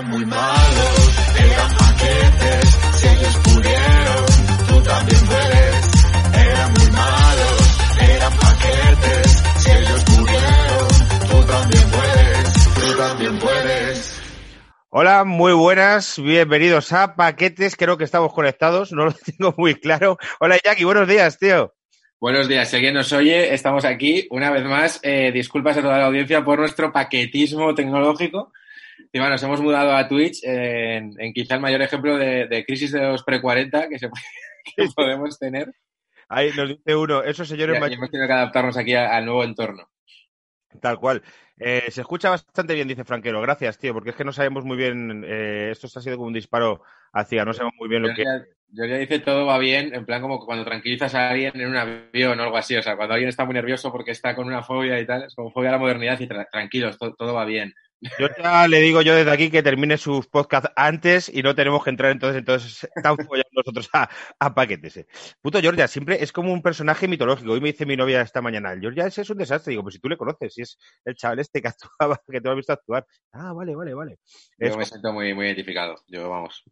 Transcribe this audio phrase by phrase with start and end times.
[0.00, 4.26] Eran muy malos, eran paquetes, si ellos pudieron,
[4.66, 5.90] tú también puedes.
[6.32, 10.88] Eran muy malos, eran paquetes, si ellos pudieron,
[11.28, 14.22] tú también puedes, tú también puedes.
[14.88, 20.16] Hola, muy buenas, bienvenidos a Paquetes, creo que estamos conectados, no lo tengo muy claro.
[20.38, 21.74] Hola Jackie, buenos días, tío.
[22.18, 24.98] Buenos días, si alguien nos oye, estamos aquí una vez más.
[25.02, 28.50] Eh, disculpas a toda la audiencia por nuestro paquetismo tecnológico.
[29.12, 33.00] Nos hemos mudado a Twitch en, en quizá el mayor ejemplo de, de crisis de
[33.00, 34.08] los pre-40 que, se-
[34.76, 35.72] que podemos tener.
[36.28, 39.42] Ahí nos dice uno, esos señores y mayores, hemos tenido que adaptarnos aquí al nuevo
[39.44, 39.90] entorno.
[40.80, 41.22] tal cual.
[41.58, 43.40] Eh, se escucha bastante bien, dice Franquero.
[43.42, 46.32] Gracias, tío, porque es que no sabemos muy bien, eh, esto ha sido como un
[46.32, 48.22] disparo hacia, no sabemos muy bien lo que...
[48.22, 51.76] Georgia, Georgia dice todo va bien, en plan como cuando tranquilizas a alguien en un
[51.76, 52.76] avión o algo así.
[52.76, 55.34] O sea, cuando alguien está muy nervioso porque está con una fobia y tal, es
[55.34, 57.74] como fobia a la modernidad y tra- tranquilos, to- todo va bien.
[58.18, 61.84] Yo ya le digo yo desde aquí que termine sus podcasts antes y no tenemos
[61.84, 65.04] que entrar entonces, entonces estamos follando nosotros a, a paquetes.
[65.42, 67.52] Puto Georgia, siempre es como un personaje mitológico.
[67.52, 69.72] Hoy me dice mi novia esta mañana, el Georgia ese es un desastre.
[69.72, 71.68] Digo, pues si tú le conoces, si es el chaval este que
[72.08, 73.06] actuaba, que te lo has visto actuar.
[73.32, 74.18] Ah, vale, vale, vale.
[74.58, 75.96] Yo Es- me siento muy, muy identificado.
[76.08, 76.64] Yo, vamos,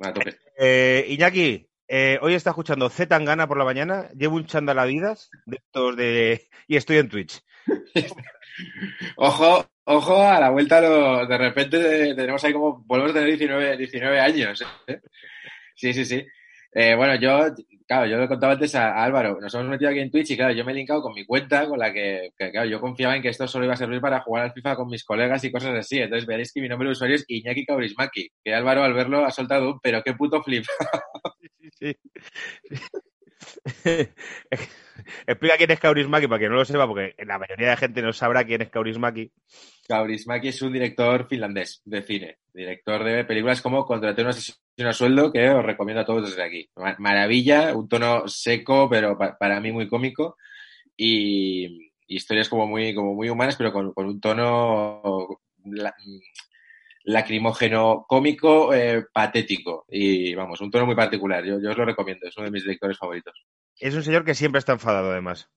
[0.00, 0.36] a tope.
[0.58, 5.30] Eh, Iñaki, eh, hoy está escuchando Z Tangana por la mañana, llevo un chándal Adidas
[5.46, 6.48] de estos de...
[6.66, 7.40] y estoy en Twitch.
[9.16, 13.28] Ojo, ojo a la vuelta, lo, de repente de- tenemos ahí como, volvemos a tener
[13.30, 14.64] 19, 19 años.
[14.86, 15.00] ¿eh?
[15.74, 16.24] Sí, sí, sí.
[16.72, 17.54] Eh, bueno, yo,
[17.86, 20.52] claro, yo lo contaba antes a, Álvaro, nos hemos metido aquí en Twitch y claro,
[20.54, 23.30] yo me he linkado con mi cuenta, con la que, claro, yo confiaba en que
[23.30, 25.98] esto solo iba a servir para jugar al FIFA con mis colegas y cosas así.
[25.98, 29.30] Entonces veréis que mi nombre de usuario es Iñaki Kaurismaki, que Álvaro al verlo ha
[29.30, 30.64] soltado un, pero qué puto flip.
[31.78, 31.94] Sí.
[35.26, 38.12] Explica quién es Kaurismaki para que no lo sepa, porque la mayoría de gente no
[38.12, 39.30] sabrá quién es Kaurismaki.
[39.88, 44.92] Kaurismaki es un director finlandés de cine, director de películas como Contraté una asesino a
[44.92, 46.68] sueldo, que os recomiendo a todos desde aquí.
[46.76, 50.36] Ma- Maravilla, un tono seco, pero pa- para mí muy cómico,
[50.96, 55.28] y, historias como muy, como muy humanas, pero con, un tono
[57.04, 61.44] lacrimógeno, cómico, eh, patético, y vamos, un tono muy particular.
[61.44, 63.34] Yo, yo os lo recomiendo, es uno de mis directores favoritos.
[63.78, 65.48] Es un señor que siempre está enfadado, además.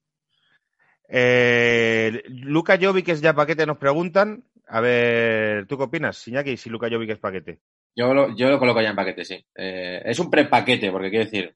[1.09, 4.44] Eh, Luca Jovic es ya paquete, nos preguntan.
[4.68, 7.59] A ver, ¿tú qué opinas, Iñaki, si Luca Jovic es paquete?
[7.96, 9.46] Yo lo, yo lo coloco ya en paquete, sí.
[9.56, 11.56] Eh, es un prepaquete, porque quiero decir,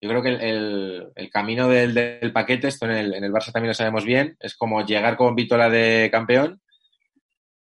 [0.00, 3.32] yo creo que el, el- el camino del, del paquete, esto en el, en el
[3.32, 6.60] Barça también lo sabemos bien, es como llegar con Vítola de campeón,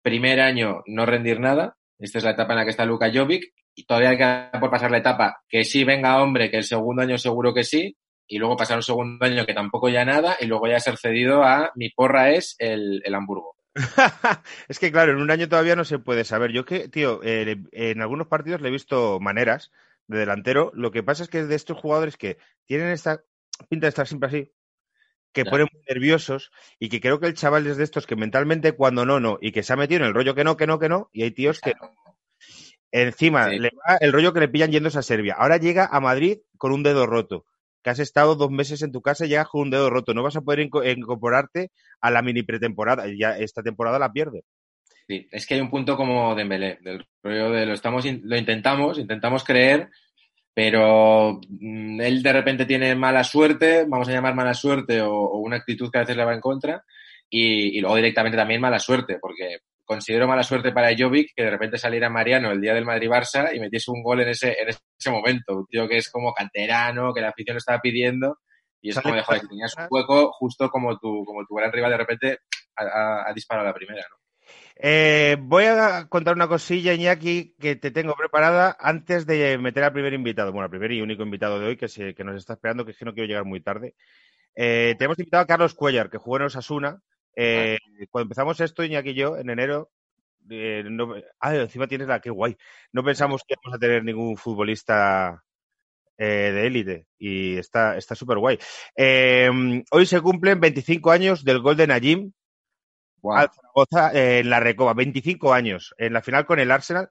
[0.05, 3.51] primer año no rendir nada, esta es la etapa en la que está Luka Jovic,
[3.73, 7.17] y todavía queda por pasar la etapa que sí venga hombre, que el segundo año
[7.17, 10.67] seguro que sí, y luego pasar un segundo año que tampoco ya nada, y luego
[10.67, 13.55] ya ser cedido a mi porra es el, el Hamburgo.
[14.67, 16.51] es que, claro, en un año todavía no se puede saber.
[16.51, 19.71] Yo que, tío, eh, en algunos partidos le he visto maneras
[20.05, 20.71] de delantero.
[20.75, 22.37] Lo que pasa es que de estos jugadores que
[22.67, 23.23] tienen esta
[23.69, 24.51] pinta de estar siempre así,
[25.35, 25.51] que Ya.
[25.51, 29.05] ponen muy nerviosos y que creo que el chaval es de estos que mentalmente cuando
[29.05, 30.89] no, no, y que se ha metido en el rollo que no, que no, que
[30.89, 31.73] no, y hay tíos que
[32.91, 33.59] encima Sí.
[33.59, 35.35] le va el rollo que le pillan yéndose a Serbia.
[35.37, 37.45] Ahora llega a Madrid con un dedo roto.
[37.83, 40.13] Que has estado dos meses en tu casa y llegas con un dedo roto.
[40.15, 41.69] No vas a poder inco- incorporarte
[42.01, 43.07] a la mini pretemporada.
[43.07, 44.43] y Ya esta temporada la pierde.
[45.07, 48.97] Sí, es que hay un punto como Dembélé, del rollo de lo estamos, lo intentamos,
[48.97, 49.89] intentamos creer,
[50.55, 55.37] pero mm, él de repente tiene mala suerte, vamos a llamar mala suerte o, o
[55.39, 56.83] una actitud que a veces le va en contra,
[57.29, 61.49] y, y luego directamente también mala suerte, porque considero mala suerte para Jovic que de
[61.51, 65.11] repente saliera Mariano el día del Madrid-Barça y metiese un gol en ese, en ese
[65.11, 68.37] momento, un tío que es como canterano, que la afición lo estaba pidiendo,
[68.81, 71.71] y es como de, joder, que tenías un hueco justo como tu, como tu gran
[71.71, 72.37] rival de repente
[72.77, 74.15] ha, ha- ha disparado la primera, ¿no?
[74.77, 79.93] Eh, voy a contar una cosilla, Iñaki, que te tengo preparada antes de meter al
[79.93, 80.51] primer invitado.
[80.51, 82.91] Bueno, al primer y único invitado de hoy que, se- que nos está esperando, que
[82.91, 83.95] es que no quiero llegar muy tarde.
[84.55, 87.01] Eh, tenemos invitado a Carlos Cuellar, que jugó en Osasuna.
[87.35, 87.77] Eh,
[88.11, 89.91] Cuando empezamos esto, Iñaki y yo, en enero,
[90.49, 92.57] eh, no, ah, encima tienes la, qué guay.
[92.93, 95.43] No pensamos que íbamos a tener ningún futbolista
[96.17, 98.59] eh, de élite y está está súper guay.
[98.95, 99.49] Eh,
[99.91, 102.31] hoy se cumplen 25 años del gol de Najim
[103.33, 105.95] Al Zaragoza en la Recoba, 25 años.
[105.97, 107.09] En la final con el Arsenal,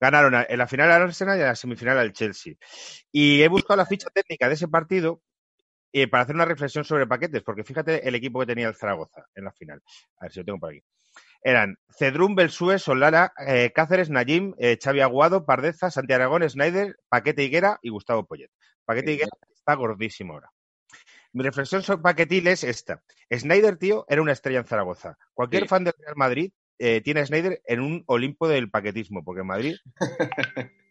[0.00, 2.54] ganaron en la final al Arsenal y en la semifinal al Chelsea.
[3.10, 5.22] Y he buscado la ficha técnica de ese partido
[5.92, 9.26] eh, para hacer una reflexión sobre paquetes, porque fíjate el equipo que tenía el Zaragoza
[9.34, 9.82] en la final.
[10.18, 10.82] A ver si lo tengo por aquí.
[11.42, 17.44] Eran Cedrún, Belsue, Solara, eh, Cáceres, Najim, eh, Xavi Aguado, Pardeza, Santi Aragón, Snyder, Paquete
[17.44, 18.50] Higuera y Gustavo Poyet.
[18.84, 20.50] Paquete Higuera está gordísimo ahora.
[21.32, 23.02] Mi reflexión sobre Paquetil es esta.
[23.32, 25.16] Snyder, tío, era una estrella en Zaragoza.
[25.34, 25.68] Cualquier Sí.
[25.68, 29.46] fan del Real Madrid eh, tiene a Snyder en un Olimpo del paquetismo, porque en
[29.46, 29.76] Madrid.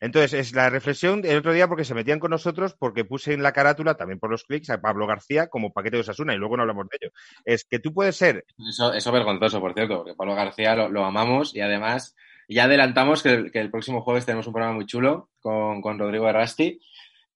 [0.00, 3.42] Entonces, es la reflexión el otro día porque se metían con nosotros, porque puse en
[3.42, 6.56] la carátula, también por los clics, a Pablo García como paquete de Osasuna, y luego
[6.56, 7.12] no hablamos de ello.
[7.44, 8.44] Es que tú puedes ser.
[8.68, 12.14] Eso, eso vergonzoso, por cierto, porque Pablo García lo, lo amamos y además
[12.48, 15.98] ya adelantamos que el, que el, próximo jueves tenemos un programa muy chulo con, con
[15.98, 16.80] Rodrigo Errasti,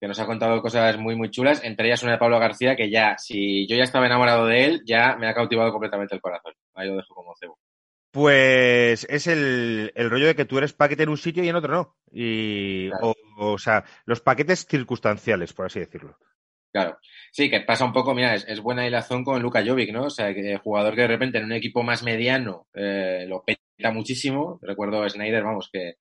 [0.01, 2.91] que nos ha contado cosas muy, muy chulas, entre ellas una de Pablo García, que
[2.91, 6.55] ya, si yo ya estaba enamorado de él, ya me ha cautivado completamente el corazón.
[6.75, 7.59] Ahí lo dejo como cebo.
[8.11, 11.55] Pues es el, el, rollo de que tú eres paquete en un sitio y en
[11.55, 11.97] otro no.
[12.11, 13.15] Y, claro.
[13.37, 16.17] o, o, sea, los paquetes circunstanciales, por así decirlo.
[16.73, 16.99] Claro.
[17.31, 20.05] Sí, que pasa un poco, mira, es, es buena hilazón con Luka Jovic, ¿no?
[20.05, 23.93] O sea, que jugador que de repente en un equipo más mediano eh, lo peta
[23.93, 24.59] muchísimo.
[24.63, 25.97] Recuerdo a Snyder, vamos, que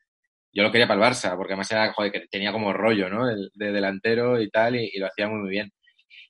[0.51, 3.28] yo lo quería para el Barça, porque además era, joder, que tenía como rollo, ¿no?
[3.28, 5.72] De, de delantero y tal, y, y, lo hacía muy, muy bien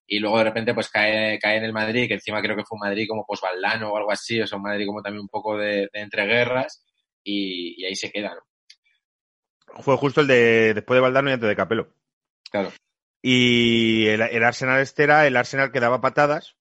[0.09, 2.75] y luego de repente pues cae, cae en el Madrid, que encima creo que fue
[2.75, 5.55] un Madrid como posbaldano o algo así, o sea, un Madrid como también un poco
[5.55, 6.83] de, de entreguerras,
[7.23, 9.83] y, y, ahí se queda, ¿no?
[9.83, 11.93] Fue justo el de después de Valdano y antes de Capelo.
[12.49, 12.73] Claro.
[13.21, 16.57] Y el, el Arsenal este era el Arsenal que daba patadas,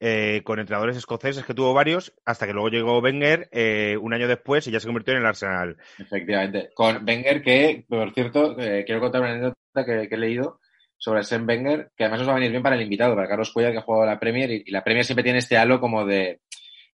[0.00, 4.28] eh, con entrenadores escoceses que tuvo varios, hasta que luego llegó Wenger eh, un año
[4.28, 5.76] después y ya se convirtió en el Arsenal.
[5.98, 6.70] Efectivamente.
[6.74, 10.60] Con Wenger que, por cierto, eh, quiero contar una anécdota que, he leído
[10.96, 13.52] sobre Sen Wenger, que además nos va a venir bien para el invitado, para Carlos
[13.52, 16.04] Cuellar, que ha jugado la Premier, y, y, la Premier siempre tiene este halo como
[16.04, 16.40] de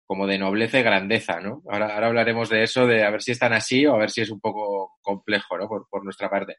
[0.04, 1.62] como de nobleza y grandeza, ¿no?
[1.68, 4.22] Ahora, ahora hablaremos de eso, de a ver si están así o a ver si
[4.22, 5.68] es un poco complejo, ¿no?
[5.68, 6.56] Por, por nuestra parte.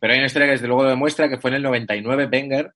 [0.00, 2.72] Pero hay una historia que desde luego demuestra, que fue en el 99 Wenger,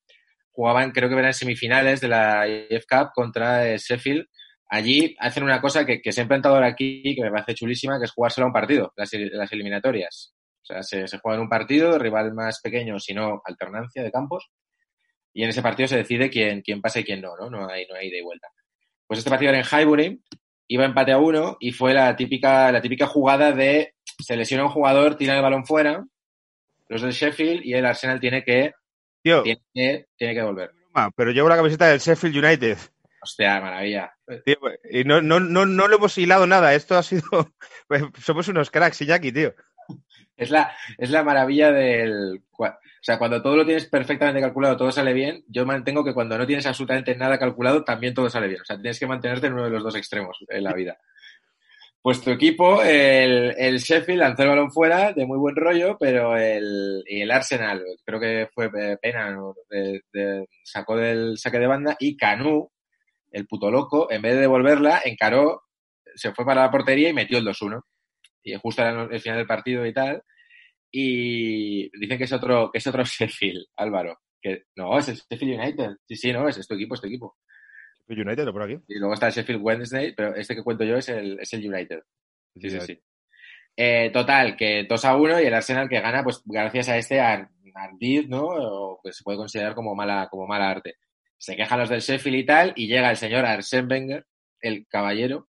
[0.59, 4.27] jugaban, creo que eran semifinales de la IF Cup contra eh, Sheffield.
[4.69, 8.07] Allí hacen una cosa que, que siempre han dado aquí, que me parece chulísima, que
[8.07, 10.35] es jugárselo a un partido, las, las eliminatorias.
[10.61, 14.51] O sea, se, se, juega en un partido, rival más pequeño, sino alternancia de campos,
[15.33, 17.49] y en ese partido se decide quién, quién pasa y quién no, ¿no?
[17.49, 18.49] No hay, no hay ida y vuelta.
[19.07, 20.21] Pues este partido era en Highbury,
[20.67, 24.71] iba empate a uno, y fue la típica, la típica jugada de se lesiona un
[24.71, 26.05] jugador, tira el balón fuera,
[26.89, 28.73] los del Sheffield, y el Arsenal tiene que,
[29.29, 30.71] Tío, tiene que, tiene que volver.
[31.17, 32.79] Pero llevo la camiseta del Sheffield United.
[33.21, 34.13] Hostia, maravilla.
[34.45, 34.57] Tío,
[34.91, 36.75] y no, no, no, no lo hemos hilado nada.
[36.75, 37.23] Esto ha sido.
[37.89, 39.55] Pues somos unos cracks, Iñaki, tío.
[40.37, 42.43] Es la, es la maravilla del.
[42.59, 42.67] O
[43.01, 45.43] sea, cuando todo lo tienes perfectamente calculado, todo sale bien.
[45.49, 48.61] Yo mantengo que cuando no tienes absolutamente nada calculado, también todo sale bien.
[48.61, 50.99] O sea, tienes que mantenerte en uno de los dos extremos en la vida.
[52.01, 56.37] Pues tu equipo, el, el Sheffield, lanzó el balón fuera de muy buen rollo, pero
[56.37, 59.55] el, el Arsenal, creo que fue pena, ¿no?
[60.63, 62.71] sacó del saque de banda y Canú,
[63.33, 65.65] el puto loco, en vez de devolverla, encaró,
[66.15, 67.83] se fue para la portería y metió el 2-1
[68.43, 70.23] y justo era el final del partido y tal.
[70.91, 74.19] Y dicen que es otro, que es otro Sheffield, Álvaro.
[74.41, 75.91] Que no, es el Sheffield United.
[76.07, 77.37] Sí, sí, no, es, es tu equipo, es tu equipo.
[78.09, 78.79] Sheffield United, por aquí.
[78.89, 81.73] Y luego está el Sheffield Wednesday, pero este que cuento yo es el, es el
[81.73, 82.01] United.
[82.61, 83.01] Sí, sí, sí.
[83.77, 87.21] Eh, total, que 2 a 1 y el Arsenal que gana, pues gracias a este
[87.21, 88.47] ardid, ¿no?
[88.47, 90.97] O que se puede considerar como mala, como mala arte.
[91.37, 94.27] Se quejan los del Sheffield y tal, y llega el señor Arsène Wenger,
[94.61, 95.49] el caballero,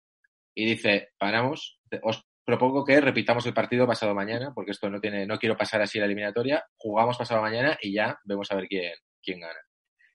[0.55, 5.27] y dice, paramos, os propongo que repitamos el partido pasado mañana, porque esto no tiene,
[5.27, 6.65] no quiero pasar así la eliminatoria.
[6.77, 9.61] Jugamos pasado mañana y ya vemos a ver quién, quién gana.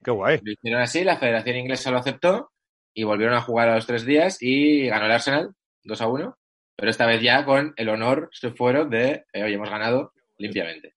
[0.02, 0.40] Qué guay.
[0.42, 2.52] Lo hicieron así, la Federación Inglesa lo aceptó
[2.94, 5.54] y volvieron a jugar a los tres días y ganó el Arsenal
[5.84, 6.38] 2 a 1,
[6.76, 10.94] pero esta vez ya con el honor se fueron de eh, hoy hemos ganado limpiamente.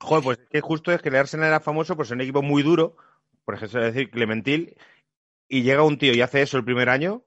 [0.00, 2.62] Joder, pues que justo es que el Arsenal era famoso por ser un equipo muy
[2.62, 2.96] duro,
[3.44, 4.76] por ejemplo, decir Clementil,
[5.48, 7.24] y llega un tío y hace eso el primer año,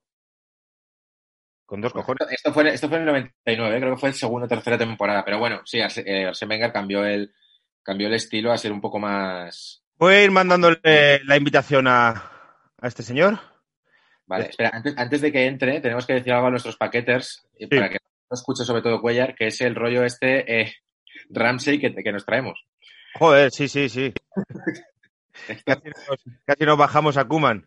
[1.66, 2.26] con dos cojones.
[2.30, 5.24] Esto fue, esto fue en el 99, creo que fue el segundo o tercera temporada.
[5.24, 7.34] Pero bueno, sí, Arsene eh, Wenger cambió el,
[7.82, 9.83] cambió el estilo a ser un poco más.
[9.98, 12.10] Voy a ir mandándole la invitación a,
[12.80, 13.38] a este señor.
[14.26, 17.66] Vale, espera, antes, antes, de que entre, tenemos que decir algo a nuestros paqueters, sí.
[17.66, 17.98] para que
[18.30, 20.74] no escuche sobre todo Cuellar, que es el rollo este eh,
[21.30, 22.64] Ramsey que, que, nos traemos.
[23.14, 24.12] Joder, sí, sí, sí.
[25.66, 27.66] casi, nos, casi nos bajamos a Kuman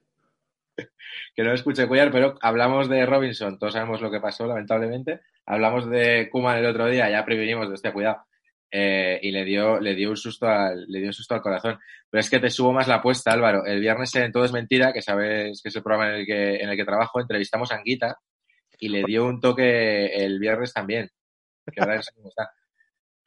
[1.36, 5.22] que no escuche Cuellar, pero hablamos de Robinson, todos sabemos lo que pasó, lamentablemente.
[5.46, 8.24] Hablamos de Kuman el otro día, ya prevenimos de este cuidado.
[8.69, 11.79] Eh, y le dio, le dio un susto al, le dio un susto al corazón.
[12.09, 13.65] Pero es que te subo más la apuesta, Álvaro.
[13.65, 16.55] El viernes en Todo es Mentira, que sabes que es el programa en el que,
[16.57, 18.17] en el que trabajo, entrevistamos a Anguita
[18.79, 21.09] y le dio un toque el viernes también.
[21.71, 22.51] Que ahora es está.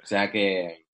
[0.02, 0.86] O sea que,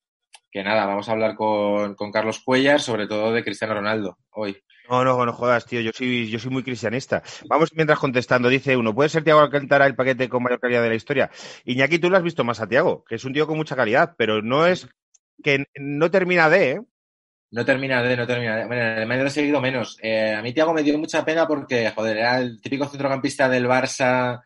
[0.51, 4.57] que nada, vamos a hablar con, con Carlos Cuellar, sobre todo de Cristiano Ronaldo, hoy.
[4.89, 5.81] No, no, no jodas, tío.
[5.81, 7.23] Yo soy, yo soy muy cristianista.
[7.49, 8.49] Vamos mientras contestando.
[8.49, 11.31] Dice uno, ¿puede ser Tiago Alcántara el paquete con mayor calidad de la historia?
[11.65, 14.15] Iñaki, tú lo has visto más a Tiago, que es un tío con mucha calidad,
[14.17, 14.89] pero no es
[15.43, 16.81] que no termina de, ¿eh?
[17.51, 18.67] No termina de, no termina de.
[18.67, 19.99] Bueno, en el medio he seguido menos.
[20.03, 23.67] Eh, a mí Tiago me dio mucha pena porque, joder, era el típico centrocampista del
[23.67, 24.43] Barça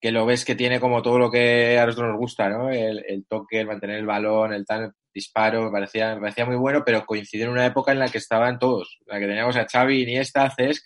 [0.00, 2.70] que lo ves que tiene como todo lo que a nosotros nos gusta, ¿no?
[2.70, 6.56] El, el toque, el mantener el balón, el tal disparo, me parecía, me parecía muy
[6.56, 9.66] bueno, pero coincidió en una época en la que estaban todos, la que teníamos a
[9.66, 10.84] Xavi, Iniesta, Cesc,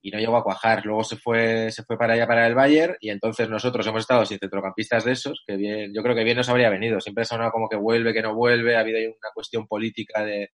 [0.00, 0.86] y no llegó a cuajar.
[0.86, 4.24] Luego se fue, se fue para allá, para el Bayern, y entonces nosotros hemos estado
[4.24, 7.00] sin centrocampistas de esos, que bien, yo creo que bien nos habría venido.
[7.00, 10.50] Siempre ha sonado como que vuelve, que no vuelve, ha habido una cuestión política de,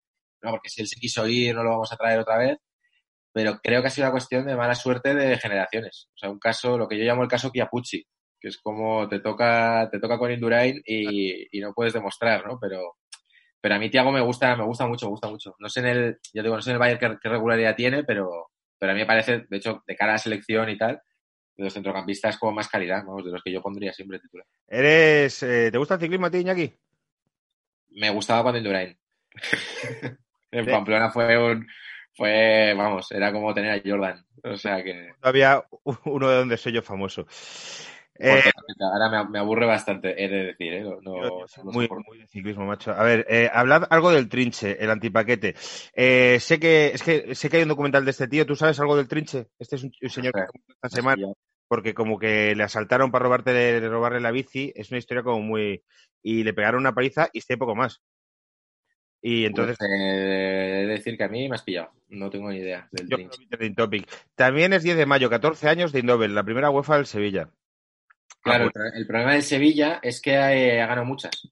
[0.42, 2.58] no, porque si él se quiso ir, no lo vamos a traer otra vez.
[3.32, 6.08] Pero creo que ha sido una cuestión de mala suerte de generaciones.
[6.14, 8.04] O sea, un caso, lo que yo llamo el caso Chiapucci,
[8.40, 12.58] que es como te toca, te toca con Indurain y, y no puedes demostrar, ¿no?
[12.60, 12.96] Pero,
[13.60, 15.54] pero a mí Tiago me gusta, me gusta mucho, me gusta mucho.
[15.58, 18.04] No sé en el, yo digo, no sé en el Bayern qué, qué regularidad tiene,
[18.04, 21.00] pero, pero a mí me parece, de hecho, de cara a la selección y tal,
[21.56, 24.46] de los centrocampistas con más calidad, vamos, de los que yo pondría siempre titular.
[24.66, 26.72] ¿Eres, eh, ¿Te gusta el ciclismo a ti, Iñaki?
[27.90, 28.96] Me gustaba cuando Indurain.
[30.52, 31.66] en Pamplona fue un,
[32.18, 34.24] fue, vamos, era como tener a Jordan.
[34.42, 35.10] O sea que.
[35.22, 35.64] Había
[36.04, 37.26] uno de donde soy yo famoso.
[38.18, 38.42] Eh,
[38.80, 40.82] ahora me, aburre bastante, he de decir, ¿eh?
[40.82, 42.92] No, no, no muy, muy, de ciclismo, macho.
[42.92, 45.54] A ver, eh, hablad algo del trinche, el antipaquete.
[45.94, 48.44] Eh, sé que es que sé que hay un documental de este tío.
[48.44, 49.46] ¿Tú sabes algo del trinche?
[49.58, 51.32] Este es un, un señor que esta semana
[51.68, 54.72] porque como que le asaltaron para robarte de, robarle la bici.
[54.74, 55.84] Es una historia como muy
[56.22, 58.00] y le pegaron una paliza y sé poco más.
[59.20, 59.76] Y entonces.
[59.78, 61.92] Pues, eh, he de decir que a mí me has pillado.
[62.08, 64.08] No tengo ni idea del yo Topic.
[64.34, 67.50] También es 10 de mayo, 14 años de Indovel, la primera UEFA del Sevilla.
[68.40, 68.90] Claro, ah, bueno.
[68.94, 71.48] el problema del Sevilla es que eh, ha ganado muchas.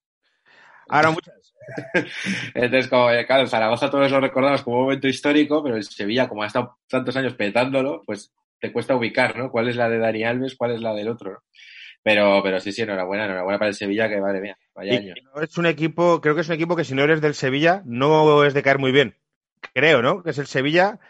[0.88, 1.54] Ha ganado muchas.
[2.54, 6.28] Entonces, como, eh, claro, Zaragoza todos lo recordamos como un momento histórico, pero el Sevilla,
[6.28, 9.50] como ha estado tantos años petándolo, pues te cuesta ubicar, ¿no?
[9.50, 11.32] ¿Cuál es la de Dani Alves, cuál es la del otro?
[11.32, 11.38] ¿no?
[12.02, 15.14] Pero, pero sí, sí, enhorabuena, enhorabuena para el Sevilla, que madre mía, vaya y, año.
[15.34, 17.82] No es un equipo, creo que es un equipo que si no eres del Sevilla,
[17.84, 19.16] no es de caer muy bien.
[19.74, 20.22] Creo, ¿no?
[20.22, 21.00] Que es el Sevilla.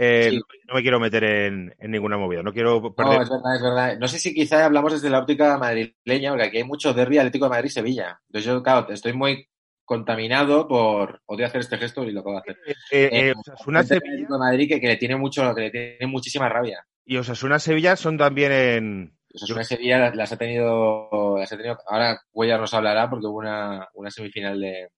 [0.00, 0.40] Eh, sí.
[0.68, 3.16] No me quiero meter en, en, ninguna movida, no quiero perder.
[3.16, 3.98] No, es verdad, es verdad.
[3.98, 7.46] No sé si quizá hablamos desde la óptica madrileña, porque aquí hay mucho derby Atlético
[7.46, 8.20] de Madrid-Sevilla.
[8.28, 9.48] Entonces yo, claro, estoy muy
[9.84, 12.58] contaminado por odio hacer este gesto y lo puedo hacer.
[12.66, 16.06] Eh, eh, eh, Osasuna Sevilla de Madrid que, que, le tiene mucho que le tiene
[16.06, 16.86] muchísima rabia.
[17.04, 22.20] Y Osasuna Sevilla son también en Osasuna Sevilla las ha tenido las ha tenido ahora
[22.30, 24.90] Cuellar nos hablará porque hubo una, una semifinal de,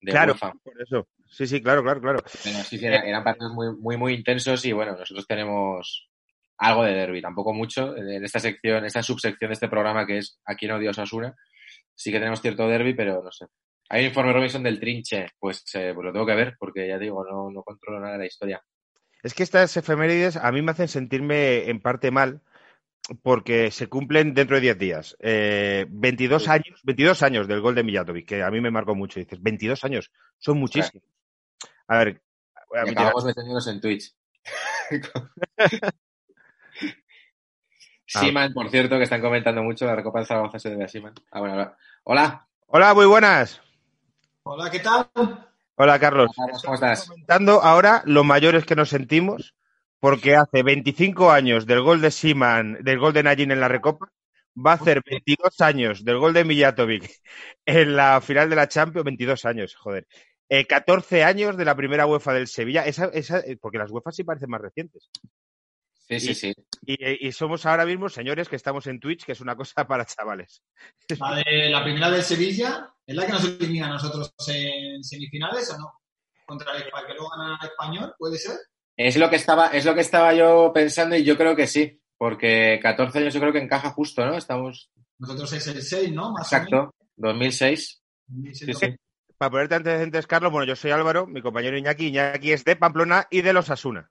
[0.00, 0.52] de claro, UEFA.
[0.62, 1.06] por eso.
[1.32, 2.18] Sí, sí, claro, claro, claro.
[2.22, 6.08] Pero sí, sí, eran, eran partidos muy, muy, muy intensos y bueno, nosotros tenemos
[6.58, 7.96] algo de derby, tampoco mucho.
[7.96, 11.34] En esta sección, esta subsección de este programa que es Aquí no Dios Osasuna,
[11.94, 13.46] sí que tenemos cierto derby, pero no sé.
[13.88, 16.98] Hay un informe Robinson del Trinche, pues, eh, pues lo tengo que ver, porque ya
[16.98, 18.62] digo, no, no controlo nada de la historia.
[19.22, 22.42] Es que estas efemérides a mí me hacen sentirme en parte mal,
[23.22, 25.16] porque se cumplen dentro de 10 días.
[25.20, 26.50] Eh, 22 sí.
[26.50, 29.20] años, 22 años del gol de Mijatovic, que a mí me marcó mucho.
[29.20, 31.02] Dices, 22 años, son muchísimos.
[31.92, 32.22] A ver,
[32.74, 34.14] a acabamos metiéndonos en Twitch.
[38.06, 41.12] Siman, por cierto, que están comentando mucho la Recopa de Zaragoza se debe a Siman.
[41.30, 41.76] Ah, bueno, hola.
[42.04, 42.48] Hola.
[42.68, 43.60] Hola, muy buenas.
[44.44, 45.06] Hola, ¿qué tal?
[45.74, 46.30] Hola, Carlos.
[46.34, 47.08] Hola, ¿Cómo estás?
[47.08, 49.54] Comentando ahora lo mayores que nos sentimos,
[50.00, 54.10] porque hace 25 años del gol de Siman, del gol de Najin en la Recopa,
[54.56, 57.20] va a hacer 22 años del gol de Mijatovic
[57.66, 60.06] en la final de la Champions, 22 años, joder.
[60.54, 64.22] Eh, 14 años de la primera UEFA del Sevilla, esa, esa, porque las UEFA sí
[64.22, 65.08] parecen más recientes.
[66.06, 66.54] Sí, sí, sí.
[66.84, 70.04] Y, y, somos ahora mismo señores que estamos en Twitch, que es una cosa para
[70.04, 70.62] chavales.
[71.18, 75.70] La, de, la primera del Sevilla, ¿es la que nos elimina a nosotros en semifinales
[75.70, 76.00] o no?
[76.44, 78.58] Contra el que luego gana el español, ¿puede ser?
[78.94, 81.98] Es lo que estaba, es lo que estaba yo pensando y yo creo que sí,
[82.18, 84.36] porque 14 años yo creo que encaja justo, ¿no?
[84.36, 84.90] Estamos.
[85.18, 86.32] Nosotros es el 6, ¿no?
[86.32, 88.02] Más Exacto, 2006.
[88.26, 88.96] 2006 sí, sí.
[89.42, 92.06] Para ponerte antecedentes, Carlos, bueno, yo soy Álvaro, mi compañero Iñaki.
[92.06, 94.08] Iñaki es de Pamplona y de los Asuna.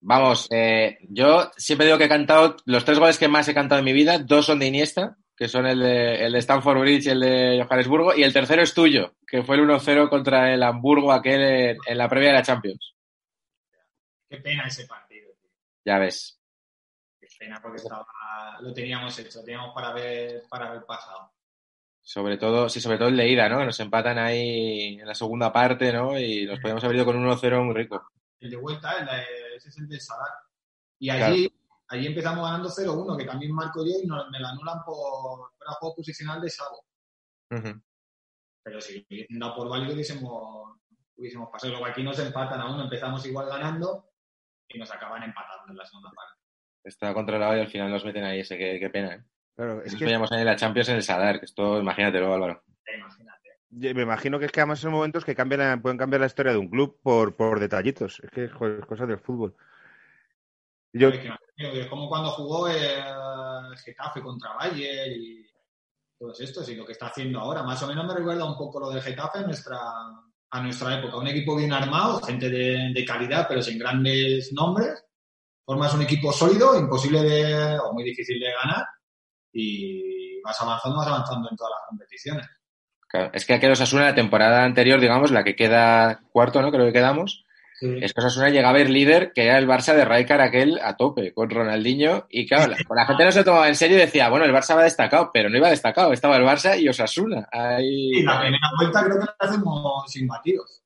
[0.00, 3.80] Vamos, eh, yo siempre digo que he cantado, los tres goles que más he cantado
[3.80, 7.06] en mi vida, dos son de Iniesta, que son el de, el de Stanford Bridge
[7.06, 10.62] y el de Johannesburgo, y el tercero es tuyo, que fue el 1-0 contra el
[10.62, 12.94] Hamburgo aquel en, en, la previa de la Champions.
[14.30, 15.28] Qué pena ese partido.
[15.40, 15.50] Tío.
[15.84, 16.40] Ya ves.
[17.20, 18.06] Qué pena porque estaba,
[18.60, 21.32] lo teníamos hecho, lo teníamos para ver, para haber pasado.
[22.04, 23.58] Sobre todo, sí, sobre todo el de ida, ¿no?
[23.58, 26.18] Que nos empatan ahí en la segunda parte, ¿no?
[26.18, 28.10] Y nos podíamos haber ido con un 1-0 muy rico.
[28.40, 30.32] El de vuelta, el de, ese es el de Sadar.
[30.98, 31.80] Y allí, claro.
[31.88, 35.72] allí empezamos ganando 0-1, que también marco yo y nos, me la anulan por fuera
[35.78, 36.84] juego posicional de Sabo.
[37.50, 37.82] Uh -huh.
[38.64, 40.78] Pero si dado por válido hubiésemos,
[41.16, 41.72] hubiésemos pasado.
[41.72, 44.10] Luego aquí nos empatan a uno, empezamos igual ganando
[44.68, 46.40] y nos acaban empatando en la segunda parte.
[46.84, 49.24] Está controlado y al final nos meten ahí ese, qué, qué pena, ¿eh?
[49.54, 52.62] Claro, es que veíamos la Champions en el Sadar, que esto, imagínatelo, Álvaro.
[52.94, 53.94] Imagínate.
[53.94, 56.58] Me imagino que es que además son momentos que cambian, pueden cambiar la historia de
[56.58, 58.20] un club por, por detallitos.
[58.22, 59.54] Es que es cosas del fútbol.
[60.92, 61.08] Yo...
[61.08, 63.02] Es como cuando jugó eh,
[63.84, 65.46] Getafe contra Bayern y
[66.18, 67.62] todos estos y lo que está haciendo ahora.
[67.62, 69.78] Más o menos me recuerda un poco lo del Getafe a nuestra,
[70.50, 71.16] a nuestra época.
[71.16, 75.04] Un equipo bien armado, gente de, de calidad, pero sin grandes nombres.
[75.64, 78.84] Formas un equipo sólido, imposible de, o muy difícil de ganar
[79.52, 82.46] y vas avanzando, vas avanzando en todas las competiciones.
[83.08, 86.70] Claro, es que aquel Osasuna, la temporada anterior, digamos, la que queda cuarto, ¿no?
[86.70, 87.44] Creo que quedamos.
[87.78, 87.98] Sí.
[88.00, 90.96] Es que Osasuna llegaba a ver líder, que era el Barça de Rijkaard aquel a
[90.96, 92.26] tope, con Ronaldinho.
[92.30, 94.76] Y claro, la, la gente no se tomaba en serio y decía, bueno, el Barça
[94.76, 97.48] va destacado, pero no iba destacado, estaba el Barça y Osasuna.
[97.52, 98.20] Ahí...
[98.20, 100.82] Y la primera vuelta creo que la hacemos sin batidos.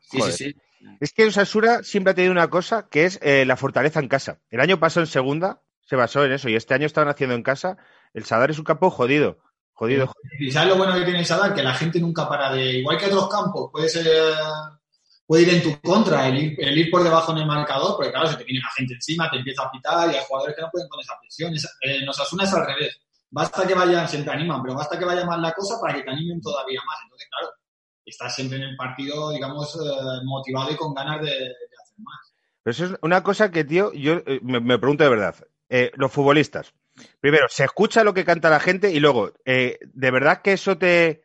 [0.00, 0.32] Sí, Joder.
[0.32, 0.56] sí, sí.
[1.00, 4.38] Es que Osasuna siempre ha tenido una cosa que es eh, la fortaleza en casa.
[4.50, 7.42] El año pasado en segunda se basó en eso y este año estaban haciendo en
[7.42, 7.76] casa.
[8.12, 9.38] El Sadar es un campo jodido.
[9.72, 10.38] Jodido, jodido.
[10.38, 13.06] Y sabes lo bueno que tiene Sadar, que la gente nunca para de, igual que
[13.06, 14.06] otros campos, puede ser,
[15.26, 18.10] puede ir en tu contra, el ir, el ir por debajo en el marcador, porque
[18.12, 20.62] claro, se te viene la gente encima, te empieza a pitar y hay jugadores que
[20.62, 21.52] no pueden con esa presión.
[21.54, 23.00] Es- eh, en Osasuna es al revés.
[23.30, 26.10] Basta que vayan, siempre animan, pero basta que vaya más la cosa para que te
[26.10, 26.98] animen todavía más.
[27.02, 27.52] Entonces, claro,
[28.06, 32.32] estás siempre en el partido, digamos, eh, motivado y con ganas de, de hacer más.
[32.62, 35.34] Pero eso es una cosa que, tío, yo eh, me, me pregunto de verdad.
[35.68, 36.72] Eh, los futbolistas.
[37.20, 40.78] Primero, se escucha lo que canta la gente y luego, eh, ¿de verdad que eso
[40.78, 41.24] te,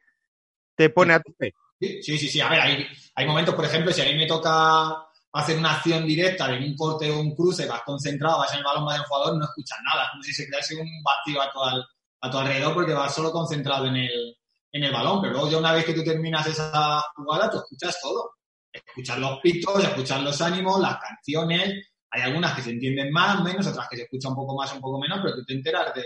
[0.76, 1.54] te pone a tope?
[1.80, 2.42] Sí, sí, sí.
[2.42, 4.96] A ver, hay, hay momentos, por ejemplo, si a mí me toca
[5.34, 8.64] hacer una acción directa de un corte o un cruce, vas concentrado, vas en el
[8.64, 10.06] balón, vas en el jugador, no escuchas nada.
[10.06, 11.86] Es como si se crease un vacío a tu, al-
[12.22, 14.36] a tu alrededor porque vas solo concentrado en el,
[14.72, 15.22] en el balón.
[15.22, 18.32] Pero luego ya una vez que tú terminas esa jugada, tú escuchas todo.
[18.72, 21.89] Escuchas los pitos, escuchas los ánimos, las canciones.
[22.12, 24.82] Hay algunas que se entienden más, menos, otras que se escuchan un poco más, un
[24.82, 26.04] poco menos, pero tú te enteras de,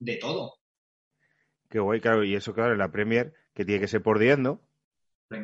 [0.00, 0.54] de todo.
[1.68, 2.24] Qué guay, claro.
[2.24, 4.60] Y eso, claro, en la Premier, que tiene que ser por 10, ¿no?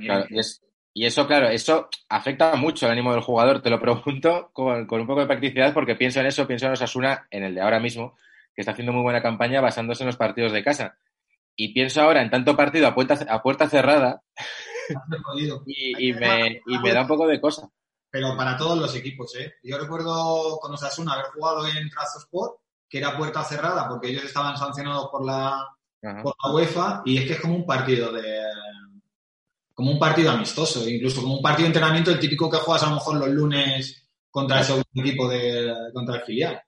[0.07, 0.63] Claro, y, es-
[0.95, 3.63] y eso, claro, eso afecta mucho el ánimo del jugador.
[3.63, 6.73] Te lo pregunto con, con un poco de practicidad porque pienso en eso, pienso en
[6.73, 8.17] Osasuna, en el de ahora mismo,
[8.55, 10.99] que está haciendo muy buena campaña basándose en los partidos de casa.
[11.57, 14.23] Y pienso ahora en tanto partido a puerta, a puerta cerrada
[15.65, 17.71] y me, y me da un poco de cosa.
[18.11, 19.55] Pero para todos los equipos, ¿eh?
[19.63, 24.57] Yo recuerdo con Osasuna haber jugado en Trazosport, que era puerta cerrada porque ellos estaban
[24.57, 25.67] sancionados por la,
[26.03, 26.23] Ajá.
[26.23, 28.43] por la UEFA y es que es como un partido de
[29.73, 32.91] como un partido amistoso, incluso como un partido de entrenamiento, el típico que juegas a
[32.91, 36.61] lo mejor los lunes contra el segundo equipo de contra el filial.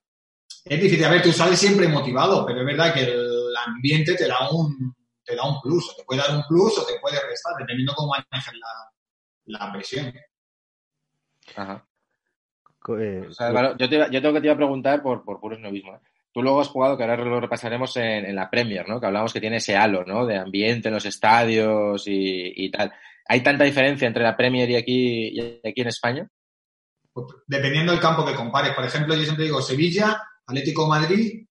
[0.65, 4.29] Es difícil, a ver, tú sales siempre motivado, pero es verdad que el ambiente te
[4.29, 7.21] da un te da un plus, o te puede dar un plus o te puede
[7.21, 10.13] restar, dependiendo cómo manejes la, la presión.
[11.57, 11.87] Ajá.
[12.99, 15.25] Eh, O sea, Álvaro, yo, te, iba- yo tengo que te iba a preguntar por,
[15.25, 15.95] por puro snobismo.
[15.95, 16.01] ¿eh?
[16.33, 18.99] Tú luego has jugado, que ahora lo repasaremos en, en la Premier, ¿no?
[18.99, 20.25] Que hablamos que tiene ese halo, ¿no?
[20.27, 22.93] De ambiente en los estadios y, y tal.
[23.29, 26.29] ¿Hay tanta diferencia entre la Premier y aquí, y aquí en España?
[27.13, 28.75] Pues, dependiendo del campo que compares.
[28.75, 31.47] Por ejemplo, yo siempre digo Sevilla, Atlético de Madrid,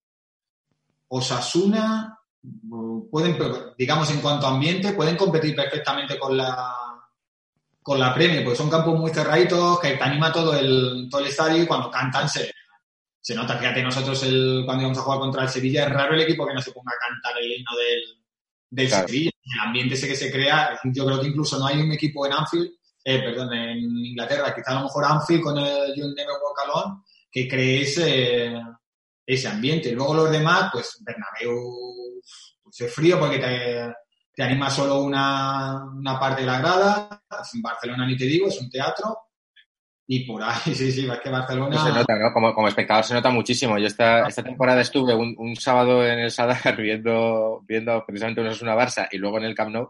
[1.07, 3.37] Osasuna, mm, pueden,
[3.77, 6.73] digamos, en cuanto a ambiente, pueden competir perfectamente con la
[7.81, 11.27] con la Premier, porque son campos muy cerraditos, que te anima todo el, todo el
[11.27, 12.51] estadio y cuando cantan se,
[13.19, 13.57] se nota.
[13.57, 16.53] Fíjate, nosotros el, cuando íbamos a jugar contra el Sevilla, es raro el equipo que
[16.53, 18.01] no se ponga a cantar el himno del,
[18.69, 19.07] del Claro.
[19.07, 19.31] Sevilla.
[19.43, 22.33] El ambiente ese que se crea, yo creo que incluso no hay un equipo en
[22.33, 22.71] Anfield
[23.03, 27.01] eh, perdón, en Inglaterra, quizá a lo mejor Anfield con el You Never Walk Alone,
[27.31, 28.53] que cree ese,
[29.25, 29.91] ese ambiente.
[29.91, 32.21] Luego los demás, pues Bernabéu
[32.61, 33.93] pues, es frío porque te,
[34.33, 37.21] te anima solo una, una parte de la grada.
[37.53, 39.17] En Barcelona ni te digo, es un teatro.
[40.07, 41.83] Y por ahí, sí, sí, es que Barcelona...
[41.83, 42.33] Se nota, ¿no?
[42.33, 43.77] Como, como espectador se nota muchísimo.
[43.77, 48.75] Yo esta, esta temporada estuve un, un sábado en el Sadar viendo, viendo precisamente una
[48.75, 49.89] Barça y luego en el Camp Nou.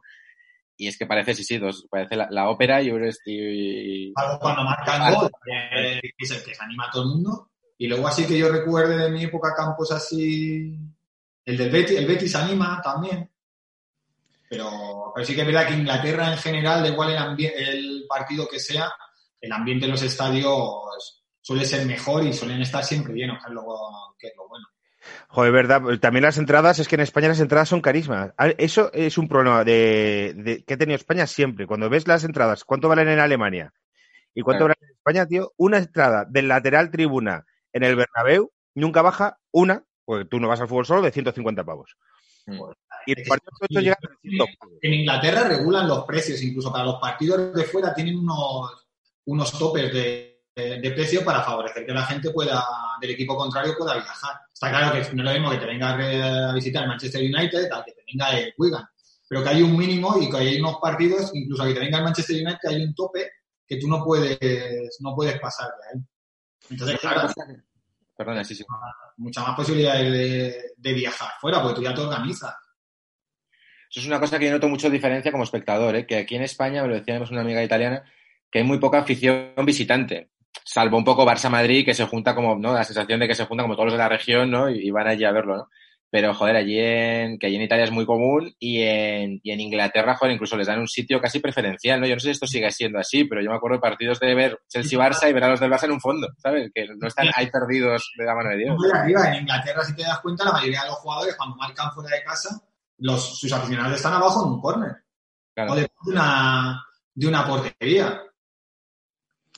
[0.77, 2.89] Y es que parece, sí, sí, dos, parece la, la ópera y
[3.25, 7.09] y- Algo cuando marcan gol, eh, que es el que se anima a todo el
[7.09, 7.49] mundo.
[7.77, 10.75] Y luego así que yo recuerde de mi época campos así,
[11.45, 13.30] el del Betis, el Betis anima también.
[14.51, 18.49] Pero, pero sí que es verdad que Inglaterra en general, da igual el, el partido
[18.49, 18.91] que sea,
[19.39, 23.53] el ambiente en los estadios suele ser mejor y suelen estar siempre llenos, que es
[23.53, 23.63] lo,
[24.19, 24.65] que es lo bueno.
[25.29, 25.81] Joder, verdad.
[26.01, 28.33] También las entradas, es que en España las entradas son carísimas.
[28.37, 31.65] Ah, Eso es un problema de, de- que ha tenido España siempre.
[31.65, 33.71] Cuando ves las entradas, ¿cuánto valen en Alemania?
[34.35, 34.75] ¿Y cuánto Claro.
[34.77, 35.53] valen en España, tío?
[35.55, 40.59] Una entrada del lateral tribuna en el Bernabéu nunca baja una, porque tú no vas
[40.59, 41.95] al fútbol solo, de 150 pavos.
[42.45, 42.59] Mm.
[43.05, 44.75] Y el partido de llega a 300 pavos.
[44.81, 48.87] En Inglaterra regulan los precios, incluso para los partidos de fuera tienen unos,
[49.25, 52.63] unos topes de, de, de precio para favorecer que la gente pueda,
[52.99, 54.35] del equipo contrario pueda viajar.
[54.53, 57.71] Está claro que no es lo mismo que te venga a visitar el Manchester United
[57.71, 58.85] al que te venga el Wigan,
[59.27, 62.03] pero que hay un mínimo y que hay unos partidos, incluso que te venga el
[62.03, 63.31] Manchester United, que hay un tope
[63.65, 66.05] que tú no puedes, no puedes pasar de ahí.
[66.69, 67.29] Entonces, claro,
[68.21, 68.63] Perdona sí, sí.
[69.17, 72.53] muchas más posibilidades de, de viajar fuera, porque tú ya te organizas.
[73.89, 76.05] Eso es una cosa que yo noto mucho diferencia como espectador, ¿eh?
[76.05, 78.03] que aquí en España, me lo decíamos una amiga italiana,
[78.51, 80.29] que hay muy poca afición visitante,
[80.63, 82.73] salvo un poco Barça-Madrid, que se junta como, ¿no?
[82.73, 84.69] La sensación de que se juntan como todos los de la región, ¿no?
[84.69, 85.69] Y, y van allí a verlo, ¿no?
[86.11, 89.61] Pero, joder, allí en, que allí en Italia es muy común y en, y en
[89.61, 92.05] Inglaterra, joder, incluso les dan un sitio casi preferencial, ¿no?
[92.05, 94.35] Yo no sé si esto sigue siendo así, pero yo me acuerdo de partidos de
[94.35, 96.69] ver Chelsea-Barça y ver a los del Barça en un fondo, ¿sabes?
[96.75, 98.75] Que no están ahí perdidos de la mano de Dios.
[98.77, 101.91] Muy arriba, en Inglaterra, si te das cuenta, la mayoría de los jugadores, cuando marcan
[101.93, 102.61] fuera de casa,
[102.97, 104.97] los, sus aficionados están abajo en un córner.
[105.55, 108.21] Claro, O de una, de una portería.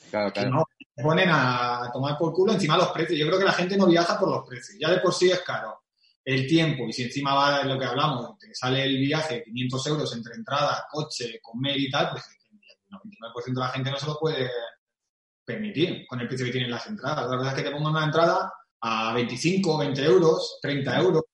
[0.08, 0.50] claro, claro.
[0.50, 3.18] no, se ponen a tomar por culo encima los precios.
[3.18, 4.78] Yo creo que la gente no viaja por los precios.
[4.80, 5.83] Ya de por sí es caro
[6.24, 10.16] el tiempo y si encima va lo que hablamos, te sale el viaje 500 euros
[10.16, 12.58] entre entrada, coche, comer y tal, pues el
[12.90, 14.50] 99% de la gente no se lo puede
[15.44, 17.24] permitir con el precio que tienen las entradas.
[17.28, 21.24] La verdad es que te pongan una entrada a 25, 20 euros, 30 euros.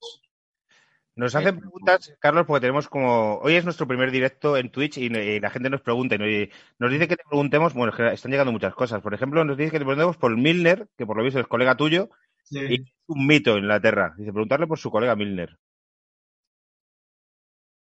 [1.16, 3.38] Nos hacen preguntas, Carlos, porque tenemos como.
[3.38, 6.48] Hoy es nuestro primer directo en Twitch y, y la gente nos pregunta y nos-
[6.78, 7.74] nos dice que te preguntemos.
[7.74, 9.02] Bueno, es que están llegando muchas cosas.
[9.02, 11.76] Por ejemplo, nos dice que te preguntemos por Milner, que por lo visto es colega
[11.76, 12.08] tuyo,
[12.50, 12.58] Sí.
[12.68, 14.14] y es un mito en Inglaterra.
[14.16, 15.56] Dice, preguntarle por su colega Milner.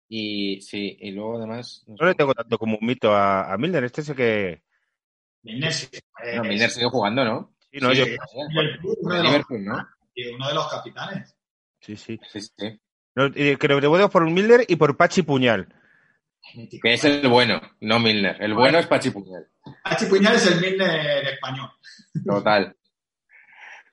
[0.07, 1.83] Y sí, y luego además.
[1.87, 3.83] no le tengo tanto como un mito a, a Milner.
[3.85, 4.63] Este es el que.
[5.43, 5.87] Milner, sí,
[6.35, 7.55] No, Milner sigue jugando, ¿no?
[7.71, 8.05] Sí, no, sí, yo.
[8.05, 9.87] Liverpool, uno, de los, Liverpool, ¿no?
[10.15, 11.35] y uno de los capitanes.
[11.81, 12.19] Sí, sí.
[12.31, 12.79] Sí, sí.
[13.15, 15.67] No, y que te preguntemos por Milner y por Pachi Puñal.
[16.81, 18.41] Que es el bueno, no Milner.
[18.41, 19.47] El bueno es Pachi Puñal.
[19.83, 21.69] Pachi Puñal es el Milner español.
[22.25, 22.75] Total.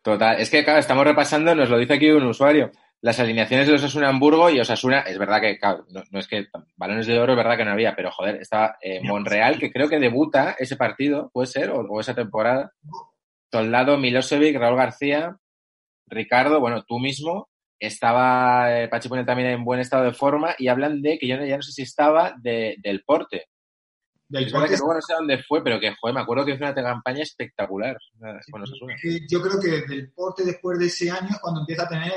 [0.02, 0.40] Total.
[0.40, 4.08] Es que, claro, estamos repasando, nos lo dice aquí un usuario, las alineaciones de Osasuna
[4.08, 7.36] Hamburgo y Osasuna, es verdad que, claro, no, no es que balones de oro es
[7.36, 11.30] verdad que no había, pero joder, estaba eh, Monreal, que creo que debuta ese partido,
[11.32, 12.72] puede ser, o, o esa temporada.
[13.52, 15.36] Soldado, Milosevic, Raúl García,
[16.08, 17.48] Ricardo, bueno, tú mismo.
[17.80, 21.44] Estaba eh, Pachi también en buen estado de forma y hablan de que yo no-
[21.44, 23.46] ya no sé si estaba de, del porte.
[24.32, 27.22] Que luego no sé dónde fue, pero que, joder, me acuerdo que fue una campaña
[27.22, 27.96] espectacular
[28.50, 28.94] con Osasuna.
[29.28, 32.12] Yo creo que del porte después de ese año es cuando empieza a tener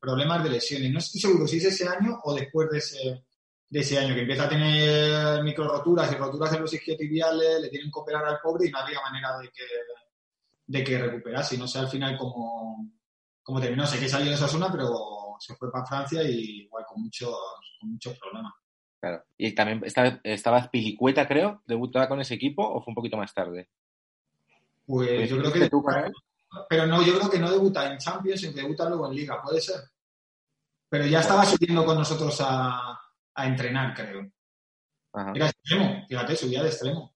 [0.00, 0.90] problemas de lesiones.
[0.90, 3.24] No estoy seguro si es ese año o después de ese,
[3.68, 7.68] de ese año, que empieza a tener micro roturas y roturas en los isquiotibiales, le
[7.68, 9.64] tienen que operar al pobre y no había manera de que,
[10.66, 11.58] de que recuperase.
[11.58, 12.90] No sé al final cómo,
[13.42, 13.86] cómo terminó.
[13.86, 17.36] Sé que salió de Osasuna, pero se fue para Francia y igual con muchos,
[17.80, 18.52] con muchos problemas.
[19.04, 19.22] Claro.
[19.36, 23.34] Y también estaba, estaba Pilicueta, creo, debutaba con ese equipo o fue un poquito más
[23.34, 23.68] tarde.
[24.86, 25.64] Pues yo creo que...
[25.64, 25.84] ¿Estuviste tú?
[26.70, 29.76] Pero no, yo creo que no debuta en Champions, debuta luego en Liga, puede ser.
[30.88, 32.98] Pero ya estaba subiendo con nosotros a,
[33.34, 34.26] a entrenar, creo.
[35.12, 35.32] Ajá.
[35.34, 37.14] Era extremo, fíjate, subía de extremo.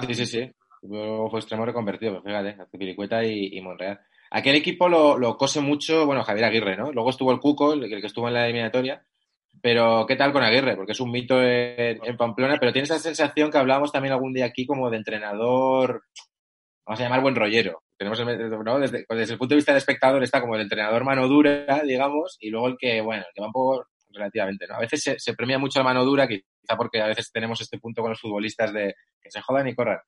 [0.00, 0.52] Sí, sí, sí.
[0.82, 4.00] Luego fue extremo reconvertido, pero fíjate, hace Pilicueta y, y Monreal.
[4.32, 6.90] Aquel equipo lo, lo cose mucho, bueno, Javier Aguirre, ¿no?
[6.90, 9.06] Luego estuvo el Cuco, el, el que estuvo en la eliminatoria.
[9.62, 10.76] Pero, ¿qué tal con Aguirre?
[10.76, 14.32] Porque es un mito en, en Pamplona, pero tiene esa sensación que hablábamos también algún
[14.32, 16.02] día aquí como de entrenador,
[16.86, 17.82] vamos a llamar buen rollero.
[17.98, 18.78] Tenemos el- ¿no?
[18.78, 22.36] desde, desde el punto de vista del espectador está como el entrenador mano dura, digamos,
[22.40, 24.76] y luego el que, bueno, el que va un poco relativamente, ¿no?
[24.76, 27.78] A veces se, se premia mucho la mano dura, quizá porque a veces tenemos este
[27.78, 29.98] punto con los futbolistas de que se jodan y corran.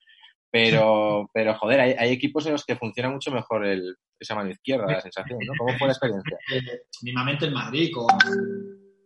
[0.50, 4.50] Pero, pero joder, hay, hay equipos en los que funciona mucho mejor el, esa mano
[4.50, 5.52] izquierda, la sensación, ¿no?
[5.58, 6.38] ¿Cómo fue la experiencia?
[7.02, 8.06] Mismamente el Madrid, con,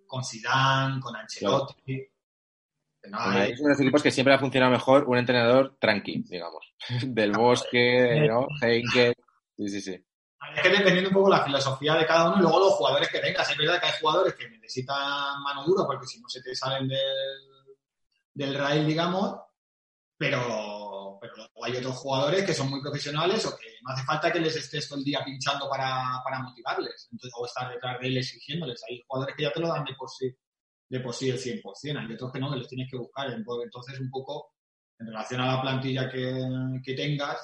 [0.07, 2.07] con Zidane, con Ancelotti.
[3.09, 6.25] No, hay- es uno de los equipos que siempre ha funcionado mejor un entrenador tranqui,
[6.29, 6.75] digamos.
[7.07, 8.47] Del Bosque, ¿no?
[8.61, 9.15] Heinke.
[9.57, 10.05] Sí, sí, sí.
[10.55, 13.21] Es que dependiendo un poco la filosofía de cada uno y luego los jugadores que
[13.21, 13.49] tengas.
[13.51, 16.87] Es verdad que hay jugadores que necesitan mano dura porque si no se te salen
[16.89, 16.99] del,
[18.35, 19.37] del rail, digamos,
[20.17, 24.33] pero, pero luego hay otros jugadores que son muy profesionales o que no hace falta
[24.33, 28.07] que les estés todo el día pinchando para, para motivarles Entonces, o estar detrás de
[28.09, 28.83] él exigiéndoles.
[28.89, 30.35] Hay jugadores que ya te lo dan de por sí,
[30.89, 33.29] de por sí el 100%, hay otros que no, que les tienes que buscar.
[33.31, 34.55] Entonces, un poco
[34.99, 36.43] en relación a la plantilla que,
[36.83, 37.39] que tengas,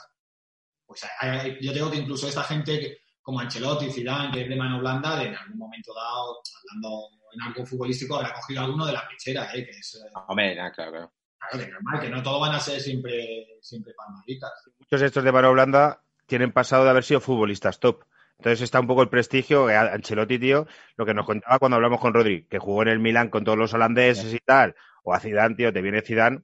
[0.86, 4.80] pues hay- yo digo que incluso esta gente como Ancelotti, Zidane, que es de mano
[4.80, 9.06] blanda, de en algún momento dado, hablando en algo futbolístico, habrá cogido alguno de la
[9.08, 9.64] pechera, ¿eh?
[9.64, 11.12] que es eh, Hombre, claro, claro.
[11.50, 14.50] Claro, que normal, que no todos van a ser siempre, siempre palmaditas.
[14.78, 18.04] Muchos de estos de mano blanda tienen pasado de haber sido futbolistas top.
[18.38, 19.66] Entonces está un poco el prestigio.
[19.66, 22.98] que Ancelotti, tío, lo que nos contaba cuando hablamos con Rodri, que jugó en el
[22.98, 24.74] Milán con todos los holandeses y tal,
[25.04, 26.40] o a Zidane, tío, te viene Zidane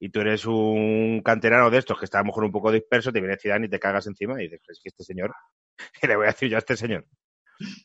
[0.00, 3.12] y tú eres un canterano de estos que está a lo mejor un poco disperso,
[3.12, 5.34] te viene Zidane y te cagas encima y dices, es que este señor,
[6.00, 7.06] ¿qué le voy a decir yo a este señor?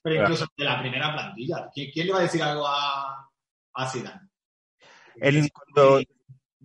[0.03, 3.27] Pero incluso de la primera plantilla, ¿quién, quién le va a decir algo a,
[3.73, 4.29] a Zidane?
[5.15, 6.01] El- cuando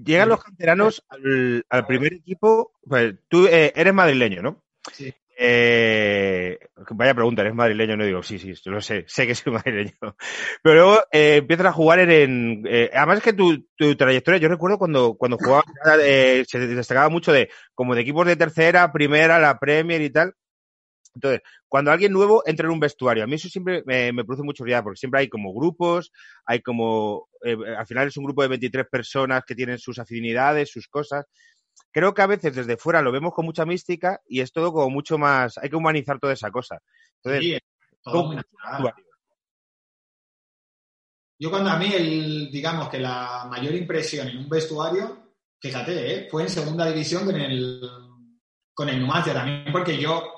[0.03, 4.65] llegan los canteranos al, al primer equipo, pues tú eh, eres madrileño, ¿no?
[4.93, 5.13] Sí.
[5.41, 6.59] Eh,
[6.91, 7.97] vaya pregunta, ¿eres madrileño?
[7.97, 10.17] No digo, sí, sí, yo lo sé, sé que soy madrileño.
[10.63, 12.11] Pero luego eh, empiezas a jugar en...
[12.11, 15.63] en, eh, además es que tu, tu trayectoria, yo recuerdo cuando, cuando jugaba,
[16.03, 20.35] eh, se destacaba mucho de como de equipos de tercera, primera, la Premier y tal.
[21.15, 24.45] Entonces, cuando alguien nuevo entra en un vestuario, a mí eso siempre me, me produce
[24.45, 26.13] mucha curiosidad, porque siempre hay como grupos,
[26.47, 30.71] hay como, eh, al final es un grupo de 23 personas que tienen sus afinidades,
[30.71, 31.27] sus cosas.
[31.91, 34.91] Creo que a veces desde fuera lo vemos con mucha mística y es todo como
[34.91, 36.79] mucho más, hay que humanizar toda esa cosa.
[37.23, 37.59] Entonces, Sí,
[38.03, 38.95] todo ¿cómo- muy natural.
[41.41, 46.29] Yo cuando a mí, el, digamos que la mayor impresión en un vestuario, fíjate, ¿eh?
[46.31, 47.81] fue en segunda división con el,
[48.75, 50.38] con el Numancia también, porque yo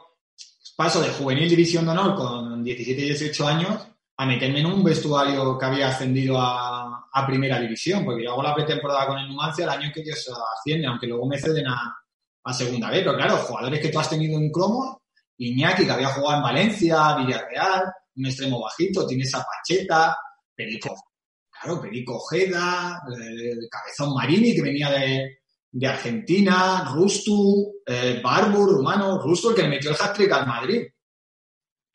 [0.81, 4.83] paso de juvenil división de honor con 17 y 18 años a meterme en un
[4.83, 9.65] vestuario que había ascendido a, primera división, porque yo hago la pretemporada con el Numancia
[9.65, 11.99] el año que ellos ascienden, aunque luego me ceden a,
[12.45, 13.01] a segunda vez.
[13.01, 15.03] Pero claro, jugadores que tú has tenido en cromo,
[15.37, 20.17] Iñaki, que había jugado en Valencia, Villarreal, un extremo bajito, tienes a Pacheta,
[20.55, 20.95] Perico,
[21.51, 25.40] claro, Perico Ojeda, eh, Cabezón Marini, que venía de,
[25.73, 30.87] de Argentina, Rustu, eh, Barbu, rumano, Rustu, el que le metió el hat-trick al Madrid,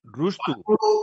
[0.04, 0.54] Rustu,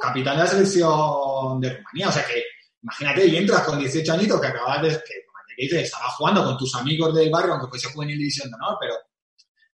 [0.00, 2.42] capitán de la selección de Rumanía, o sea que
[2.82, 5.22] imagínate, y entras con 18 añitos que acabas de, que,
[5.56, 8.94] dices, estabas jugando con tus amigos del barrio, aunque fuese juvenil división de honor, pero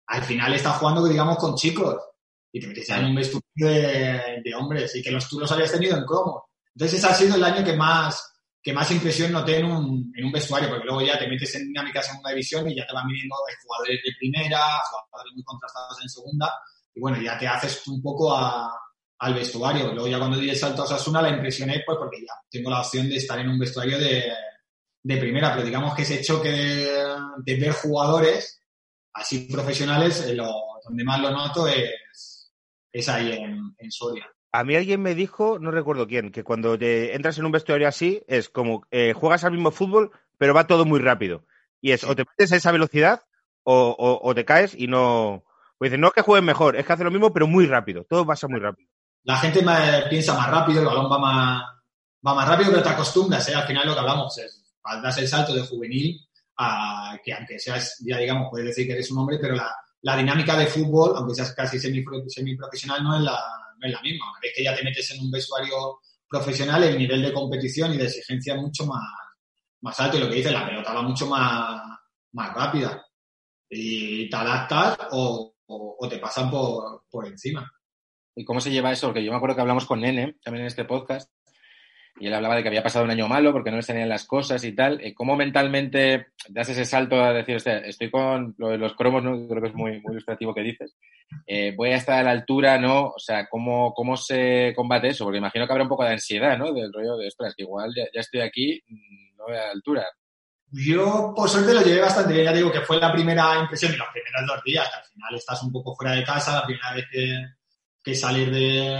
[0.07, 1.95] al final estás jugando, digamos, con chicos
[2.51, 5.51] y te metes ya en un vestuario de, de hombres y que los tú los
[5.51, 6.49] habías tenido en cromo.
[6.73, 10.25] Entonces ese ha sido el año que más que más impresión noté en un, en
[10.25, 13.07] un vestuario, porque luego ya te metes en dinámica segunda división y ya te van
[13.07, 14.59] viniendo jugadores de primera,
[15.09, 16.53] jugadores muy contrastados en segunda,
[16.93, 18.69] y bueno, ya te haces un poco a,
[19.19, 19.93] al vestuario.
[19.93, 22.81] Luego ya cuando di el salto a Osasuna la impresioné pues porque ya tengo la
[22.81, 24.25] opción de estar en un vestuario de,
[25.03, 28.61] de primera, pero digamos que ese choque de, de ver jugadores
[29.13, 30.51] así profesionales, eh, lo,
[30.83, 32.51] donde más lo noto es,
[32.91, 34.27] es ahí en, en Soria.
[34.51, 37.87] A mí alguien me dijo, no recuerdo quién, que cuando te entras en un vestuario
[37.87, 41.45] así es como eh, juegas al mismo fútbol, pero va todo muy rápido.
[41.81, 43.21] Y es o te metes a esa velocidad
[43.63, 45.43] o, o- o te caes y no.
[45.77, 48.03] Pues dicen, no es que jueguen mejor, es que hace lo mismo, pero muy rápido.
[48.09, 48.89] Todo pasa muy rápido.
[49.23, 51.63] La gente ma- piensa más rápido, el balón va más,
[52.25, 53.55] va más rápido, pero te acostumbras, ¿eh?
[53.55, 54.63] Al final lo que hablamos es,
[55.03, 56.19] das el salto de juvenil
[56.57, 60.17] a que aunque seas, ya digamos, puedes decir que eres un hombre, pero la, la
[60.17, 63.37] dinámica de fútbol, aunque seas casi semi, semiprofesional, no es, la,
[63.77, 64.31] no es la misma.
[64.31, 67.97] Una vez que ya te metes en un vestuario profesional, el nivel de competición y
[67.97, 69.03] de exigencia es mucho más,
[69.81, 70.17] más alto.
[70.17, 71.81] Y lo que dice, la pelota va mucho más,
[72.33, 73.05] más rápida.
[73.69, 77.69] Y te adaptas o, o- o te pasan por, por encima.
[78.35, 79.07] ¿Y cómo se lleva eso?
[79.07, 81.31] Porque yo me acuerdo que hablamos con Nene, también en este podcast,
[82.19, 84.25] y él hablaba de que había pasado un año malo porque no le salían las
[84.25, 84.99] cosas y tal.
[85.01, 89.47] Eh, ¿Cómo mentalmente das ese salto a decir, "Hostia, estoy con los cromos, ¿no?
[89.47, 90.95] creo que es muy, muy ilustrativo que dices?
[91.45, 93.07] Eh, voy a estar a la altura, ¿no?
[93.09, 95.25] O sea, ¿cómo, ¿cómo se combate eso?
[95.25, 96.73] Porque imagino que habrá un poco de ansiedad, ¿no?
[96.73, 98.81] Del rollo de, ostras, que igual ya, ya estoy aquí,
[99.37, 100.05] no voy a la altura.
[100.71, 102.45] Yo, por suerte, lo llevé bastante bien.
[102.45, 105.35] Ya digo que fue la primera impresión y los primeros dos días, que al final
[105.35, 107.45] estás un poco fuera de casa, la primera vez que,
[108.07, 108.97] que salir de,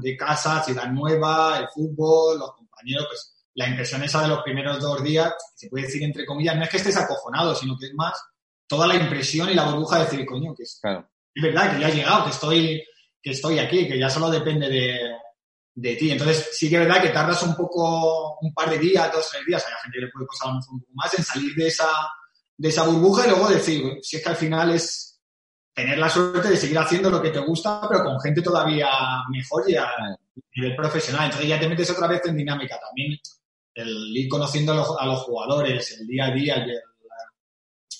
[0.00, 4.80] de casa, ciudad nueva, el fútbol, los compañeros, pues la impresión esa de los primeros
[4.80, 7.94] dos días, se puede decir entre comillas, no es que estés acojonado, sino que es
[7.94, 8.14] más
[8.66, 11.06] toda la impresión y la burbuja de decir, coño, que es, Claro.
[11.34, 12.82] es verdad que ya he llegado, que estoy,
[13.22, 14.98] que estoy aquí, que ya solo depende de,
[15.74, 16.10] de ti.
[16.10, 19.44] Entonces, sí que es verdad que tardas un poco, un par de días, dos, tres
[19.46, 21.88] días, hay gente que le puede costar un poco más en salir de esa,
[22.56, 25.17] de esa burbuja y luego decir, si es que al final es
[25.78, 28.88] tener la suerte de seguir haciendo lo que te gusta, pero con gente todavía
[29.30, 29.88] mejor y a
[30.56, 31.26] nivel profesional.
[31.26, 33.16] Entonces ya te metes otra vez en dinámica también.
[33.74, 36.74] El ir conociendo a los, a los jugadores, el día a día, el-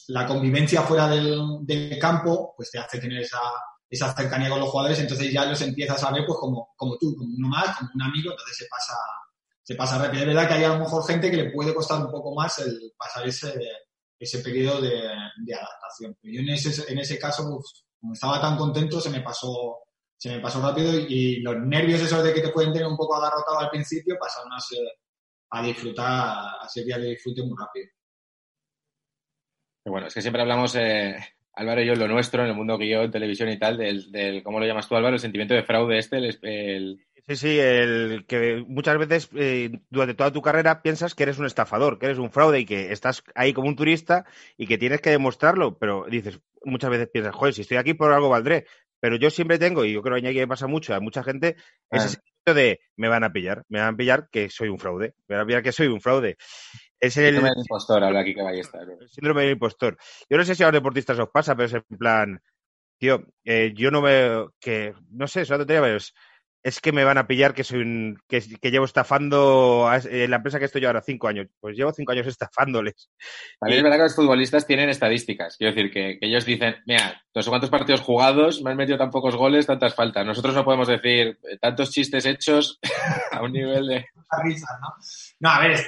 [0.08, 3.38] la, la convivencia fuera del, del campo, pues te hace tener esa,
[3.88, 7.14] esa cercanía con los jugadores, entonces ya los empiezas a ver pues como, como tú,
[7.16, 8.94] como uno más, como un amigo, entonces se pasa,
[9.62, 10.22] se pasa rápido.
[10.22, 12.58] Es verdad que hay a lo mejor gente que le puede costar un poco más
[12.58, 13.54] el pasar ese,
[14.18, 14.90] ese periodo de,
[15.36, 16.16] de adaptación.
[16.20, 17.44] Pero yo en ese, en ese caso,
[18.00, 19.78] como estaba tan contento, se me pasó,
[20.16, 23.16] se me pasó rápido y los nervios esos de que te pueden tener un poco
[23.16, 24.86] agarrotado al principio pasaron a ser,
[25.50, 27.86] a disfrutar, a ser día de disfrute muy rápido.
[29.84, 31.16] Bueno, es que siempre hablamos, eh,
[31.54, 34.42] Álvaro y yo, en lo nuestro, en el mundo guion, televisión y tal, del, del,
[34.42, 35.14] ¿cómo lo llamas tú, Álvaro?
[35.14, 37.06] El sentimiento de fraude este, el...
[37.28, 41.44] Sí, sí, el que muchas veces eh, durante toda tu carrera piensas que eres un
[41.44, 44.24] estafador, que eres un fraude y que estás ahí como un turista
[44.56, 48.12] y que tienes que demostrarlo, pero dices, muchas veces piensas, joder, si estoy aquí por
[48.12, 48.66] algo valdré.
[48.98, 51.56] Pero yo siempre tengo, y yo creo que me pasa mucho a mucha gente,
[51.90, 52.08] ese Ah.
[52.08, 55.36] sentimiento de me van a pillar, me van a pillar que soy un fraude, me
[55.36, 56.38] van a pillar que soy un fraude.
[56.98, 58.78] Es el, síndrome del impostor, habla aquí que Ballesta.
[58.80, 59.98] el síndrome del impostor.
[60.30, 62.42] Yo no sé si a los deportistas os pasa, pero es en plan,
[62.98, 66.14] tío, eh, yo no veo que, no sé, es una tontería, pero es,
[66.62, 70.36] es que me van a pillar que soy un, que, que llevo estafando a la
[70.36, 71.46] empresa que estoy yo ahora cinco años.
[71.60, 73.10] Pues llevo cinco años estafándoles.
[73.60, 75.56] También es verdad que los futbolistas tienen estadísticas.
[75.56, 78.98] Quiero decir, que, que ellos dicen, mira, no sé cuántos partidos jugados, me han metido
[78.98, 80.26] tan pocos goles, tantas faltas.
[80.26, 82.80] Nosotros no podemos decir eh, tantos chistes hechos
[83.32, 84.06] a un nivel de...
[84.44, 84.94] ¿no?
[85.40, 85.80] No, a ver,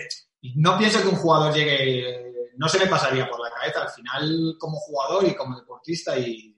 [0.55, 3.83] no pienso que un jugador llegue, no se me pasaría por la cabeza.
[3.83, 6.57] Al final, como jugador y como deportista, y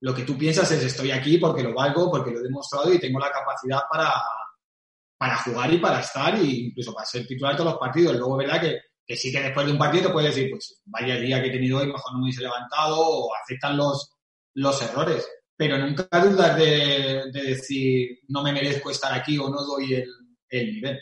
[0.00, 2.98] lo que tú piensas es estoy aquí porque lo valgo, porque lo he demostrado y
[2.98, 4.12] tengo la capacidad para,
[5.18, 8.14] para jugar y para estar, e incluso para ser titular de todos los partidos.
[8.16, 11.16] Luego, verdad que, que sí que después de un partido te puedes decir, pues vaya
[11.16, 14.12] día que he tenido hoy, mejor no me hubiese levantado, o aceptan los,
[14.54, 15.26] los errores.
[15.56, 20.10] Pero nunca dudas de, de decir, no me merezco estar aquí o no doy el,
[20.50, 20.98] el nivel.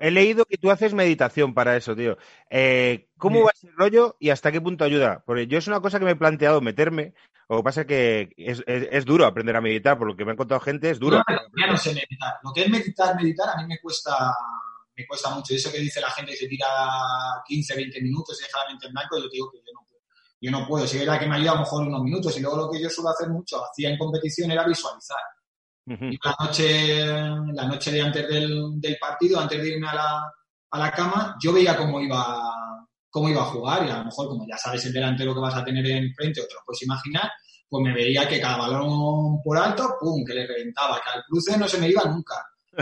[0.00, 2.16] He leído que tú haces meditación para eso, tío.
[2.50, 3.42] Eh, ¿Cómo Sí.
[3.44, 5.22] va ese rollo y hasta qué punto ayuda?
[5.26, 7.14] Porque yo es una cosa que me he planteado meterme.
[7.48, 10.24] Lo que pasa es que es, es- es duro aprender a meditar, por lo que
[10.24, 11.18] me han contado gente, es duro.
[11.18, 11.24] No,
[11.60, 12.34] ya no sé meditar.
[12.42, 14.34] Lo que es meditar, meditar, a mí me cuesta,
[14.96, 15.52] me cuesta mucho.
[15.52, 16.66] Y eso que dice la gente que se tira
[17.46, 20.00] 15, 20 minutos y deja la mente en blanco, yo digo que yo no puedo.
[20.40, 20.86] Yo no puedo.
[20.86, 22.36] Si es la que me ayuda a lo mejor unos minutos.
[22.36, 25.18] Y luego lo que yo suelo hacer mucho, hacía en competición, era visualizar.
[25.86, 30.32] Y la noche, la noche de antes del, del partido, antes de irme a la,
[30.70, 32.73] a la cama, yo veía cómo iba,
[33.14, 35.54] cómo iba a jugar y a lo mejor, como ya sabes el delantero que vas
[35.54, 37.30] a tener enfrente o te lo puedes imaginar,
[37.68, 41.56] pues me veía que cada balón por alto, pum, que le reventaba, que al cruce
[41.56, 42.34] no se me iba nunca.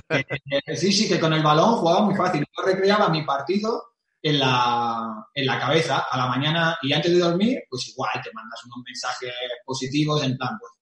[0.08, 0.24] Que
[0.76, 2.46] sí, sí, que con el balón jugaba muy fácil.
[2.56, 3.90] Yo recreaba mi partido
[4.22, 8.32] en la, en la cabeza a la mañana y antes de dormir, pues igual te
[8.32, 9.34] mandas unos mensajes
[9.66, 10.72] positivos en plan, pues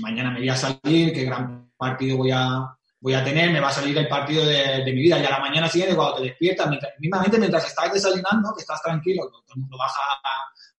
[0.00, 2.75] mañana me voy a salir, qué gran partido voy a,
[3.06, 5.20] voy a tener, me va a salir el partido de, mi vida.
[5.20, 8.82] Y a la mañana siguiente, cuando te despiertas, mientras, mismamente mientras estás desayunando, que estás
[8.82, 10.00] tranquilo, todo el mundo baja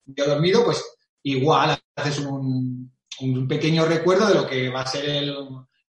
[0.07, 0.83] yo dormido, pues
[1.23, 5.37] igual haces un, un pequeño recuerdo de lo que va a ser el,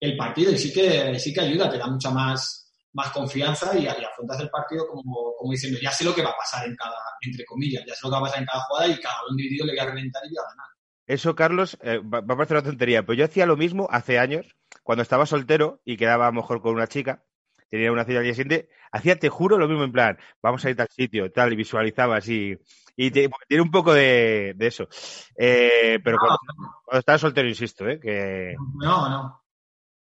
[0.02, 3.88] el partido y sí que, sí que ayuda, te da mucha más, más confianza y,
[3.88, 6.98] afrontas el partido como, como diciendo, ya sé lo que va a pasar en cada,
[7.21, 9.65] entre comillas, ya sé lo que va a pasar en cada jugada y cada dividido
[9.65, 10.67] le voy a reventar y voy a ganar.
[11.08, 14.19] Eso, Carlos, eh, va, va a parecer una tontería, pero yo hacía lo mismo hace
[14.19, 17.24] años, cuando estaba soltero y quedaba a lo mejor con una chica,
[17.71, 20.69] tenía una cita al día siguiente, hacía, te juro, lo mismo en plan, vamos a
[20.69, 22.56] ir tal sitio, tal, y visualizaba así.
[22.95, 24.88] Y te- tiene un poco de, de eso.
[25.36, 26.38] Eh, pero cuando,
[26.86, 28.00] cuando estaba soltero, insisto, ¿eh?
[28.00, 29.41] que, No, no.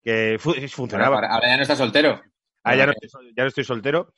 [0.05, 1.17] que fu- funcionaba.
[1.17, 2.21] Ahora, ahora ya no está soltero.
[2.63, 2.93] Ah, ya no
[3.35, 4.13] ya no estoy soltero.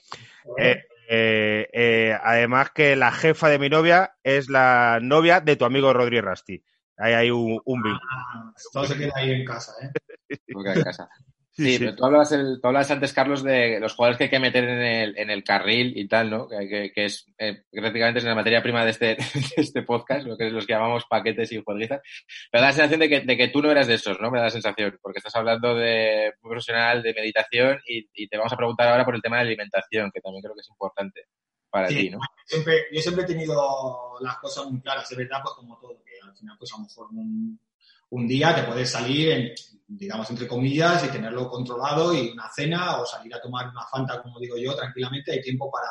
[0.59, 5.92] Eh, eh, además que la jefa de mi novia es la novia de tu amigo
[5.92, 6.62] Rodri Rasti.
[6.98, 8.00] Ahí hay un, un vínculo.
[8.12, 9.90] Ah, todo se queda ahí en casa, ¿eh?
[10.52, 11.09] Porque en casa.
[11.52, 11.78] Sí, Sí, sí.
[11.78, 14.64] pero tú hablabas, el- tú hablabas antes, Carlos, de los jugadores que hay que meter
[14.64, 16.46] en el, en el carril y tal, ¿no?
[16.48, 19.06] Que, que- que es eh, prácticamente es la materia prima de este,
[19.56, 22.02] de este podcast, lo que es los que llamamos paquetes y jueguitas.
[22.50, 24.30] Pero da la sensación de que, de que tú no eras de esos, ¿no?
[24.30, 28.52] Me da la sensación, porque estás hablando de profesional, de meditación y, y te vamos
[28.52, 31.22] a preguntar ahora por el tema de alimentación, que también creo que es importante
[31.70, 31.94] para Sí.
[31.96, 32.18] ti, ¿no?
[32.46, 36.12] Siempre, yo siempre he tenido las cosas muy claras, es verdad, pues como todo, que
[36.26, 37.61] al final, pues a lo mejor un,
[38.11, 39.52] un día te puedes salir, en,
[39.88, 44.22] digamos, entre comillas, y tenerlo controlado y una cena o salir a tomar una fanta,
[44.22, 45.88] como digo yo, tranquilamente, hay tiempo para,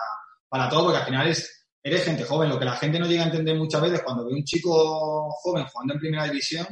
[0.48, 2.50] para todo, porque al final es, eres gente joven.
[2.50, 5.66] Lo que la gente no llega a entender muchas veces cuando ve un chico joven
[5.66, 6.66] jugando en primera división,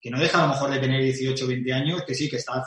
[0.00, 2.36] que no deja a lo mejor de tener 18 o 20 años, que sí, que
[2.36, 2.62] está,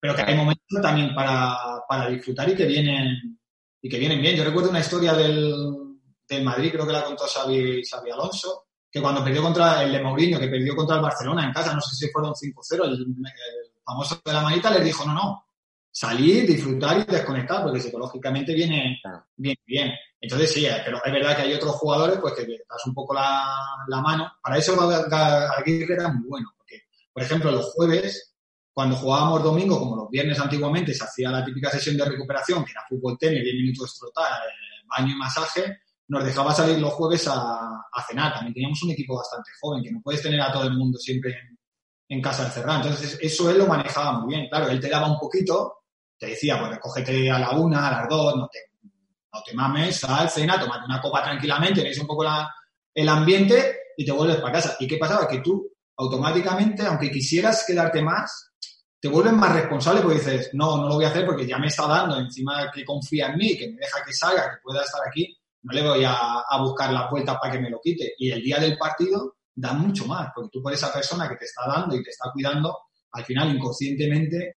[0.00, 1.54] pero que hay momentos también para,
[1.86, 3.38] para disfrutar y que vienen,
[3.82, 4.36] y que vienen bien.
[4.36, 5.64] Yo recuerdo una historia del,
[6.28, 10.02] del Madrid, creo que la contó Xavi, Xavi Alonso, que cuando perdió contra el de
[10.02, 13.72] Mourinho, que perdió contra el Barcelona en casa, no sé si fueron 5-0, el, el
[13.84, 15.44] famoso de la manita les dijo, no, no,
[15.90, 19.00] salir, disfrutar y desconectar, porque psicológicamente viene
[19.36, 19.92] bien, bien.
[20.20, 23.56] Entonces sí, pero es verdad que hay otros jugadores pues que das un poco la,
[23.88, 24.32] la mano.
[24.42, 24.76] Para eso
[25.58, 28.29] Aguirre era muy bueno, porque, por ejemplo, los jueves,
[28.80, 32.70] cuando jugábamos domingo, como los viernes antiguamente, se hacía la típica sesión de recuperación, que
[32.70, 37.28] era fútbol tenis, 10 minutos trotar, eh, baño y masaje, nos dejaba salir los jueves
[37.28, 37.34] a,
[37.92, 38.32] a cenar.
[38.32, 41.32] También teníamos un equipo bastante joven, que no puedes tener a todo el mundo siempre
[41.32, 41.58] en,
[42.08, 42.84] en casa encerrado.
[42.84, 44.48] Entonces, eso él lo manejaba muy bien.
[44.48, 45.82] Claro, él te daba un poquito,
[46.18, 50.00] te decía, pues recógete a la una, a las dos, no te, no te mames,
[50.00, 52.50] sal, cena, tómate una copa tranquilamente, ves un poco la,
[52.94, 54.74] el ambiente y te vuelves para casa.
[54.80, 55.28] ¿Y qué pasaba?
[55.28, 58.49] Que tú automáticamente, aunque quisieras quedarte más,
[59.00, 61.68] te vuelves más responsable porque dices, no, no lo voy a hacer porque ya me
[61.68, 65.00] está dando, encima que confía en mí, que me deja que salga, que pueda estar
[65.06, 68.14] aquí, no le voy a, buscar la vuelta para que me lo quite.
[68.18, 71.46] Y el día del partido da mucho más, porque tú por esa persona que te
[71.46, 72.76] está dando y te está cuidando,
[73.12, 74.58] al final inconscientemente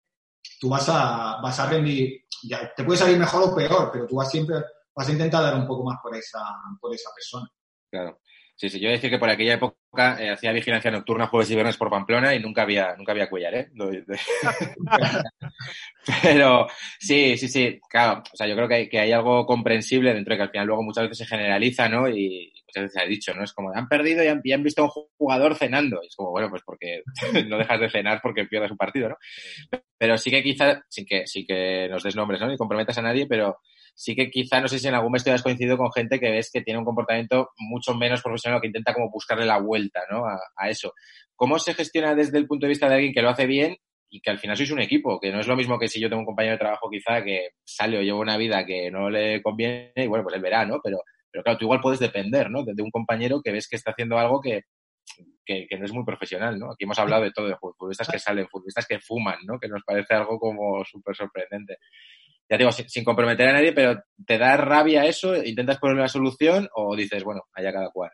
[0.59, 4.17] tú vas a, vas a rendir, ya, te puede salir mejor o peor, pero tú
[4.17, 4.57] vas siempre,
[4.95, 6.41] vas a intentar dar un poco más por esa,
[6.81, 7.47] por esa persona.
[7.91, 8.21] Claro.
[8.57, 11.51] Sí, sí, yo voy a decir que por aquella época eh, hacía vigilancia nocturna jueves
[11.51, 13.71] y viernes por Pamplona y nunca había, nunca había cuellar, ¿eh?
[16.23, 16.69] Pero
[16.99, 20.33] sí, sí, sí, claro, o sea, yo creo que hay, que hay algo comprensible dentro
[20.33, 22.09] de que al final luego muchas veces se generaliza, ¿no?
[22.09, 23.43] Y muchas veces se ha dicho, ¿no?
[23.43, 26.01] Es como, han perdido y han, visto a un jugador cenando.
[26.03, 27.03] Y es como, bueno, pues porque
[27.49, 29.17] no dejas de cenar porque pierdas un partido, ¿no?
[29.99, 32.49] Pero sí que quizá, sin que, sin que nos des nombres, ¿no?
[32.49, 33.59] Ni comprometas a nadie, pero
[34.01, 36.51] sí que quizá, no sé si en algún momento has coincidido con gente que ves
[36.51, 40.25] que tiene un comportamiento mucho menos profesional que intenta como buscarle la vuelta, ¿no?
[40.25, 40.95] A, a, eso.
[41.37, 43.77] ¿Cómo se gestiona desde el punto de vista de alguien que lo hace bien
[44.09, 45.21] y que al final sois un equipo?
[45.21, 47.51] Que no es lo mismo que si yo tengo un compañero de trabajo quizá que
[47.63, 50.81] sale o lleva una vida que no le conviene y bueno, pues él verá, ¿no?
[50.83, 52.65] Pero, pero claro, tú igual puedes depender, ¿no?
[52.65, 54.63] De, de un compañero que ves que está haciendo algo que,
[55.45, 56.73] que, que, no es muy profesional, ¿no?
[56.73, 59.59] Aquí hemos hablado de todo, de futbolistas que salen, futbolistas que fuman, ¿no?
[59.59, 61.77] Que nos parece algo como súper sorprendente
[62.51, 65.37] ya digo, sin, comprometer a nadie, pero ¿te da rabia eso?
[65.37, 68.11] ¿Intentas poner una solución o dices, bueno, allá cada cual?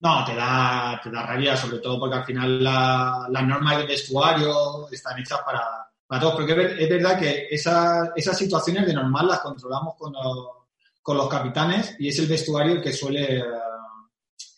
[0.00, 3.86] No, te da, te da rabia, sobre todo porque al final la, las normas del
[3.86, 5.64] vestuario están hechas para,
[6.06, 6.34] para todos.
[6.34, 10.48] Porque es verdad que esa, esas situaciones de normal las controlamos con los,
[11.00, 13.42] con los capitanes y es el vestuario el que suele,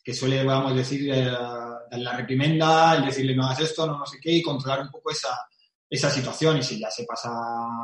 [0.02, 4.18] que suele, vamos a decir, la reprimenda, el decirle no hagas esto, no, no sé
[4.20, 5.38] qué, y controlar un poco esa,
[5.90, 6.58] esa situación.
[6.58, 7.30] Y si ya se pasa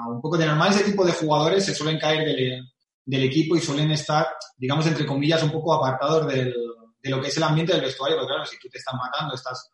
[0.09, 3.91] un poco de normal, ese tipo de jugadores se suelen caer del, equipo y suelen
[3.91, 4.27] estar,
[4.57, 6.55] digamos, entre comillas, un poco apartados del,
[7.03, 9.35] de lo que es el ambiente del vestuario, porque claro, si tú te estás matando,
[9.35, 9.71] estás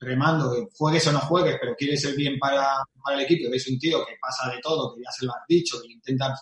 [0.00, 2.66] remando, juegues o no juegues, pero quieres el bien para,
[3.04, 5.42] para el equipo, ves un tío que pasa de todo, que ya se lo has
[5.48, 6.32] dicho, que le intentan,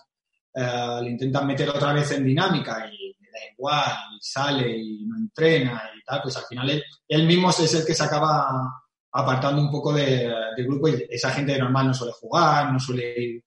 [0.55, 5.16] uh, le intentan meter otra vez en dinámica y da igual, y sale y no
[5.16, 8.49] entrena y tal, pues al final él, él mismo es el que se acaba
[9.13, 12.79] apartando un poco de, del grupo y esa gente de normal no suele jugar, no
[12.79, 13.45] suele ir,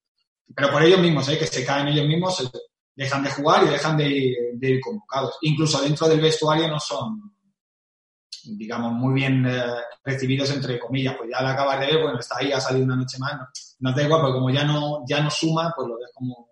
[0.55, 1.37] pero por ellos mismos, ¿eh?
[1.37, 2.51] que se caen ellos mismos,
[2.95, 5.37] dejan de jugar y dejan de ir, de ir convocados.
[5.41, 7.33] Incluso dentro del vestuario no son,
[8.43, 9.63] digamos, muy bien eh,
[10.03, 12.97] recibidos entre comillas, pues ya la acabas de ver, bueno, está ahí, ha salido una
[12.97, 13.47] noche más, no,
[13.79, 16.49] no da igual, porque como ya no, ya no suma, pues lo ves como,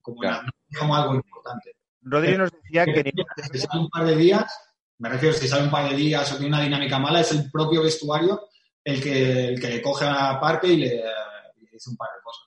[0.00, 0.42] como, claro.
[0.42, 1.72] una, como algo importante.
[2.00, 3.04] Rodríguez nos decía que...
[3.04, 4.67] que un par de días,
[4.98, 7.50] me refiero, si sale un par de días o tiene una dinámica mala, es el
[7.50, 8.48] propio vestuario
[8.84, 12.22] el que, el que le coge a parte y le, le dice un par de
[12.22, 12.46] cosas.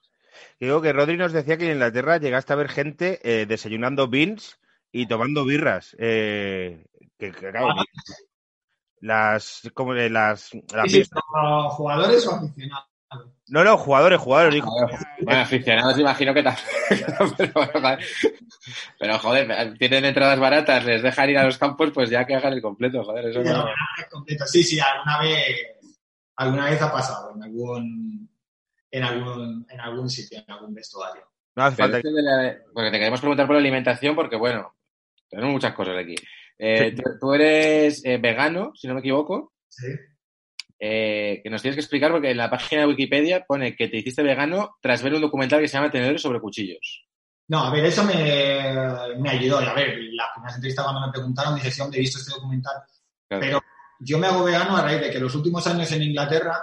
[0.58, 4.58] Digo que Rodri nos decía que en Inglaterra llegaste a ver gente eh, desayunando beans
[4.92, 5.96] y tomando birras.
[5.98, 6.84] Eh,
[7.18, 7.84] que, que claro, ah.
[9.00, 10.10] las, como las,
[10.72, 11.10] las sí, sí,
[11.70, 12.91] jugadores o aficionados.
[13.48, 14.54] No, no, jugadores, jugadores.
[14.54, 14.70] Dijo.
[15.20, 16.66] Bueno, aficionados imagino que también.
[17.36, 17.98] pero,
[18.98, 22.54] pero, joder, tienen entradas baratas, les dejan ir a los campos, pues ya que hagan
[22.54, 23.26] el completo, joder.
[23.26, 23.66] Eso sí, no...
[24.10, 24.46] completo.
[24.46, 25.56] sí, sí, alguna vez,
[26.36, 28.30] alguna vez ha pasado en algún,
[28.90, 31.22] en algún, en algún sitio, en algún vestuario.
[31.54, 32.00] No hace falta.
[32.02, 34.74] La, porque te queremos preguntar por la alimentación, porque bueno,
[35.28, 36.14] tenemos muchas cosas aquí.
[36.58, 37.02] Eh, sí.
[37.02, 39.52] tú, tú, eres eh, vegano, si no me equivoco.
[39.68, 39.88] Sí.
[40.84, 43.98] Eh, que nos tienes que explicar porque en la página de Wikipedia pone que te
[43.98, 47.06] hiciste vegano tras ver un documental que se llama Tenedores sobre cuchillos.
[47.46, 49.58] No, a ver, eso me, me ayudó.
[49.58, 52.74] A ver, las primeras entrevistas cuando me preguntaron dije, sí, hombre, he visto este documental.
[53.28, 53.40] Claro.
[53.40, 53.62] Pero
[54.00, 56.60] yo me hago vegano a raíz de que los últimos años en Inglaterra,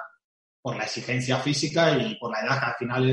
[0.61, 3.09] por la exigencia física y por la edad, que al final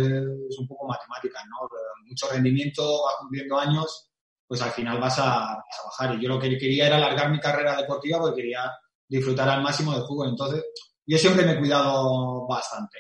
[0.51, 1.69] es un poco matemática, ¿no?
[2.05, 4.11] Mucho rendimiento, va cumpliendo años,
[4.45, 6.19] pues al final vas a, vas a bajar.
[6.19, 8.73] Y yo lo que quería era alargar mi carrera deportiva porque quería
[9.09, 10.31] disfrutar al máximo del fútbol.
[10.31, 10.65] Entonces,
[11.07, 12.99] yo siempre me he cuidado bastante.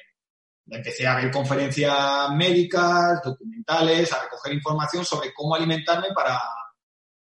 [0.69, 6.41] Empecé a ver conferencias médicas, documentales, a recoger información sobre cómo alimentarme para,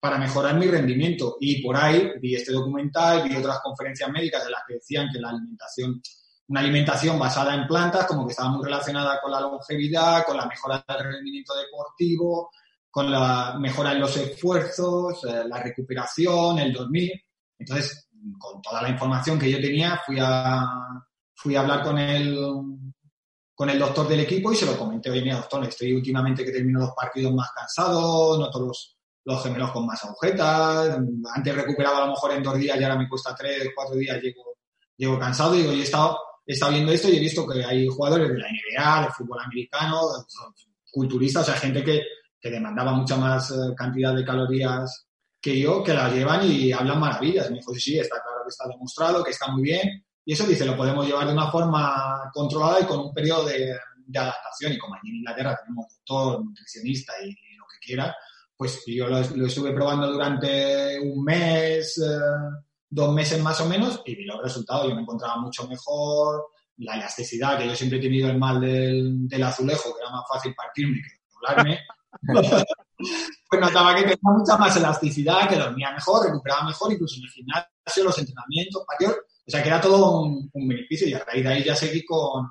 [0.01, 1.37] para mejorar mi rendimiento.
[1.41, 5.21] Y por ahí vi este documental, vi otras conferencias médicas en las que decían que
[5.21, 6.01] la alimentación,
[6.49, 10.47] una alimentación basada en plantas, como que estaba muy relacionada con la longevidad, con la
[10.47, 12.51] mejora del rendimiento deportivo,
[12.91, 17.13] con la mejora en los esfuerzos, eh, la recuperación, el dormir.
[17.59, 18.09] Entonces,
[18.39, 20.65] con toda la información que yo tenía, fui a,
[21.35, 22.39] fui a hablar con el,
[23.55, 26.53] con el doctor del equipo y se lo comenté, oye, mira, doctor, estoy últimamente que
[26.53, 30.99] termino los partidos más cansado, noto los, los gemelos con más agujetas,
[31.35, 34.21] antes recuperaba a lo mejor en dos días y ahora me cuesta tres, cuatro días,
[34.23, 34.57] llego,
[34.97, 37.65] llego cansado y digo, yo he estado, he estado viendo esto y he visto que
[37.65, 40.01] hay jugadores de la NBA, de fútbol americano,
[40.91, 42.03] culturistas, o sea, gente que,
[42.41, 45.07] que demandaba mucha más cantidad de calorías
[45.43, 47.51] que yo, que las llevan y hablan maravillas.
[47.51, 50.05] Me dijo, sí, sí, está claro que está demostrado, que está muy bien.
[50.25, 53.77] Y eso dice, lo podemos llevar de una forma controlada y con un periodo de,
[54.07, 54.73] de adaptación.
[54.73, 58.15] Y como aquí en Inglaterra tenemos doctor, nutricionista y, y lo que quiera,
[58.57, 62.55] pues yo lo, lo, estuve probando durante un mes, eh,
[62.89, 64.89] dos meses más o menos, y vi los resultados.
[64.89, 66.47] Yo me encontraba mucho mejor.
[66.77, 70.25] La elasticidad, que yo siempre he tenido el mal del, del azulejo, que era más
[70.33, 71.81] fácil partirme que doblarme.
[73.51, 77.31] pues notaba que tenía mucha más elasticidad, que dormía mejor, recuperaba mejor, incluso en el
[77.31, 79.17] gimnasio, los entrenamientos, partidos.
[79.47, 82.05] O sea, que era todo un, un beneficio y a raíz de ahí ya seguí
[82.05, 82.49] con,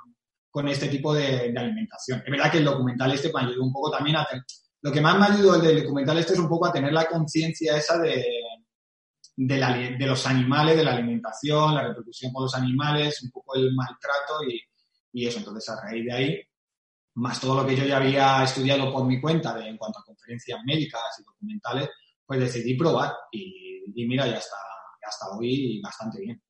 [0.50, 2.22] con este tipo de, de, alimentación.
[2.26, 4.28] Es verdad que el documental este me ayudó un poco también a...
[4.84, 7.06] Lo que más me ayudó el del documental este es un poco a tener la
[7.06, 8.26] conciencia esa de,
[9.36, 13.56] de, la, de, los animales, de la alimentación, la repercusión con los animales, un poco
[13.56, 14.60] el maltrato y,
[15.14, 15.40] y, eso.
[15.40, 16.42] Entonces, a raíz de ahí,
[17.16, 20.06] más todo lo que yo ya había estudiado por mi cuenta de, en cuanto a
[20.06, 21.90] conferencias médicas y documentales,
[22.26, 24.56] pues decidí probar y, y mira, ya está,
[25.02, 26.42] ya está hoy bastante bien.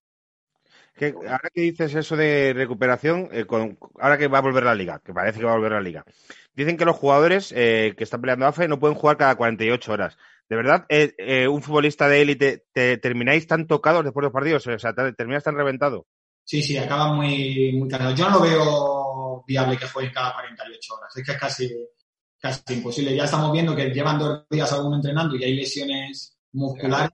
[0.95, 4.75] Que, ahora que dices eso de recuperación, eh, con, ahora que va a volver la
[4.75, 6.05] liga, que parece que va a volver la liga,
[6.53, 10.17] dicen que los jugadores eh, que están peleando AFE no pueden jugar cada 48 horas.
[10.49, 14.67] ¿De verdad eh, un futbolista de élite te termináis tan tocados después de los partidos?
[14.67, 16.07] O sea, te, terminas tan reventado.
[16.43, 18.13] Sí, sí, acaba muy, muy cargado.
[18.13, 19.00] Yo no lo veo
[19.47, 21.15] viable que jueguen cada 48 horas.
[21.15, 21.69] Es que es casi,
[22.39, 23.15] casi imposible.
[23.15, 27.11] Ya estamos viendo que llevan dos días alguno entrenando y hay lesiones musculares.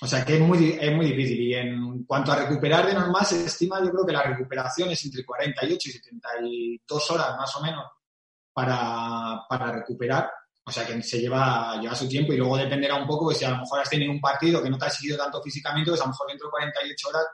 [0.00, 1.40] O sea que es muy, es muy difícil.
[1.40, 5.04] Y en cuanto a recuperar de normal, se estima, yo creo que la recuperación es
[5.04, 7.84] entre 48 y 72 horas más o menos
[8.52, 10.30] para, para recuperar.
[10.66, 13.44] O sea que se lleva, lleva su tiempo y luego dependerá un poco de si
[13.44, 16.00] a lo mejor has tenido un partido que no te ha seguido tanto físicamente, pues
[16.00, 17.26] a lo mejor dentro de 48 horas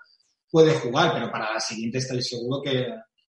[0.51, 2.89] puedes jugar, pero para la siguiente estoy seguro que,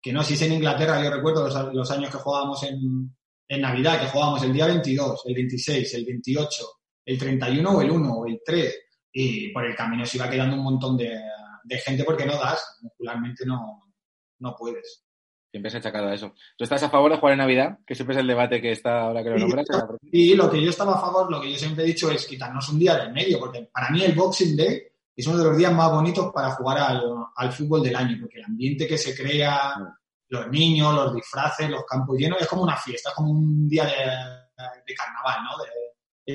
[0.09, 0.25] que no.
[0.25, 3.15] Si es en Inglaterra, yo recuerdo los, los años que jugábamos en,
[3.47, 6.65] en Navidad, que jugábamos el día 22, el 26, el 28,
[7.05, 8.75] el 31 o el 1 o el 3
[9.13, 11.21] y por el camino se iba quedando un montón de,
[11.65, 13.93] de gente porque no das, muscularmente no,
[14.39, 15.05] no puedes.
[15.51, 16.33] Siempre se ha achacado a eso.
[16.57, 17.79] ¿Tú estás a favor de jugar en Navidad?
[17.87, 19.67] Que siempre es el debate que está ahora que lo nombras.
[20.11, 22.27] Y, y lo que yo estaba a favor, lo que yo siempre he dicho es
[22.27, 24.83] quitarnos un día del medio, porque para mí el Boxing Day
[25.19, 27.03] es uno de los días más bonitos para jugar al,
[27.35, 29.75] al fútbol del año, porque el ambiente que se crea,
[30.29, 33.85] los niños, los disfraces, los campos llenos, es como una fiesta, es como un día
[33.85, 33.93] de,
[34.87, 35.65] de carnaval, ¿no?
[35.65, 35.71] De,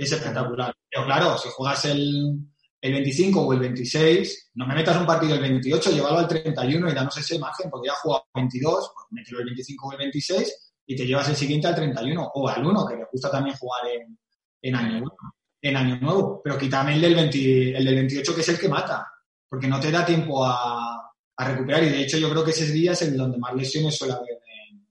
[0.02, 0.74] es espectacular.
[0.90, 2.40] Pero claro, si juegas el,
[2.82, 6.90] el 25 o el 26, no me metas un partido el 28, llévalo al 31
[6.90, 9.98] y danos ese margen, porque ya has jugado 22, pues mételo el 25 o el
[10.00, 13.56] 26 y te llevas el siguiente al 31 o al 1, que le gusta también
[13.56, 14.20] jugar en,
[14.62, 15.16] en, año, nuevo,
[15.62, 16.42] en año nuevo.
[16.44, 19.08] Pero quítame el del, 20, el del 28, que es el que mata,
[19.48, 21.13] porque no te da tiempo a,
[21.46, 21.84] a, recuperar.
[21.84, 24.40] Y de hecho, yo creo que ese día es el donde más lesiones suele haber
[24.70, 24.88] en,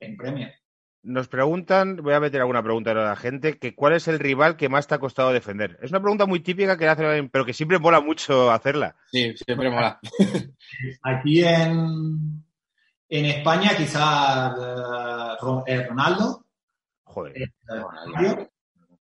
[0.00, 0.54] en Premier.
[1.04, 4.56] Nos preguntan, voy a meter alguna pregunta a la gente, que cuál es el rival
[4.56, 5.78] que más te ha costado defender.
[5.82, 8.96] Es una pregunta muy típica que hace, pero que siempre mola mucho hacerla.
[9.12, 10.00] Sí, siempre mola.
[11.02, 12.42] Aquí en,
[13.08, 14.54] en España quizás
[15.66, 16.46] eh, Ronaldo.
[17.02, 17.36] Joder.
[17.36, 18.50] Eh, Ronaldo.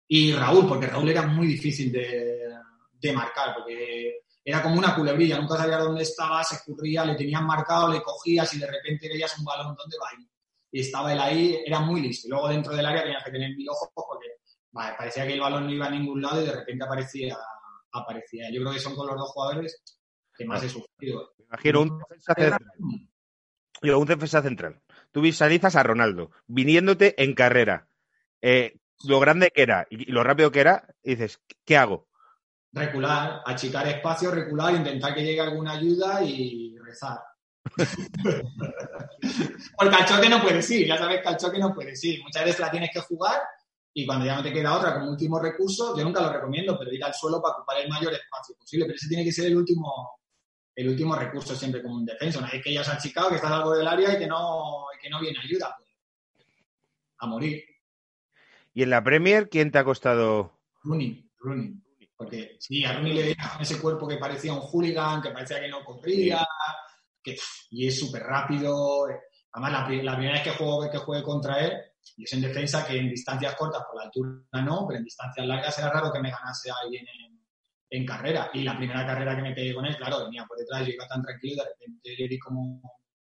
[0.08, 2.50] Y Raúl, porque Raúl era muy difícil de,
[2.94, 7.46] de, marcar, porque era como una culebrilla, nunca sabías dónde estaba, se escurría, le tenían
[7.46, 10.10] marcado, le cogías y de repente veías un balón, ¿dónde va?
[10.72, 12.28] y estaba él ahí, era muy listo.
[12.28, 14.28] Y luego dentro del área tenías que tener mil ojos porque
[14.72, 17.38] vale, parecía que el balón no iba a ningún lado y de repente aparecía.
[17.92, 18.52] aparecía.
[18.52, 19.82] Yo creo que son con los dos jugadores
[20.36, 21.34] que más he sufrido.
[21.38, 22.60] Me imagino un defensa central.
[23.82, 24.82] Yo, un defensa central.
[25.12, 27.88] Tú visualizas a Ronaldo viniéndote en carrera.
[28.42, 32.09] Eh, lo grande que era y lo rápido que era, y dices, ¿qué hago?
[32.72, 37.20] Recular, achicar espacio, recular, intentar que llegue alguna ayuda y rezar.
[39.78, 42.22] Porque al choque no puedes ir, ya sabes que al choque no puedes ir.
[42.24, 43.42] Muchas veces la tienes que jugar
[43.94, 46.94] y cuando ya no te queda otra como último recurso, yo nunca lo recomiendo, pero
[46.94, 48.86] ir al suelo para ocupar el mayor espacio posible.
[48.86, 50.20] Pero ese tiene que ser el último,
[50.76, 52.40] el último recurso siempre como un defensa.
[52.40, 54.86] Una vez que ya se ha achicado, que está algo del área y que no,
[55.02, 55.90] que no viene ayuda, pues,
[57.18, 57.64] a morir.
[58.74, 60.54] ¿Y en la Premier quién te ha costado?
[60.84, 61.74] Rooney, Rooney.
[62.20, 65.70] Porque sí, a Rooney le con ese cuerpo que parecía un hooligan, que parecía que
[65.70, 66.46] no corría.
[67.70, 69.08] Y es súper rápido.
[69.54, 71.82] Además, la, la, primera vez que juego que juegue contra él,
[72.18, 74.32] y es en defensa que en distancias cortas por la altura
[74.66, 77.40] no, pero en distancias largas era raro que me ganase alguien en,
[77.90, 78.52] en carrera.
[78.54, 81.08] Y la primera carrera que me pegué con él, claro, venía por detrás, yo iba
[81.08, 82.82] tan tranquilo de repente le vi como,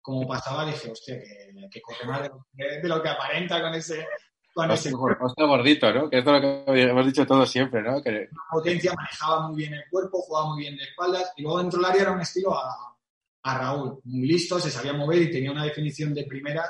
[0.02, 4.08] como pasaba, dije, hostia, que, que corre más de lo que aparenta con ese,
[4.54, 5.26] con ese cuerpo.
[5.26, 6.10] Hostia, gordito, ¿no?
[6.10, 8.02] Que esto es lo que hemos dicho todos siempre, ¿no?
[8.02, 8.12] Que...
[8.12, 11.80] La potencia, manejaba muy bien el cuerpo, jugaba muy bien de espaldas y luego dentro
[11.80, 12.98] del área era un estilo a,
[13.44, 16.66] a Raúl, muy listo, se sabía mover y tenía una definición de primera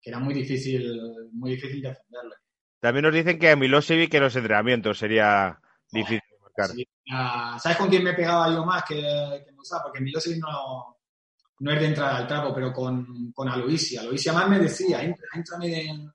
[0.00, 1.00] que era muy difícil,
[1.32, 2.34] muy difícil defenderle.
[2.80, 5.60] También nos dicen que a Milosevic en los entrenamientos sería
[5.90, 6.66] difícil oh, marcar.
[6.76, 6.88] Sí.
[7.06, 9.80] ¿Sabes con quién me pegaba yo más que, que Musa?
[9.80, 10.96] Porque Milosevic no,
[11.60, 14.00] no es de entrar al trapo, pero con, con Aloisia.
[14.00, 16.12] Aloisia más me decía, entra, entrame en,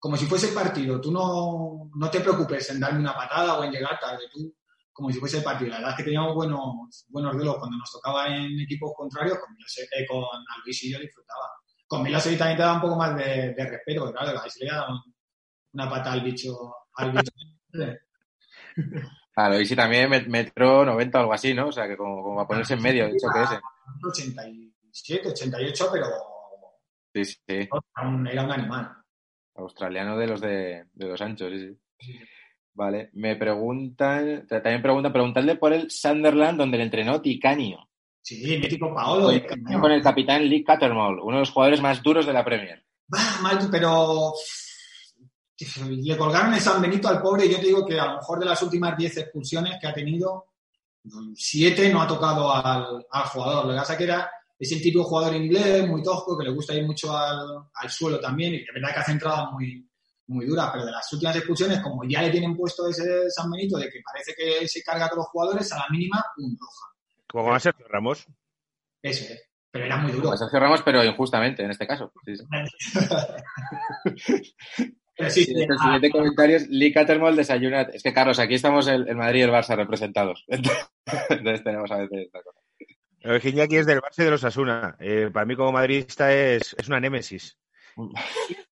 [0.00, 1.00] como si fuese partido.
[1.00, 4.24] Tú no, no te preocupes en darme una patada o en llegar tarde.
[4.32, 4.52] Tú
[4.92, 5.70] como si fuese el partido.
[5.70, 9.54] La verdad es que teníamos buenos, buenos duelos cuando nos tocaba en equipos contrarios, con,
[9.54, 10.24] eh, con
[10.56, 11.46] Alvis y yo disfrutaba.
[11.86, 14.86] Con Milosevic también te da un poco más de, de respeto, porque claro, le da
[15.72, 16.56] una pata al bicho,
[16.94, 17.32] al bicho
[19.34, 21.68] Claro, y si también met- metro 90 o algo así, ¿no?
[21.68, 23.60] O sea, que como, como a ponerse en medio, de hecho que ese.
[24.06, 26.06] 87, 88, pero
[27.14, 27.54] Sí, sí, sí.
[27.96, 28.96] era un, era un animal.
[29.56, 32.18] Australiano de los de, de los anchos, sí, sí.
[32.72, 37.88] Vale, me preguntan, ta- también preguntan, preguntadle por el Sunderland donde le entrenó Ticanio.
[38.22, 39.28] Sí, mítico Paolo.
[39.46, 39.80] Cañón.
[39.80, 42.84] Con el capitán Lee Cattermole, uno de los jugadores más duros de la Premier.
[43.08, 44.32] Bah, mal, pero
[45.90, 48.38] le colgaron el San Benito al pobre y yo te digo que a lo mejor
[48.38, 50.46] de las últimas 10 expulsiones que ha tenido,
[51.34, 53.66] 7 no ha tocado al, al jugador.
[53.66, 54.30] Lo que pasa es que era,
[54.60, 58.20] es el típico jugador inglés, muy tosco, que le gusta ir mucho al, al suelo
[58.20, 59.88] también y que es verdad que hace entradas muy,
[60.26, 63.78] muy duras, pero de las últimas expulsiones, como ya le tienen puesto ese San Benito
[63.78, 66.86] de que parece que se carga a todos los jugadores, a la mínima, un roja.
[67.26, 68.26] Como con Sergio Ramos.
[69.02, 69.42] Eso es.
[69.70, 70.32] Pero era muy duro.
[70.32, 72.12] A Sergio Ramos, pero injustamente en este caso.
[72.24, 72.44] Sí, sí.
[75.16, 77.82] Pero sí, Sí, sí, el ah, siguiente comentario es Lee Cattermole desayuna.
[77.82, 80.44] Es que, Carlos, aquí estamos el, el Madrid y el Barça representados.
[80.48, 82.59] Entonces tenemos a veces esta cosa.
[83.20, 84.96] El Iñaki es del Barça y de los Asuna.
[84.98, 87.56] Eh, para mí, como madridista, es, es una némesis.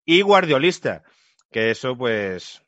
[0.06, 1.04] Y guardiolista.
[1.52, 2.62] Que eso, pues.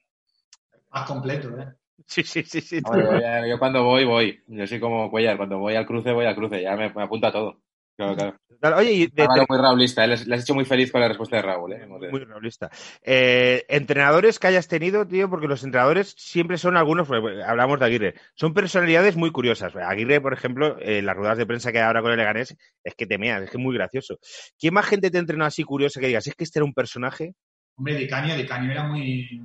[0.91, 1.73] más completo, ¿eh?
[2.07, 2.81] Sí, sí, sí, sí.
[2.85, 4.43] Hombre, yo, ya- yo cuando voy, voy.
[4.47, 5.37] Yo soy como Cuellar.
[5.37, 6.61] Cuando voy al cruce, voy al cruce.
[6.61, 7.61] Ya me, me apunto a todo.
[7.95, 8.37] Claro, claro.
[8.59, 10.03] Claro, Oye, y de, muy raulista.
[10.03, 10.07] ¿eh?
[10.07, 11.73] Les has hecho muy feliz con la respuesta de Raúl.
[11.73, 11.85] ¿eh?
[11.87, 12.69] Muy realista.
[13.01, 17.85] Eh, entrenadores que hayas tenido, tío, porque los entrenadores siempre son algunos, pues, hablamos de
[17.85, 19.75] Aguirre, son personalidades muy curiosas.
[19.75, 22.95] Aguirre, por ejemplo, eh, las ruedas de prensa que hay ahora con el Leganés, es
[22.95, 24.19] que te meas, es que es muy gracioso.
[24.57, 27.35] ¿Quién más gente te entrenó así curiosa que digas, es que este era un personaje?
[27.77, 29.41] Hombre, Di Canio, Di Canio era muy,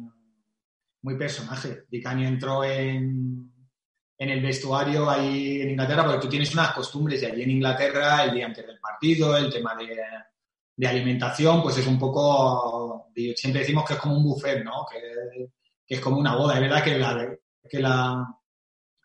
[1.03, 1.85] muy personaje.
[1.89, 3.53] Di Canio entró en,
[4.21, 8.25] en el vestuario ahí en Inglaterra, porque tú tienes unas costumbres y allí en Inglaterra,
[8.25, 9.97] el día antes del partido, el tema de,
[10.77, 14.85] de alimentación, pues es un poco, siempre decimos que es como un buffet, ¿no?
[14.91, 15.49] Que,
[15.87, 16.57] que es como una boda.
[16.57, 17.35] Es verdad que la,
[17.67, 18.27] que la,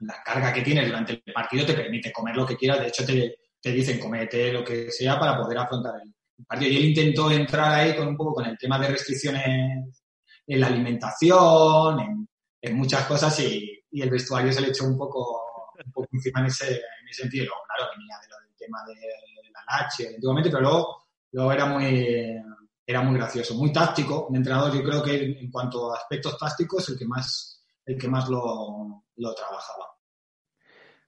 [0.01, 2.81] la carga que tienes durante el partido te permite comer lo que quieras.
[2.81, 6.71] De hecho, te, te dicen comete lo que sea para poder afrontar el partido.
[6.73, 10.03] Y él intentó entrar ahí con un poco con el tema de restricciones
[10.45, 12.27] en la alimentación, en,
[12.61, 16.41] en muchas cosas y, y, el vestuario se le echó un poco, un poco encima
[16.41, 17.45] en ese, en ese sentido.
[17.45, 21.65] Luego, claro, venía de lo del tema de la Nache antiguamente, pero luego, luego era
[21.65, 22.41] muy
[22.87, 24.27] era muy gracioso, muy táctico.
[24.27, 28.07] Un entrenador, yo creo que en cuanto a aspectos tácticos, el que más, el que
[28.07, 29.85] más lo, lo trabajaba.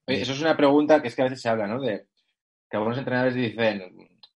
[0.07, 1.81] Eso es una pregunta que es que a veces se habla, ¿no?
[1.81, 2.07] De
[2.69, 3.81] que algunos entrenadores dicen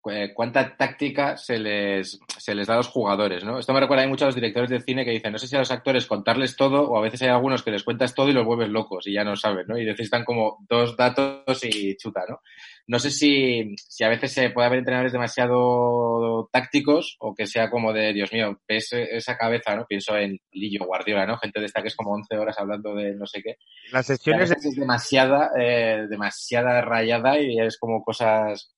[0.02, 3.60] cuánta táctica se les, se les da a los jugadores, ¿no?
[3.60, 5.60] Esto me recuerda mucho a los directores de cine que dicen, no sé si a
[5.60, 8.46] los actores contarles todo o a veces hay algunos que les cuentas todo y los
[8.46, 9.78] vuelves locos y ya no saben, ¿no?
[9.78, 12.42] Y necesitan como dos datos y chuta, ¿no?
[12.88, 17.70] No sé si, si a veces se puede haber entrenadores demasiado tácticos o que sea
[17.70, 19.86] como de, Dios mío, ves esa cabeza, ¿no?
[19.86, 21.38] Pienso en Lillo, Guardiola, ¿no?
[21.38, 23.58] Gente de esta que es como 11 horas hablando de no sé qué.
[23.92, 28.74] Las sesiones es demasiada, eh, demasiada rayada y es como cosas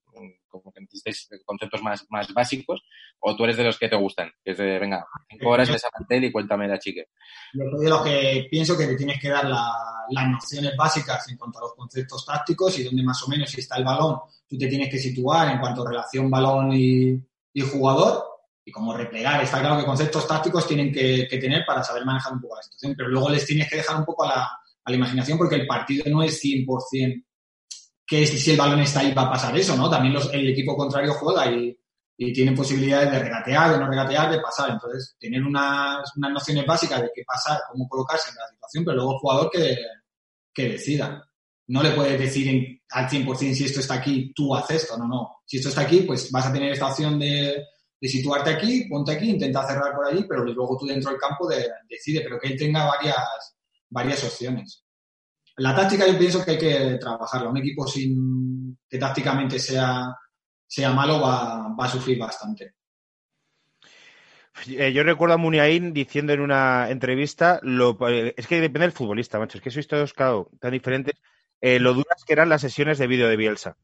[0.93, 2.81] necesitáis conceptos más, más básicos,
[3.19, 5.75] o tú eres de los que te gustan, que es de, venga, cinco horas de
[5.75, 7.07] esa mantel y cuéntame la chique.
[7.53, 9.73] Yo soy de los que pienso que te tienes que dar la,
[10.09, 13.61] las nociones básicas en cuanto a los conceptos tácticos y donde más o menos si
[13.61, 17.19] está el balón, tú te tienes que situar en cuanto a relación balón y,
[17.53, 18.23] y jugador,
[18.65, 19.43] y como replegar.
[19.43, 22.63] Está claro que conceptos tácticos tienen que, que, tener para saber manejar un poco la
[22.63, 24.43] situación, pero luego les tienes que dejar un poco a la,
[24.83, 27.25] a la imaginación porque el partido no es 100%
[28.05, 29.89] que si el balón está ahí va a pasar eso, ¿no?
[29.89, 31.77] También los, el equipo contrario juega y,
[32.17, 34.71] y tiene posibilidades de regatear, de no regatear, de pasar.
[34.71, 38.97] Entonces, tener unas, unas nociones básicas de qué pasar, cómo colocarse en la situación, pero
[38.97, 39.77] luego el jugador que,
[40.53, 41.27] que decida.
[41.67, 45.07] No le puedes decir en, al 100% si esto está aquí, tú haces esto, no,
[45.07, 45.37] no.
[45.45, 47.65] Si esto está aquí, pues vas a tener esta opción de,
[47.99, 51.47] de situarte aquí, ponte aquí, intenta cerrar por allí, pero luego tú dentro del campo
[51.47, 53.15] de, decide, pero que él tenga varias,
[53.89, 54.82] varias opciones.
[55.57, 57.49] La táctica yo pienso que hay que trabajarla.
[57.49, 60.15] Un equipo sin que tácticamente sea,
[60.65, 62.75] sea malo va, va a sufrir bastante.
[64.67, 68.91] Eh, yo recuerdo a Muniain diciendo en una entrevista, lo, eh, es que depende del
[68.91, 71.15] futbolista, macho, es que sois todos claro, tan diferentes,
[71.59, 73.75] eh, lo duras que eran las sesiones de vídeo de Bielsa.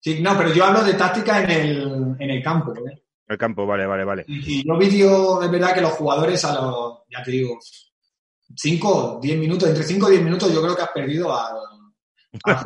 [0.00, 2.72] Sí, no, pero yo hablo de táctica en el, en el campo.
[2.76, 3.02] ¿eh?
[3.26, 4.24] El campo, vale, vale, vale.
[4.28, 7.58] Y, y yo vídeo, es verdad que los jugadores a los, ya te digo,
[8.56, 11.56] 5, 10 minutos, entre 5 y 10 minutos yo creo que has perdido al...
[12.44, 12.64] A,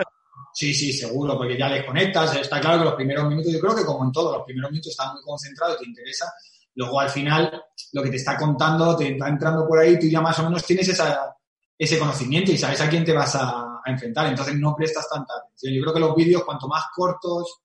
[0.52, 3.76] sí, sí, seguro, porque ya les conectas, está claro que los primeros minutos, yo creo
[3.76, 6.32] que como en todo, los primeros minutos están muy concentrados, te interesa,
[6.74, 7.62] luego al final
[7.92, 10.64] lo que te está contando, te está entrando por ahí, tú ya más o menos
[10.64, 11.34] tienes esa,
[11.76, 15.34] ese conocimiento y sabes a quién te vas a, a enfrentar, entonces no prestas tanta
[15.34, 15.74] atención.
[15.74, 17.60] Yo creo que los vídeos, cuanto más cortos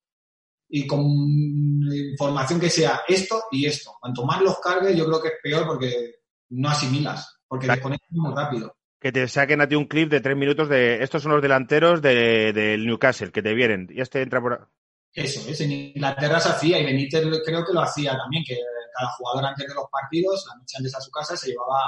[0.69, 5.28] y con información que sea esto y esto, cuanto más los cargues, yo creo que
[5.30, 6.15] es peor porque
[6.49, 7.89] no asimilas porque Claro.
[8.10, 8.76] muy rápido.
[8.99, 12.01] Que te saquen a ti un clip de tres minutos de estos son los delanteros
[12.01, 13.88] de- del Newcastle, que te vienen.
[13.91, 14.70] Y este entra por.
[15.14, 18.58] Eso es, en Inglaterra se hacía y Benítez creo que lo hacía también, que
[18.97, 21.82] cada jugador antes de los partidos, la noche antes a su casa, se llevaba,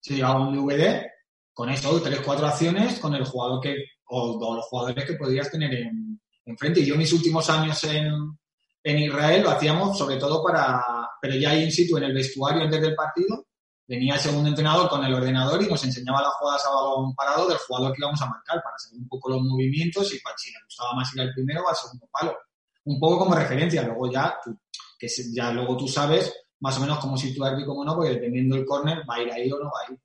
[0.00, 1.02] se llevaba un DVD
[1.52, 5.50] con eso, tres, cuatro acciones con el jugador que, o, o los jugadores que podrías
[5.50, 6.80] tener en, enfrente.
[6.80, 8.10] Y yo mis últimos años en,
[8.82, 10.82] en Israel lo hacíamos sobre todo para,
[11.20, 13.44] pero ya in situ en el vestuario antes del partido,
[13.96, 17.46] venía el segundo entrenador con el ordenador y nos enseñaba las jugadas a balón parado
[17.46, 20.50] del jugador que íbamos a marcar para saber un poco los movimientos y para si
[20.50, 22.36] le gustaba más ir al primero o al segundo palo
[22.84, 23.82] un poco como referencia.
[23.82, 24.58] Luego ya, tú,
[24.98, 28.10] que se- ya luego tú sabes más o menos cómo situarte y cómo no, porque
[28.14, 29.98] dependiendo del córner va a ir ahí o no va a ir.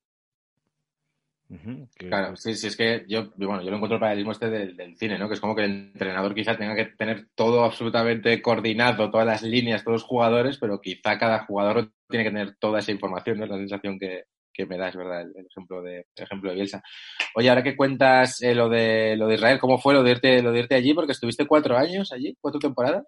[1.94, 4.98] Claro, sí, sí, es que yo, bueno, yo lo encuentro el paralelismo este del, del
[4.98, 5.30] cine, ¿no?
[5.30, 9.44] Que es como que el entrenador quizá tenga que tener todo absolutamente coordinado, todas las
[9.44, 13.46] líneas, todos los jugadores, pero quizá cada jugador tiene que tener toda esa información, ¿no?
[13.46, 14.24] Es la sensación que,
[14.58, 16.82] que me da, es verdad, el, el ejemplo de, el ejemplo de Bielsa.
[17.36, 20.42] Oye, ahora que cuentas eh, lo de lo de Israel, ¿cómo fue lo de irte,
[20.42, 20.94] lo de irte allí?
[20.94, 23.06] Porque estuviste cuatro años allí, cuatro temporadas,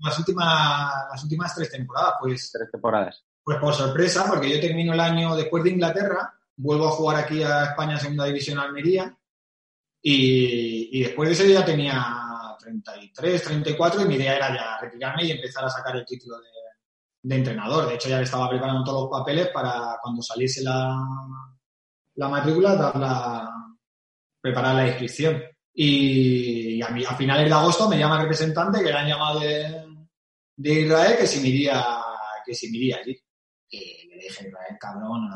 [0.00, 3.24] Las últimas, las últimas tres temporadas, pues, tres temporadas.
[3.44, 7.42] pues por sorpresa, porque yo termino el año después de Inglaterra, vuelvo a jugar aquí
[7.42, 9.16] a España Segunda División Almería
[10.02, 12.04] y, y después de yo ya tenía
[12.58, 16.48] 33, 34 y mi idea era ya retirarme y empezar a sacar el título de,
[17.28, 17.86] de entrenador.
[17.86, 20.98] De hecho, ya le estaba preparando todos los papeles para cuando saliese la,
[22.14, 23.50] la matrícula, dar la,
[24.40, 25.42] preparar la inscripción.
[25.74, 29.40] Y a, mí, a finales de agosto me llama el representante que le han llamado
[29.40, 29.84] de,
[30.56, 31.70] de Israel que si me
[32.46, 33.16] que si me allí.
[33.70, 35.28] Y le dije, Israel, cabrón,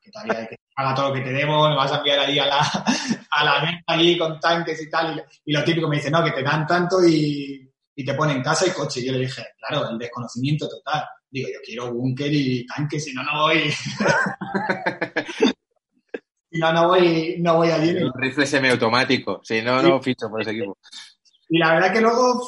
[0.00, 2.60] que todavía haga todo lo que te debo, me vas a enviar allí a la,
[3.30, 5.22] a la venta allí con tanques y tal.
[5.44, 8.42] Y, y lo típico me dice, no, que te dan tanto y, y te ponen
[8.42, 9.00] casa y coche.
[9.00, 11.04] Y yo le dije, claro, el desconocimiento total.
[11.30, 13.70] Digo, yo quiero búnker y tanques, si no, no voy.
[16.50, 17.90] si no, no voy, no voy allí.
[18.02, 20.78] Un rifle semiautomático, si no, no ficho por ese equipo.
[21.50, 22.42] Y la verdad que luego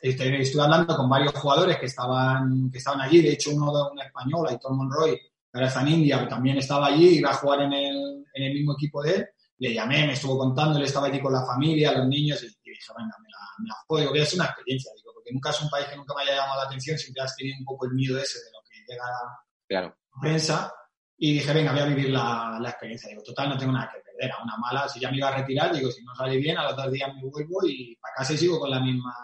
[0.00, 3.22] este, estuve hablando con varios jugadores que estaban, que estaban allí.
[3.22, 6.58] De hecho, uno de un español, Aitor Monroy, que ahora está en India, que también
[6.58, 9.26] estaba allí, iba a jugar en el, en el mismo equipo de él.
[9.58, 12.92] Le llamé, me estuvo contando, él estaba allí con la familia, los niños, y, dije,
[12.96, 14.00] venga, me la, me la juego.
[14.00, 16.36] Digo, que es una experiencia, digo, porque nunca es un país que nunca me haya
[16.36, 19.04] llamado la atención, siempre has tenido un poco el miedo ese de lo que llega
[19.04, 20.72] a la prensa.
[21.18, 23.08] Y dije, venga, voy a vivir la, la experiencia.
[23.08, 24.30] Digo, total, no tengo nada que perder.
[24.32, 26.64] A una mala, si ya me iba a retirar, digo, si no sale bien, a
[26.64, 29.14] los dos días me vuelvo y para casa y sigo con la misma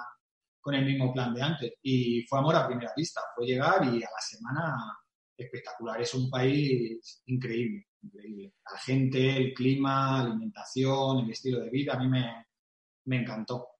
[0.60, 1.72] con el mismo plan de antes.
[1.82, 3.20] Y fue amor a primera vista.
[3.34, 4.98] Fue llegar y a la semana
[5.36, 6.00] espectacular.
[6.00, 8.54] Es un país increíble, increíble.
[8.72, 12.46] La gente, el clima, la alimentación, el estilo de vida, a mí me,
[13.06, 13.71] me encantó.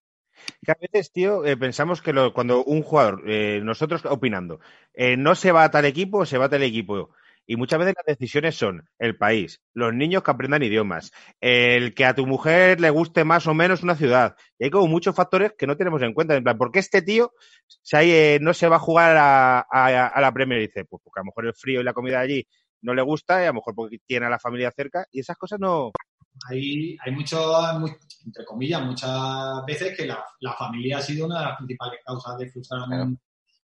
[0.65, 4.61] Que a veces, tío, eh, pensamos que cuando un jugador, eh, nosotros opinando,
[4.95, 7.11] eh, no se va a tal equipo, se va a tal equipo.
[7.47, 12.05] Y muchas veces las decisiones son el país, los niños que aprendan idiomas, el que
[12.05, 14.37] a tu mujer le guste más o menos una ciudad.
[14.59, 16.37] Y hay como muchos factores que no tenemos en cuenta.
[16.37, 17.33] En plan, ¿por qué este tío
[17.67, 20.61] se ha- eh, no se va a jugar a, la Premier?
[20.61, 22.47] Y dice, pues porque a lo mejor el frío y la comida allí
[22.81, 25.37] no le gusta y a lo mejor porque tiene a la familia cerca y esas
[25.37, 25.91] cosas no...
[26.49, 27.39] Hay, hay mucho,
[28.25, 32.37] entre comillas, muchas veces que la, la familia ha sido una de las principales causas
[32.39, 33.05] de frustrar Claro.
[33.05, 33.21] un,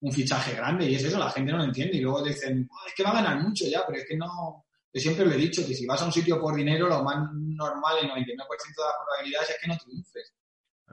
[0.01, 0.89] un fichaje grande.
[0.91, 1.97] Y es eso, la gente no lo entiende.
[1.97, 4.65] Y luego dicen, "Buah, es que va a ganar mucho ya, pero es que no,
[4.93, 7.17] yo siempre lo he dicho, que si vas a un sitio por dinero, lo más
[7.33, 10.35] normal, el 99% de las probabilidades es que no triunfes.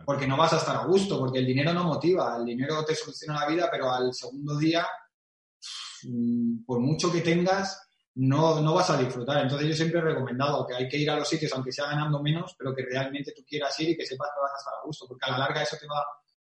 [0.05, 2.95] Porque no vas a estar a gusto, porque el dinero no motiva, el dinero te
[2.95, 4.87] soluciona la vida, pero al segundo día,
[6.65, 7.88] por mucho que tengas,
[8.19, 9.41] no, no vas a disfrutar.
[9.41, 12.21] Entonces yo siempre he recomendado que hay que ir a los sitios, aunque sea ganando
[12.21, 14.85] menos, pero que realmente tú quieras ir y que sepas que vas a estar a
[14.85, 16.05] gusto, porque a la larga eso te va,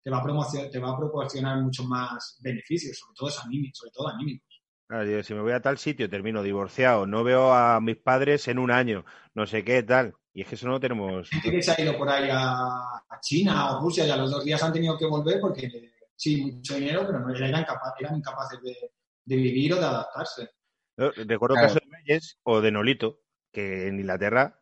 [0.03, 3.93] te va, a, promocionar, te va a proporcionar muchos más beneficios, sobre todo, anímicos, sobre
[3.93, 4.61] todo anímicos.
[4.89, 8.49] Claro, yo, si me voy a tal sitio, termino divorciado, no veo a mis padres
[8.49, 9.05] en un año,
[9.35, 10.15] no sé qué, tal.
[10.35, 11.29] Y es que eso no lo tenemos.
[11.29, 14.33] gente que se ha ido por ahí a, a China o Rusia y a los
[14.33, 15.71] dos días han tenido que volver porque
[16.17, 17.65] sí, mucho dinero, pero no eran,
[18.01, 18.91] eran incapaces de,
[19.25, 20.51] de vivir o de adaptarse.
[20.97, 21.69] Recuerdo Claro.
[21.69, 23.21] caso de Reyes o de Nolito,
[23.53, 24.61] que en Inglaterra,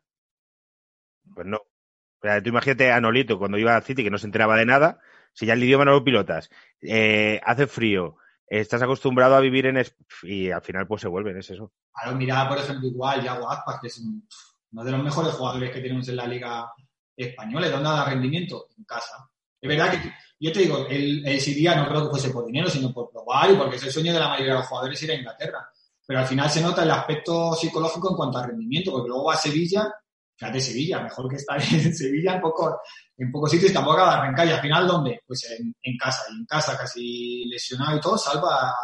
[1.35, 1.57] pues no.
[1.59, 4.67] O sea, tú imagínate a Nolito cuando iba al City que no se enteraba de
[4.67, 5.01] nada,
[5.33, 6.51] si ya el idioma no lo pilotas,
[6.83, 8.17] eh, hace frío,
[8.47, 9.83] estás acostumbrado a vivir en...
[10.25, 11.73] y al final pues se vuelven, es eso.
[11.95, 14.27] Ahora mira, por ejemplo, igual Yago Aspas, que es un-
[14.73, 16.71] uno de los mejores jugadores que tenemos en la liga
[17.17, 17.67] española.
[17.67, 18.67] ¿Y dónde da rendimiento?
[18.77, 19.29] En casa.
[19.61, 22.47] Es verdad que yo te digo, él, él se iría no creo que fuese por
[22.47, 25.03] dinero, sino por probar y porque es el sueño de la mayoría de los jugadores
[25.03, 25.69] ir a Inglaterra.
[26.11, 29.35] Pero al final se nota el aspecto psicológico en cuanto a rendimiento, porque luego va
[29.35, 29.95] a Sevilla,
[30.37, 32.81] fíjate Sevilla, mejor que estar en Sevilla en poco,
[33.17, 34.49] en pocos sitios, tampoco acaba arrancar.
[34.49, 35.21] Y al final, ¿dónde?
[35.25, 36.25] Pues en, casa.
[36.33, 38.75] Y en casa, casi lesionado y todo, salva,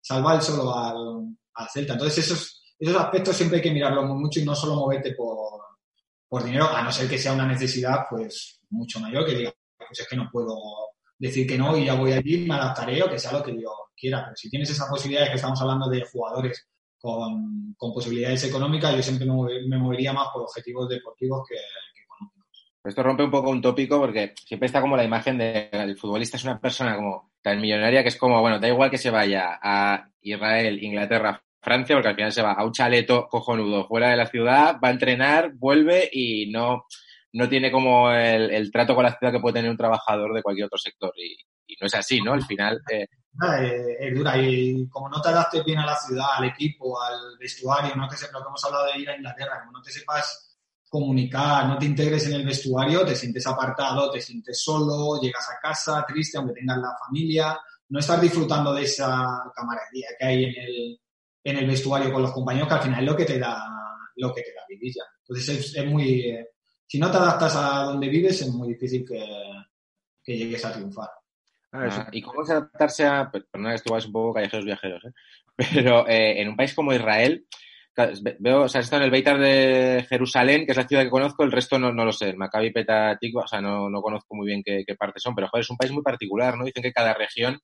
[0.00, 1.92] salva el solo al, al Celta.
[1.92, 5.60] Entonces, eso es, esos aspectos siempre hay que mirarlos mucho y no solo moverte por,
[6.26, 10.00] por dinero, a no ser que sea una necesidad pues mucho mayor, que diga, pues
[10.00, 10.56] es que no puedo
[11.16, 13.70] decir que no y ya voy allí, me adaptaré o que sea lo que yo
[13.96, 14.24] quiera.
[14.24, 16.66] Pero si tienes esa posibilidad, que estamos hablando de jugadores
[17.02, 21.56] con, con posibilidades económicas, yo siempre me, mover- me movería más por objetivos deportivos que,
[21.56, 22.72] que económicos.
[22.84, 26.44] Esto rompe un poco un tópico porque siempre está como la imagen del futbolista es
[26.44, 30.08] una persona como tan millonaria que es como, bueno, da igual que se vaya a
[30.20, 34.26] Israel, Inglaterra, Francia, porque al final se va a un chaleto cojonudo fuera de la
[34.26, 36.86] ciudad, va a entrenar, vuelve y no,
[37.32, 40.42] no tiene como el, el trato con la ciudad que puede tener un trabajador de
[40.42, 41.12] cualquier otro sector.
[41.16, 41.36] Y,
[41.66, 42.32] y no es así, ¿no?
[42.32, 43.06] Al final, eh,
[43.60, 47.36] eh, es dura y como no te adaptes bien a la ciudad, al equipo, al
[47.38, 49.90] vestuario, no te sepas, lo que hemos hablado de ir a Inglaterra, como no te
[49.90, 50.58] sepas
[50.88, 55.58] comunicar, no te integres en el vestuario, te sientes apartado, te sientes solo, llegas a
[55.60, 57.58] casa triste, aunque tengas la familia,
[57.88, 61.00] no estás disfrutando de esa camaradería que hay en el,
[61.44, 63.64] en el vestuario con los compañeros, que al final es lo que te da,
[64.16, 65.04] lo que te da vivir ya.
[65.20, 66.48] Entonces es, es muy, eh,
[66.86, 69.24] si no te adaptas a donde vives, es muy difícil que,
[70.22, 71.08] que llegues a triunfar.
[71.72, 74.34] Ah, Ah, ¿Y cómo es adaptarse a, pues, perdona que esto igual es un poco
[74.34, 75.12] callejeros viajeros, ¿eh?
[75.74, 77.46] pero eh, en un país como Israel,
[78.38, 81.10] veo, o sea, he estado en el Beitar de Jerusalén, que es la ciudad que
[81.10, 84.02] conozco, el resto no, no lo sé, el Maccabi Petah Tikva, o sea, no, no
[84.02, 86.64] conozco muy bien qué, qué partes son, pero joder, es un país muy particular, ¿no?
[86.64, 87.58] Dicen que cada región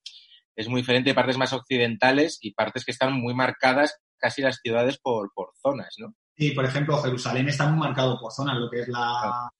[0.56, 4.58] es muy diferente, hay partes más occidentales y partes que están muy marcadas, casi las
[4.62, 6.14] ciudades por, por zonas, ¿no?
[6.36, 9.50] Y, por ejemplo, Jerusalén está muy marcado por zonas, lo que es la,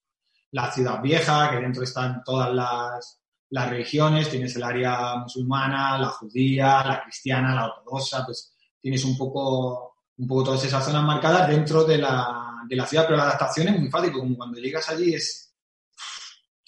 [0.53, 3.21] la ciudad vieja, que dentro están todas las,
[3.51, 9.17] las religiones, tienes el área musulmana, la judía, la cristiana, la ortodoxa, pues tienes un
[9.17, 13.25] poco, un poco todas esas zonas marcadas dentro de la, de la ciudad, pero la
[13.25, 15.55] adaptación es muy fácil, como cuando llegas allí es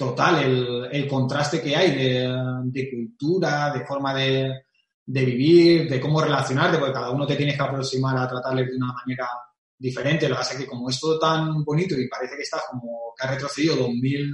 [0.00, 4.62] total el, el contraste que hay de, cultura, de forma de,
[5.04, 8.76] de vivir, de cómo relacionarte, porque cada uno te tienes que aproximar a tratarles de
[8.76, 9.28] una manera
[9.78, 10.26] diferente.
[10.26, 13.12] Lo que pasa es que como es todo tan bonito y parece que estás como
[13.14, 14.32] que has retrocedido 2000,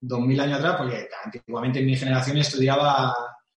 [0.00, 3.14] 2000 años atrás, porque antiguamente en mi generación estudiaba,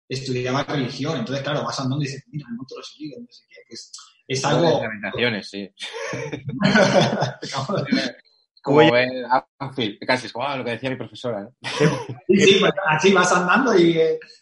[0.08, 1.18] estudiaba religión.
[1.18, 3.60] Entonces, claro, vas andando y dices, mira, no te lo seguido, no sé qué.
[3.68, 3.92] Que es,
[4.26, 4.80] es algo...
[4.80, 5.70] Lamentaciones, sí.
[8.62, 9.08] Como ver
[9.58, 11.50] Anfield, casi es como ah, lo que decía mi profesora, ¿no?
[12.26, 13.98] Sí, sí, pues así vas andando y,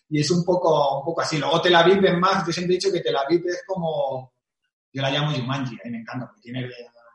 [0.08, 1.38] y es un poco, un poco así.
[1.38, 4.34] Luego Tel Aviv es más, yo siempre he dicho que Tel Aviv es como,
[4.92, 6.74] yo la llamo Jumanji, a mí me encanta, porque tiene de,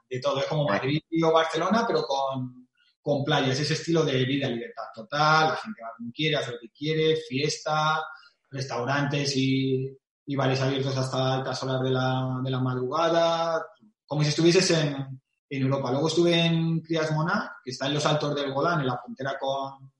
[0.09, 2.62] de todo, es como Madrid o Barcelona, pero con,
[3.03, 6.59] con playas, ese estilo de vida, libertad total, la gente va como quiere, hace lo
[6.59, 8.01] que quiere, fiesta,
[8.49, 9.95] restaurantes y,
[10.25, 13.61] y bares abiertos hasta altas horas de la, de la madrugada,
[14.05, 15.91] como si estuvieses en, en Europa.
[15.91, 19.37] Luego estuve en Crias Mona, que está en los altos del Golán, en la frontera
[19.37, 19.91] con,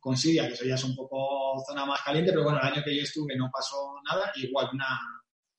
[0.00, 2.82] con Siria, que eso ya es un poco zona más caliente, pero bueno, el año
[2.82, 4.98] que yo estuve no pasó nada, igual una,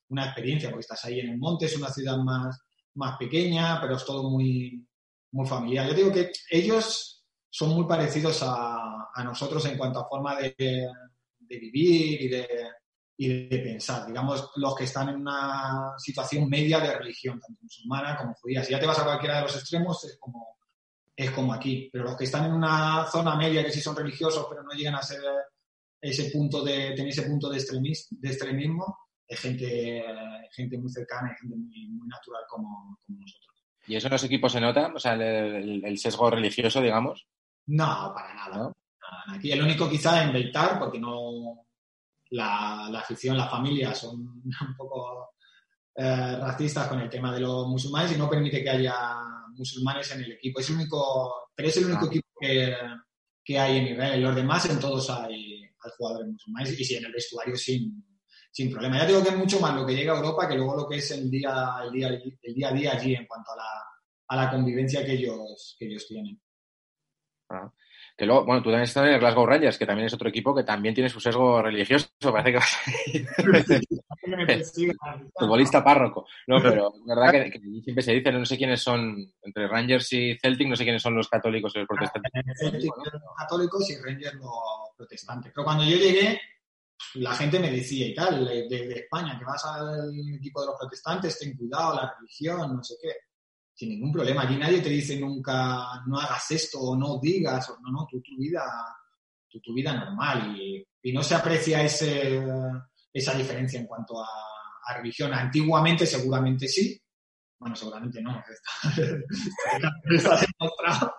[0.08, 2.60] una experiencia, porque estás ahí en el monte, es una ciudad más,
[2.96, 4.89] más pequeña, pero es todo muy,
[5.32, 5.88] muy familiar.
[5.88, 10.56] Yo digo que ellos son muy parecidos a, a nosotros en cuanto a forma de,
[11.40, 12.48] de vivir y de,
[13.18, 14.08] y de pensar.
[14.08, 18.64] Digamos, los que están en una situación media de religión, tanto musulmana como judía.
[18.64, 20.58] Si ya te vas a cualquiera de los extremos, es como,
[21.16, 21.90] es como aquí.
[21.92, 24.96] Pero los que están en una zona media, que sí son religiosos, pero no llegan
[24.96, 25.22] a ser
[26.00, 30.04] ese punto de, tener ese punto de, extremis, de extremismo, es gente,
[30.52, 33.49] gente muy cercana y gente muy, muy natural como, como nosotros.
[33.90, 34.92] ¿Y eso en los equipos se nota?
[34.96, 37.26] O sea, el, sesgo religioso, digamos.
[37.66, 38.72] No, para nada.
[39.34, 41.66] Aquí el único quizá en Beitar, porque no
[42.30, 45.32] la, la afición, la familia son un poco
[45.96, 48.96] eh, racistas con el tema de los musulmanes y no permite que haya
[49.56, 50.60] musulmanes en el equipo.
[50.60, 52.10] Es el único, pero es el único Ah.
[52.10, 52.76] equipo que,
[53.44, 54.22] que hay en Israel.
[54.22, 58.06] Los demás en todos hay, hay jugadores musulmanes y sí, en el vestuario sin,
[58.52, 58.98] sin problema.
[58.98, 60.98] Ya digo que es mucho más lo que llega a Europa que luego lo que
[60.98, 63.90] es el día, el día, el día a día allí en cuanto a la,
[64.28, 66.40] a la convivencia que ellos, que ellos tienen.
[67.50, 67.72] Ah.
[68.20, 70.54] Que luego, bueno, tú también estás en el Glasgow Rangers, que también es otro equipo
[70.54, 72.10] que también tiene su sesgo religioso.
[72.20, 72.62] Parece que a
[75.40, 76.28] futbolista párroco.
[76.48, 80.12] No, pero es verdad que, que siempre se dice, no sé quiénes son, entre Rangers
[80.12, 82.32] y Celtic, no sé quiénes son los católicos y los protestantes.
[82.60, 84.52] Celtic los católicos y Rangers los
[84.98, 85.54] protestantes.
[85.56, 86.42] Pero cuando yo llegué,
[87.16, 90.76] la gente me decía y tal, de, de España, que vas al equipo de los
[90.78, 93.10] protestantes, ten cuidado, la religión, no sé qué.
[93.74, 94.44] Sin ningún problema.
[94.44, 98.22] Aquí nadie te dice nunca, no hagas esto o no digas, o no, no, tú
[98.22, 98.62] tu vida,
[99.48, 100.56] tu, tu vida normal.
[100.58, 102.44] Y, y no se aprecia ese,
[103.14, 104.28] esa diferencia en cuanto a,
[104.86, 105.34] a religión.
[105.34, 107.02] Antiguamente seguramente sí,
[107.60, 108.42] bueno, seguramente no,
[110.10, 111.16] está, demostrado.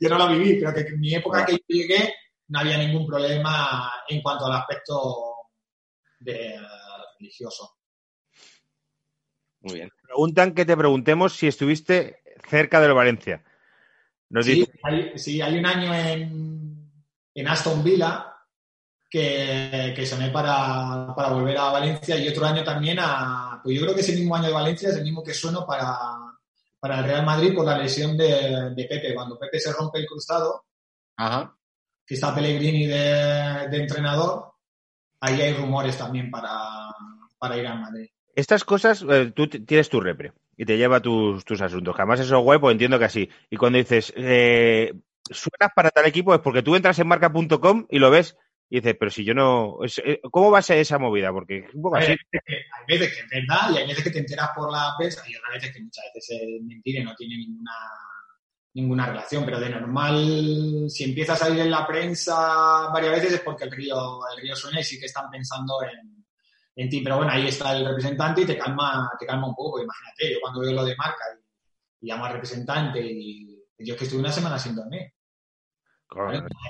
[0.00, 2.14] Yo no lo viví, pero que en mi época que llegué
[2.52, 5.34] no había ningún problema en cuanto al aspecto
[6.20, 7.78] de, uh, religioso.
[9.60, 9.90] Muy bien.
[10.02, 13.42] Preguntan que te preguntemos si estuviste cerca del Valencia.
[14.28, 16.92] Nos Sí, dice- hay, sí, hay un año en,
[17.34, 18.34] en Aston Villa
[19.08, 23.60] que, que soné para, para volver a Valencia y otro año también a.
[23.62, 25.86] Pues yo creo que ese mismo año de Valencia es el mismo que sueno para,
[26.80, 29.14] para el Real Madrid por la lesión de, de Pepe.
[29.14, 30.64] Cuando Pepe se rompe el cruzado,
[31.16, 31.54] Ajá.
[32.06, 34.52] Que está Pellegrini de, de entrenador,
[35.20, 36.50] ahí hay rumores también para,
[37.38, 38.08] para ir al Madrid.
[38.34, 41.94] Estas cosas, eh, tú tienes tu repre y te lleva tus, tus asuntos.
[41.94, 43.28] Jamás eso web, pues entiendo que así.
[43.50, 44.92] Y cuando dices, eh,
[45.30, 48.36] suenas para tal equipo, es porque tú entras en marca.com y lo ves
[48.70, 49.76] y dices, pero si yo no.
[50.02, 51.30] eh, ¿Cómo va a ser esa movida?
[51.30, 52.12] Porque es un poco Hay así.
[52.12, 54.94] veces, que, hay veces que es verdad y hay veces que te enteras por la
[54.96, 57.70] prensa y otras veces que muchas veces es mentira y no tiene ninguna,
[58.74, 59.44] ninguna relación.
[59.44, 63.72] Pero de normal, si empiezas a ir en la prensa varias veces es porque el
[63.72, 63.96] río,
[64.34, 66.24] el río suena y sí que están pensando en,
[66.76, 67.00] en ti.
[67.02, 69.80] Pero bueno, ahí está el representante y te calma, te calma un poco.
[69.80, 73.48] Imagínate, yo cuando veo lo de marca y, y llamo al representante y
[73.78, 75.12] yo es que estuve una semana sin dormir.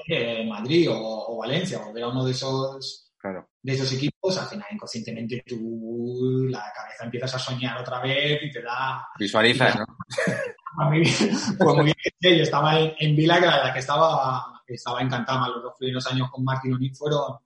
[0.09, 3.49] Eh, Madrid o, o Valencia, volver a uno de esos Claro.
[3.63, 8.51] de esos equipos, al final inconscientemente tú la cabeza empiezas a soñar otra vez y
[8.51, 9.85] te da Visualizas, ¿no?
[10.79, 11.03] a mí,
[11.59, 15.63] pues muy bien yo estaba en, en Vila, que la que estaba, estaba encantada, los
[15.63, 17.39] dos primeros años con Martin O'Neill fueron,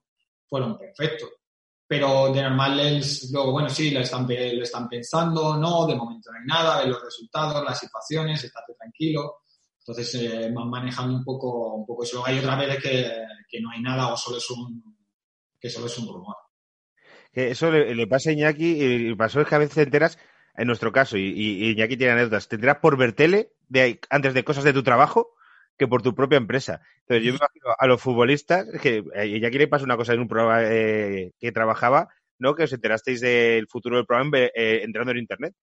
[0.47, 1.31] fueron perfectos.
[1.89, 3.01] Pero de normal,
[3.31, 6.91] luego, bueno, sí, lo están, lo están pensando, no, de momento no hay nada, ven
[6.91, 9.37] los resultados, las situaciones, estate tranquilo.
[9.79, 12.27] Entonces, eh, manejando un poco, un poco eso.
[12.27, 13.13] Hay otras veces que,
[13.49, 14.97] que no hay nada o solo es un,
[15.61, 16.37] que solo es un rumor.
[17.33, 20.19] Eso le, le pasa a Iñaki y pasó es que a veces te enteras,
[20.57, 24.35] en nuestro caso, y, y Iñaki tiene anécdotas, te enteras por ver tele de, antes
[24.35, 25.35] de cosas de tu trabajo
[25.79, 26.81] que por tu propia empresa.
[27.01, 30.21] Entonces yo me imagino a los futbolistas, que a Iñaki le pasa una cosa en
[30.21, 32.55] un programa eh, que trabajaba, ¿no?
[32.55, 35.55] Que os enterasteis del futuro del programa eh, entrando en internet.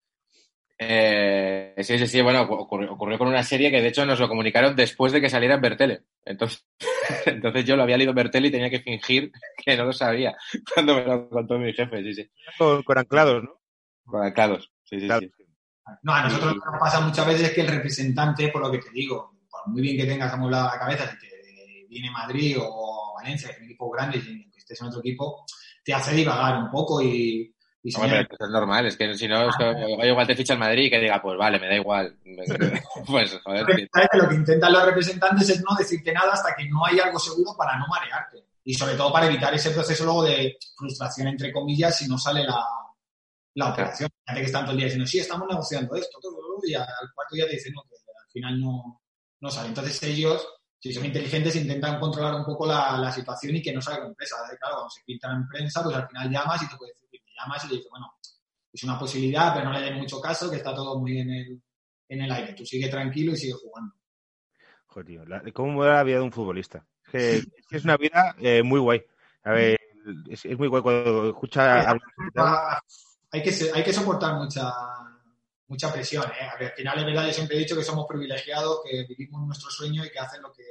[0.78, 4.28] Eh, sí, sí, sí, bueno, ocurrió, ocurrió con una serie que de hecho nos lo
[4.28, 6.02] comunicaron después de que saliera en Bertele.
[6.26, 6.66] Entonces,
[7.26, 9.32] entonces yo lo había leído en Bertele y tenía que fingir
[9.64, 10.36] que no lo sabía
[10.74, 12.32] cuando me lo contó mi jefe, sí, sí.
[12.58, 13.60] Con, con anclados, ¿no?
[14.06, 15.28] Con anclados, sí, sí, Claro.
[15.38, 15.44] sí.
[16.04, 18.72] No, a nosotros lo que nos pasa muchas veces es que el representante, por lo
[18.72, 22.58] que te digo, por muy bien que tengas amueblada la cabeza, si te viene Madrid
[22.60, 25.46] o Valencia, que son equipos grandes y que estés en otro equipo,
[25.84, 29.50] te hace divagar un poco y, y pero eso es normal, es que si no,
[29.50, 32.18] es que igual te ficha el Madrid y que diga, pues vale, me da igual.
[33.06, 33.88] pues, joder, sí.
[33.94, 34.10] ¿Sabes?
[34.10, 37.20] Que lo que intentan los representantes es no decirte nada hasta que no hay algo
[37.20, 38.46] seguro para no marearte.
[38.64, 42.46] Y sobre todo para evitar ese proceso luego de frustración, entre comillas, si no sale
[42.46, 42.66] la,
[43.56, 44.10] la operación.
[44.26, 46.86] Fíjate que están todo el día diciendo, sí, estamos negociando esto, todo, todo, y al
[47.14, 49.02] cuarto día te dicen, no, que al final no,
[49.42, 49.70] no sale.
[49.70, 50.48] Entonces ellos,
[50.80, 54.16] si son inteligentes, intentan controlar un poco la, la situación y que no salga en
[54.16, 54.38] prensa.
[54.60, 57.32] Claro, cuando se filtra en prensa, pues al final llamas y te puede decir, te
[57.40, 58.14] llamas y le dices, bueno,
[58.72, 61.62] es una posibilidad, pero no le den mucho caso, que está todo muy en el,
[62.10, 62.54] en el aire.
[62.54, 63.94] Tú sigue tranquilo y sigue jugando.
[64.88, 66.86] Joder, tío, la- ¿cómo muere la vida de un futbolista?
[67.12, 69.04] Es, que, es una vida eh, muy guay.
[69.44, 69.80] A ver,
[70.30, 72.02] es, es muy guay cuando escucha tal.
[72.38, 72.82] Ah,
[73.34, 74.72] hay que, hay que soportar mucha,
[75.68, 76.24] mucha presión.
[76.26, 76.66] ¿eh?
[76.66, 80.06] Al final, es verdad, yo siempre he dicho que somos privilegiados, que vivimos nuestro sueño
[80.06, 80.64] y que hacen lo que,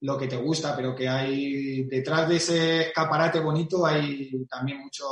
[0.00, 5.04] lo que te gusta, pero que hay detrás de ese escaparate bonito hay también mucho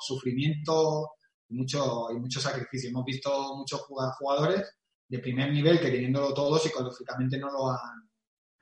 [0.00, 1.12] sufrimiento
[1.48, 2.90] y mucho, y mucho sacrificio.
[2.90, 4.62] Hemos visto muchos juga- jugadores
[5.08, 8.10] de primer nivel que teniéndolo todo psicológicamente no lo han,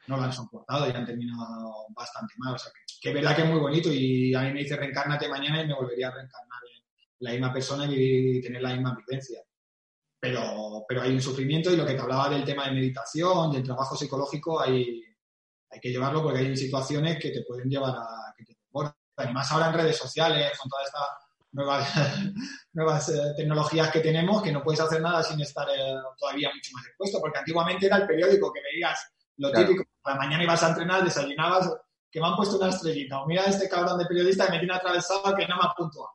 [0.06, 2.54] no lo han soportado y han terminado bastante mal.
[2.54, 5.28] O sea, que es verdad que es muy bonito y a mí me dice reencárnate
[5.28, 6.83] mañana y me volvería a reencarnar en
[7.20, 9.40] la misma persona y vivir- y tener la misma vivencia.
[10.20, 13.62] Pero, pero hay un sufrimiento y lo que te hablaba del tema de meditación, del
[13.62, 15.02] trabajo psicológico, hay,
[15.70, 18.56] hay que llevarlo porque hay situaciones que te pueden llevar a que te.
[19.26, 21.02] Y más ahora en redes sociales, con todas estas
[21.52, 21.88] nuevas,
[22.72, 26.70] nuevas eh, tecnologías que tenemos, que no puedes hacer nada sin estar eh, todavía mucho
[26.74, 28.98] más expuesto, porque antiguamente era el periódico que veías
[29.36, 29.66] lo Claro.
[29.68, 31.70] típico, a la mañana ibas a entrenar, desayunabas,
[32.10, 34.58] que me han puesto una estrellita, o mira a este cabrón de periodista que me
[34.58, 36.10] tiene atravesado que no me ha puntuado.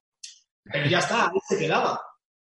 [0.64, 2.00] Pero ya está, ahí se quedaba.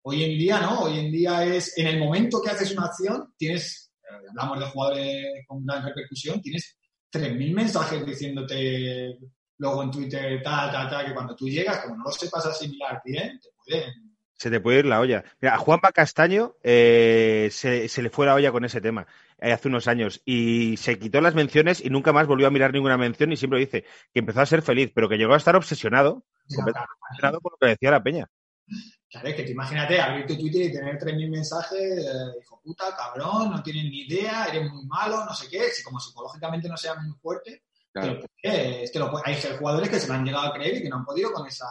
[0.03, 3.33] Hoy en día no, hoy en día es, en el momento que haces una acción,
[3.37, 6.77] tienes, eh, hablamos de jugadores con gran repercusión, tienes
[7.13, 9.19] 3.000 mensajes diciéndote
[9.59, 13.01] luego en Twitter, ta, ta, ta, que cuando tú llegas, como no lo sepas asimilar
[13.05, 13.93] bien, te pueden...
[14.35, 15.23] Se te puede ir la olla.
[15.41, 19.07] Mira, a Juanpa Castaño eh, se, se le fue la olla con ese tema
[19.39, 22.73] eh, hace unos años y se quitó las menciones y nunca más volvió a mirar
[22.73, 25.55] ninguna mención y siempre dice que empezó a ser feliz, pero que llegó a estar
[25.55, 28.27] obsesionado, completamente obsesionado por lo que decía la peña.
[29.11, 32.97] Claro, es que te imagínate abrir tu Twitter y tener 3.000 mensajes, eh, hijo puta,
[32.97, 36.77] cabrón, no tienes ni idea, eres muy malo, no sé qué, si como psicológicamente no
[36.77, 38.21] seas muy fuerte, Claro.
[38.43, 40.89] te lo te lo hay jugadores que se lo han llegado a creer y que
[40.89, 41.67] no han podido con esa...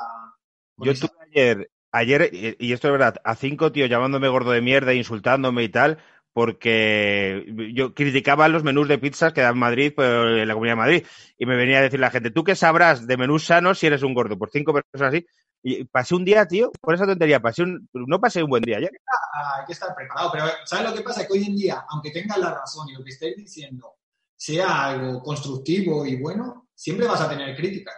[0.75, 4.51] con Yo esa- tuve ayer ayer, y esto es verdad, a cinco tíos llamándome gordo
[4.51, 5.97] de mierda, insultándome y tal,
[6.33, 10.73] porque yo criticaba los menús de pizzas que da en Madrid, pero en la Comunidad
[10.73, 11.05] de Madrid,
[11.37, 14.03] y me venía a decir la gente, ¿tú qué sabrás de menús sanos si eres
[14.03, 14.37] un gordo?
[14.37, 15.25] Por cinco personas así.
[15.63, 18.77] Y pasé un día, tío, por esa tontería, pasé un, no pasé un buen día
[18.77, 18.91] ayer.
[19.35, 20.31] Ah, hay que estar preparado.
[20.31, 21.27] Pero ¿sabes lo que pasa?
[21.27, 23.97] Que hoy en día, aunque tengas la razón y lo que estés diciendo
[24.35, 27.95] sea algo constructivo y bueno, siempre vas a tener críticas.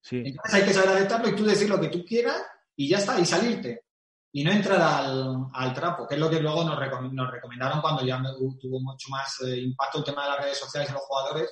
[0.00, 0.22] Sí.
[0.24, 2.40] Entonces hay que saber aceptarlo y tú decir lo que tú quieras
[2.76, 3.87] y ya está, y salirte.
[4.38, 7.80] Y no entrar al, al trapo, que es lo que luego nos, recom- nos recomendaron
[7.80, 8.30] cuando ya me-
[8.60, 11.50] tuvo mucho más eh, impacto el tema de las redes sociales y los jugadores,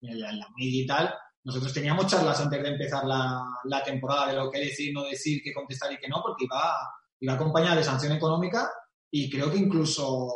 [0.00, 1.14] en la, en la media y tal.
[1.44, 5.40] Nosotros teníamos charlas antes de empezar la, la temporada de lo que decir, no decir,
[5.44, 6.74] qué contestar y qué no, porque iba,
[7.20, 8.70] iba acompañada de sanción económica
[9.10, 10.28] y creo que incluso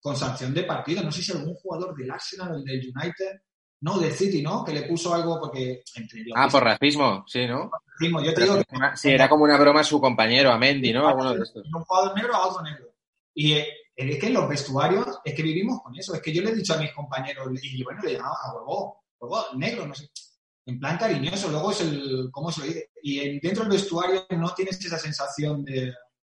[0.00, 1.02] con sanción de partido.
[1.02, 3.40] No sé si algún jugador del Arsenal o el del United,
[3.80, 4.64] no, del City, ¿no?
[4.64, 7.70] Que le puso algo porque entre Ah, por racismo, sí, ¿no?
[7.98, 8.64] Decimos, yo te digo que
[8.96, 11.06] Sí, era como una broma a su compañero, a Mendy, ¿no?
[11.08, 11.64] Alguno de estos.
[11.66, 12.86] un jugador negro a otro negro.
[13.34, 16.14] Y eh, es que en los vestuarios es que vivimos con eso.
[16.14, 19.04] Es que yo le he dicho a mis compañeros, y bueno, le llamaba a huevo,
[19.18, 20.08] huevo, negro, no sé.
[20.66, 22.90] En plan cariñoso, luego es el, ¿cómo se lo dice?
[23.02, 25.92] Y en- dentro del vestuario no tienes esa sensación de,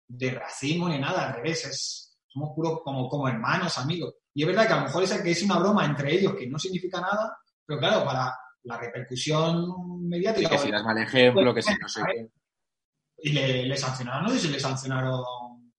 [0.08, 4.14] de racismo ni nada, al revés, es, somos puros como, como hermanos, amigos.
[4.34, 6.46] Y es verdad que a lo mejor esa que es una broma entre ellos que
[6.48, 8.36] no significa nada, pero claro, para
[8.66, 10.50] la repercusión mediática.
[10.50, 12.28] Que si das mal ejemplo, que si no sé qué.
[13.18, 15.24] Y le, le sancionaron, no sé si le sancionaron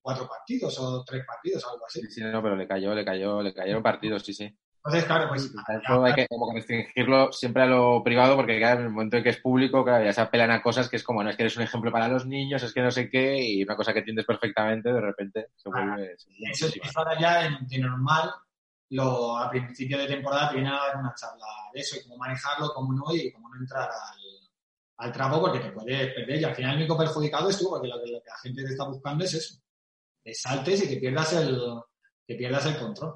[0.02, 2.02] cuatro partidos o tres partidos, algo así.
[2.02, 4.58] Sí, sí, no, pero le cayó, le cayó, le cayeron partidos, sí, sí.
[4.78, 5.44] Entonces, claro, pues
[5.84, 9.24] Eso hay que como restringirlo siempre a lo privado porque claro, en el momento en
[9.24, 11.44] que es público, claro, ya se apelan a cosas que es como, no, es que
[11.44, 14.00] eres un ejemplo para los niños, es que no sé qué, y una cosa que
[14.00, 16.18] entiendes perfectamente, de repente se vuelve...
[16.18, 18.32] se vuelve eso, eso ahora ya de normal,
[18.90, 22.74] lo, a principio de temporada te a dar una charla de eso y cómo manejarlo,
[22.74, 24.20] cómo no y cómo no entrar al,
[24.98, 26.42] al trapo porque te puedes perder.
[26.42, 28.72] Y al final el único perjudicado es tú, porque lo lo que la gente te
[28.72, 29.62] está buscando es eso.
[30.24, 31.62] Que saltes y que pierdas el,
[32.26, 33.14] que pierdas el control.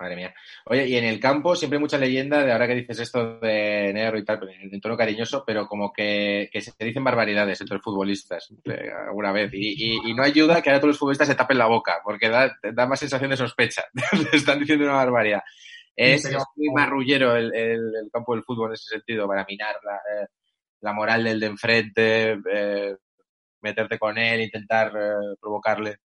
[0.00, 0.32] Madre mía.
[0.66, 3.92] Oye, y en el campo siempre hay mucha leyenda de ahora que dices esto de
[3.92, 7.74] negro y tal, pero en tono cariñoso, pero como que, que se dicen barbaridades entre
[7.78, 9.50] los futbolistas eh, alguna vez.
[9.52, 12.28] Y, y- y no ayuda que ahora todos los futbolistas se tapen la boca, porque
[12.28, 13.86] da, da más sensación de sospecha.
[14.32, 15.42] Le están diciendo una barbaridad.
[15.96, 16.22] Es,
[16.54, 20.26] muy marrullero el, el- el campo del fútbol en ese sentido, para minar la, eh,
[20.82, 22.94] la moral del de enfrente, eh,
[23.62, 25.96] meterte con él, intentar eh, provocarle.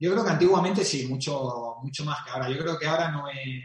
[0.00, 2.48] Yo creo que antiguamente sí, mucho, mucho más que ahora.
[2.48, 3.64] Yo creo que ahora no es,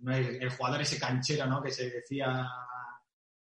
[0.00, 1.62] no es el jugador ese canchero, ¿no?
[1.62, 2.48] Que se decía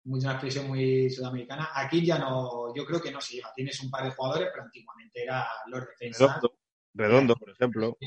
[0.06, 1.70] una expresión muy sudamericana.
[1.74, 3.52] Aquí ya no, yo creo que no se lleva.
[3.56, 6.20] Tienes un par de jugadores, pero antiguamente era los defensas.
[6.30, 6.58] Redondo,
[6.94, 7.98] Redondo, por ejemplo.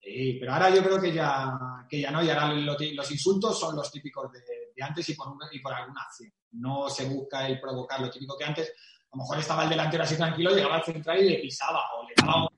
[0.00, 3.10] Sí, pero ahora yo creo que ya, que ya no, y ahora lo ti- los
[3.10, 4.40] insultos son los típicos de,
[4.76, 6.30] de antes y por, una- y por alguna acción.
[6.52, 8.68] No se busca el provocar, lo típico que antes,
[9.10, 12.06] a lo mejor estaba el delantero así tranquilo, llegaba al central y le pisaba o
[12.06, 12.48] le daba un-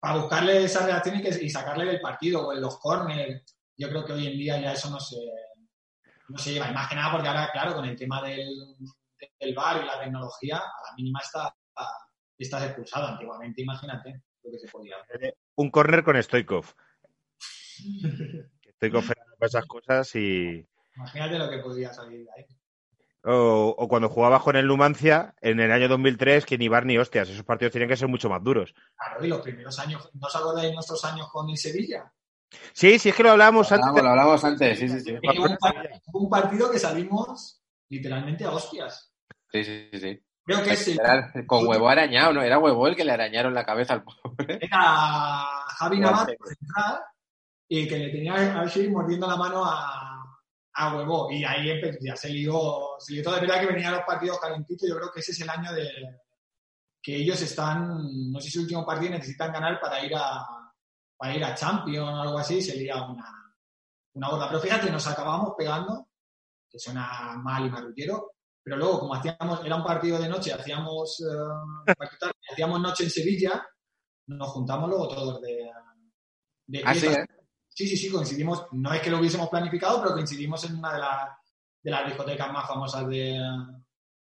[0.00, 3.56] para buscarle esa reacción y, sacarle del partido o en los corners.
[3.76, 5.16] Yo creo que hoy en día ya eso no se,
[6.28, 6.70] no se lleva.
[6.70, 8.76] Y más que nada porque ahora, claro, con el tema del,
[9.38, 11.54] del VAR y la tecnología, a la mínima está,
[12.36, 13.06] estás expulsado.
[13.08, 15.36] Antiguamente, imagínate lo que se podía hacer.
[15.56, 16.74] Un córner con Stoikov.
[18.76, 20.66] Stoikov era esas cosas y...
[20.96, 22.46] Imagínate lo que podría salir de ahí.
[23.24, 26.96] O, o cuando jugabas con el Numancia en el año 2003, que ni bar ni
[26.98, 27.28] hostias.
[27.28, 28.74] Esos partidos tenían que ser mucho más duros.
[28.96, 32.12] Claro, y los primeros años, ¿no os acordáis de nuestros años con el Sevilla?
[32.72, 33.88] Sí, sí, es que lo hablábamos Lo antes.
[33.88, 35.12] hablamos, lo hablamos antes, sí, sí, sí.
[35.12, 35.20] Un,
[35.58, 37.60] par- hubo un partido que salimos
[37.90, 39.12] literalmente a hostias.
[39.50, 40.22] Sí, sí, sí, sí.
[40.44, 42.40] Creo que es el- Era con huevo arañado, ¿no?
[42.42, 44.58] Era huevo el que le arañaron la cabeza al pobre.
[44.62, 45.44] era
[45.76, 47.00] Javi Navarro central
[47.68, 50.27] y que le tenía a Shiri mordiendo la mano a,
[50.78, 51.30] a Huevo.
[51.30, 53.34] Y ahí ya se lió, se lió todo.
[53.34, 54.88] De verdad que venían los partidos calentitos.
[54.88, 55.88] Yo creo que ese es el año de
[57.02, 60.46] que ellos están, no sé si es el último partido, necesitan ganar para ir a
[61.18, 63.28] para ir a Champions o algo así, se lía una,
[64.14, 64.46] una gorda.
[64.48, 66.08] Pero fíjate, nos acabamos pegando,
[66.70, 71.20] que suena mal y marrullero, pero luego, como hacíamos, era un partido de noche, hacíamos,
[71.20, 71.86] eh,
[72.52, 73.66] hacíamos noche en Sevilla,
[74.28, 75.70] nos juntamos luego todos de,
[76.66, 77.06] de Ah, sí.
[77.06, 77.26] ¿eh?
[77.78, 78.66] Sí, sí, sí, coincidimos.
[78.72, 81.28] No es que lo hubiésemos planificado, pero coincidimos en una de, las
[81.80, 83.40] de las discotecas más famosas de,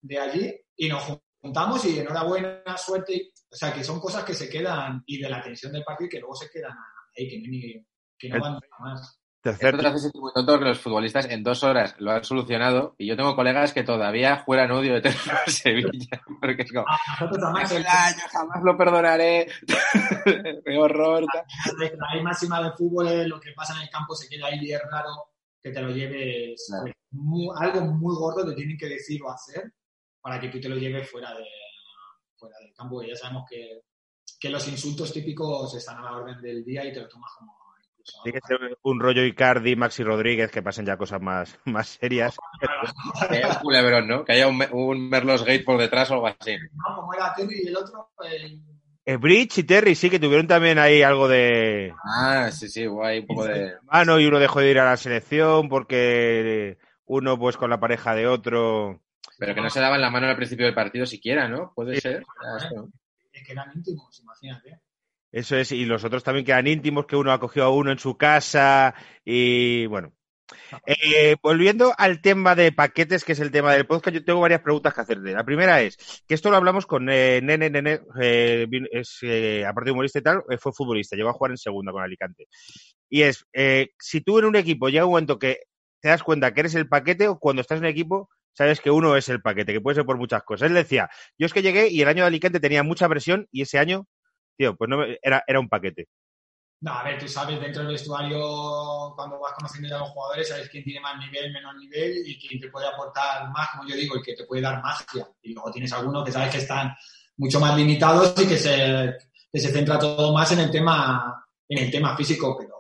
[0.03, 3.33] de allí y nos juntamos y enhorabuena, suerte.
[3.51, 6.11] O sea, que son cosas que se quedan y de la tensión del partido y
[6.11, 6.77] que luego se quedan
[7.17, 7.87] ahí, que no,
[8.19, 9.18] que no van nada más.
[9.41, 13.07] Tercer, hace sentir muy tonto que los futbolistas en dos horas lo han solucionado y
[13.07, 16.85] yo tengo colegas que todavía juegan odio de a Sevilla porque es como,
[17.71, 19.47] el- "Ah, yo jamás lo perdonaré,
[20.65, 21.25] qué horror.
[21.33, 21.45] tal".
[21.99, 24.59] la ley máxima del fútbol es lo que pasa en el campo se queda ahí
[24.61, 25.11] y es raro
[25.63, 26.65] que te lo lleves.
[26.69, 26.83] Claro.
[26.85, 29.73] pues, muy- algo muy gordo te tienen que decir o hacer
[30.21, 31.45] para que tú te lo lleves fuera de,
[32.37, 33.83] fuera del campo, que ya sabemos que,
[34.41, 37.57] que los insultos típicos están a la orden del día y te lo tomas como
[38.23, 42.37] Tiene que ser un rollo Icardi, Maxi Rodríguez, que pasen ya cosas más, más serias.
[43.29, 44.25] Que haya un culebrón, ¿no?
[44.25, 46.57] Que haya un, Me- un Merlos Gate por detrás o algo así.
[46.57, 46.97] ¿no?
[46.97, 48.61] Como era Terry y el otro, el-
[49.05, 53.21] Eh, Bridge y Terry sí que tuvieron también ahí algo de Ah, sí, sí, guay,
[53.21, 53.73] un poco de...
[53.85, 56.77] mano y uno dejó de ir a la selección porque
[57.07, 59.01] uno pues con la pareja de otro.
[59.39, 61.73] Pero que no se daban la mano al principio del partido siquiera, ¿no?
[61.75, 62.01] Puede Sí.
[62.03, 62.23] ser.
[62.45, 62.59] Ah,
[63.33, 64.79] es que eran íntimos, imagínate.
[65.31, 67.99] Eso es, y los otros también quedan íntimos, que uno ha cogido a uno en
[67.99, 68.95] su casa
[69.25, 70.13] y bueno.
[70.87, 74.63] Eh, volviendo al tema de paquetes, que es el tema del podcast, yo tengo varias
[74.63, 75.33] preguntas que hacerte.
[75.33, 79.89] La primera es, que esto lo hablamos con eh, Nene, Nene, eh, es, eh, aparte
[79.89, 82.47] de humorista y tal, fue futbolista, llegó a jugar en segunda con Alicante.
[83.11, 83.45] Y es,
[83.99, 85.61] si tú en un equipo llega un momento que
[86.01, 88.91] te das cuenta que eres el paquete o cuando estás en un equipo sabes que
[88.91, 90.69] uno es el paquete, que puede ser por muchas cosas.
[90.69, 93.63] Él decía, yo es que llegué y el año de Alicante tenía mucha presión y
[93.63, 94.07] ese año,
[94.59, 96.09] tío, pues no era, era un paquete.
[96.81, 100.69] No, a ver, tú sabes dentro del vestuario, cuando vas conociendo a los jugadores, sabes
[100.69, 104.17] quién tiene más nivel, menos nivel y quién te puede aportar más, como yo digo,
[104.17, 105.29] y que te puede dar magia.
[105.43, 106.95] Y luego tienes algunos que sabes que están
[107.37, 109.17] mucho más limitados y que se,
[109.53, 112.75] se centra todo más en el tema, en el tema físico, pero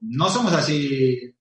[0.00, 1.34] no somos así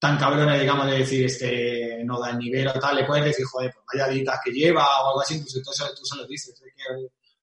[0.00, 3.46] tan cabrones, digamos, de decir este no da el nivel o tal, le puedes decir,
[3.46, 6.60] joder, pues vaya que lleva o algo así, incluso tú, tú se lo dices,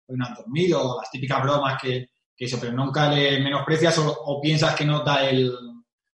[0.07, 3.39] hoy, hoy no has dormido, o las típicas bromas que, que eso, pero nunca le
[3.39, 5.51] menosprecias o, o piensas que no da el,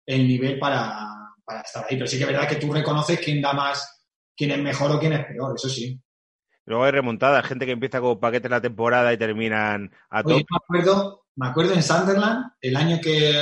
[0.06, 1.06] el nivel para,
[1.44, 1.96] para estar ahí.
[1.96, 4.06] Pero sí que es verdad que tú reconoces quién da más,
[4.36, 6.00] quién es mejor o quién es peor, eso sí.
[6.64, 10.40] Luego hay remontadas, gente que empieza como paquete en la temporada y terminan a Oye,
[10.40, 10.46] top.
[10.50, 13.40] me acuerdo, me acuerdo en Sunderland, el año que,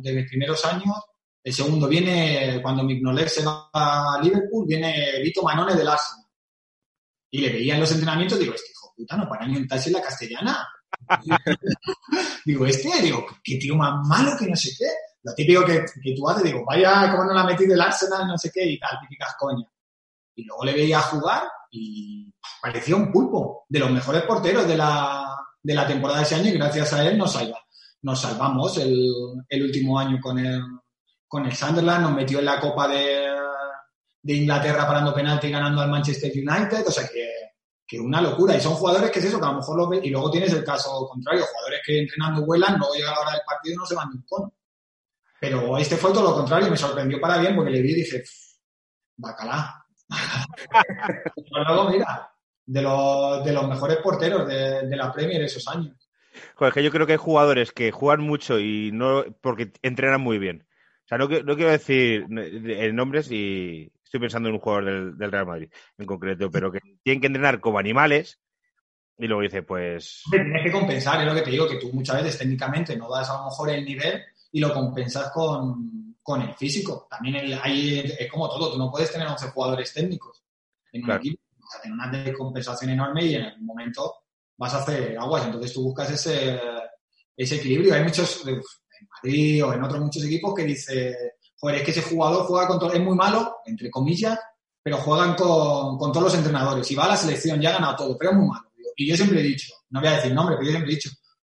[0.00, 0.96] de mis primeros años,
[1.44, 6.24] el segundo viene, cuando Mignolet se va a Liverpool, viene Vito Manone del Arsenal.
[7.30, 9.94] Y le veía en los entrenamientos, digo, este puta no para ni un taxi en
[9.94, 10.68] la castellana.
[12.44, 14.86] digo, este, digo, qué tío más malo que no sé qué.
[15.22, 18.26] Lo típico que, que tú haces, digo, vaya, cómo no la ha metido el Arsenal,
[18.26, 19.70] no sé qué, y tal, típicas coñas.
[20.36, 22.30] Y luego le veía jugar y
[22.60, 26.50] parecía un pulpo, de los mejores porteros de la, de la temporada de ese año,
[26.50, 27.58] y gracias a él nos, salva,
[28.02, 29.12] nos salvamos el,
[29.48, 30.62] el último año con el,
[31.26, 33.26] con el Sunderland, nos metió en la Copa de,
[34.22, 37.33] de Inglaterra parando penalti y ganando al Manchester United, o sea que,
[37.96, 38.56] que una locura.
[38.56, 40.52] Y son jugadores que es eso, que a lo mejor lo ves, y luego tienes
[40.52, 43.86] el caso contrario, jugadores que entrenando vuelan, luego llega la hora del partido y no
[43.86, 44.52] se van de un cono.
[45.40, 48.18] Pero este fue todo lo contrario, me sorprendió para bien porque le vi y dije,
[48.20, 48.58] "Pff,
[49.16, 49.84] bacalá.
[51.34, 52.30] Pero luego, mira,
[52.66, 55.96] de los, de los mejores porteros de, de la Premier esos años.
[56.56, 60.38] Joder, que yo creo que hay jugadores que juegan mucho y no porque entrenan muy
[60.38, 60.66] bien.
[61.04, 64.84] O sea, no, qui- no quiero decir eh, nombres y estoy pensando en un jugador
[64.84, 65.68] del, del Real Madrid
[65.98, 68.40] en concreto, pero que tienen que entrenar como animales
[69.18, 72.22] y luego dice, pues Tienes que compensar, es lo que te digo, que tú muchas
[72.22, 74.22] veces técnicamente no das a lo mejor el nivel
[74.52, 77.08] y lo compensas con, con el físico.
[77.10, 80.44] También el- hay, es como todo, tú no puedes tener 11 jugadores técnicos
[80.92, 81.20] en un Claro.
[81.20, 81.42] equipo.
[81.58, 84.14] Vas a tener una descompensación enorme y en algún momento
[84.56, 85.44] vas a hacer aguas.
[85.46, 86.60] Entonces tú buscas ese,
[87.36, 87.94] ese equilibrio.
[87.94, 88.60] Hay muchos, en
[89.10, 91.16] Madrid o en otros muchos equipos que dice,
[91.64, 94.38] joder, es que ese jugador juega con todo, es muy malo, entre comillas,
[94.82, 96.90] pero juegan con, con todos los entrenadores.
[96.90, 98.70] Y va a la selección, ya ha ganado todo, pero es muy malo.
[98.96, 101.08] Y yo siempre he dicho, no voy a decir nombre, pero yo siempre he dicho,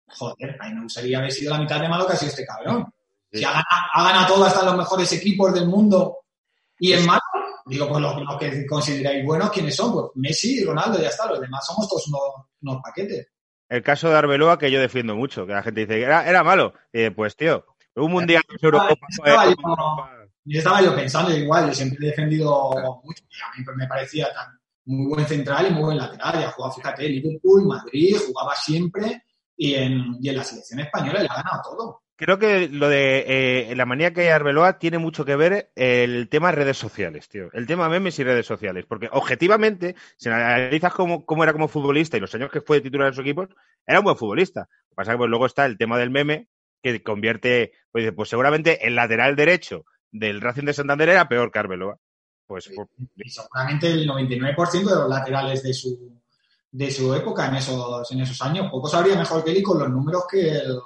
[0.07, 2.43] joder, a mí me gustaría haber sido la mitad de malo que ha sido este
[2.43, 2.91] cabrón.
[3.31, 6.17] Si ha ganado, ha ganado todo hasta los mejores equipos del mundo
[6.79, 7.21] y es malo,
[7.67, 9.93] digo, pues los, los que consideráis buenos, ¿quiénes son?
[9.93, 12.21] Pues Messi y Ronaldo, ya está, los demás somos todos unos,
[12.63, 13.27] unos paquetes.
[13.69, 16.43] el caso de Arbeloa que yo defiendo mucho, que la gente dice que era, era
[16.43, 16.73] malo.
[16.91, 17.63] Y dice, pues tío,
[18.05, 19.55] un mundial, Estaba yo-
[20.45, 22.71] estaba yo pensando igual, yo siempre he defendido
[23.03, 26.51] mucho, y a mí me parecía tan muy buen central y muy buen lateral, ya
[26.51, 29.23] jugaba, fíjate, Liverpool, Madrid, jugaba siempre
[29.55, 32.01] y en, y en la selección española le ha ganado todo.
[32.15, 33.23] Creo que lo de
[33.71, 37.49] eh, la manía que hay Arbeloa tiene mucho que ver el tema redes sociales, tío.
[37.53, 38.85] El tema memes y redes sociales.
[38.85, 42.81] Porque objetivamente, si analizas cómo, cómo era como futbolista y los años que fue de
[42.81, 43.47] titular en su equipo,
[43.87, 44.61] era un buen futbolista.
[44.61, 46.49] Lo que pasa es que pues, luego está el tema del meme,
[46.81, 51.59] que convierte, pues, pues seguramente el lateral derecho del Racing de Santander era peor que
[51.59, 51.97] Arbeloa.
[52.47, 56.19] Pues, por- Y seguramente el 99% de los laterales de su,
[56.71, 59.79] de su época en esos, en esos años, poco sabría mejor que él y con
[59.79, 60.79] los números que él,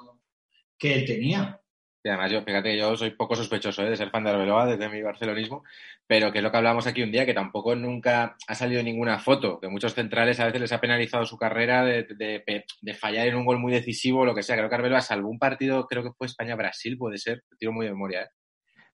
[0.78, 1.60] que él tenía.
[2.06, 3.90] Y además, yo, fíjate que yo soy poco sospechoso ¿eh?
[3.90, 5.64] de ser fan de Arbeloa desde mi barcelonismo,
[6.06, 9.20] pero que es lo que hablábamos aquí un día, que tampoco nunca ha salido ninguna
[9.20, 13.28] foto, que muchos centrales a veces les ha penalizado su carrera de, de- de fallar
[13.28, 14.58] en un gol muy decisivo o lo que sea.
[14.58, 17.94] Creo que Arbeloa salvó un partido, creo que fue España-Brasil, puede ser, tiro muy de
[17.94, 18.28] memoria, ¿eh?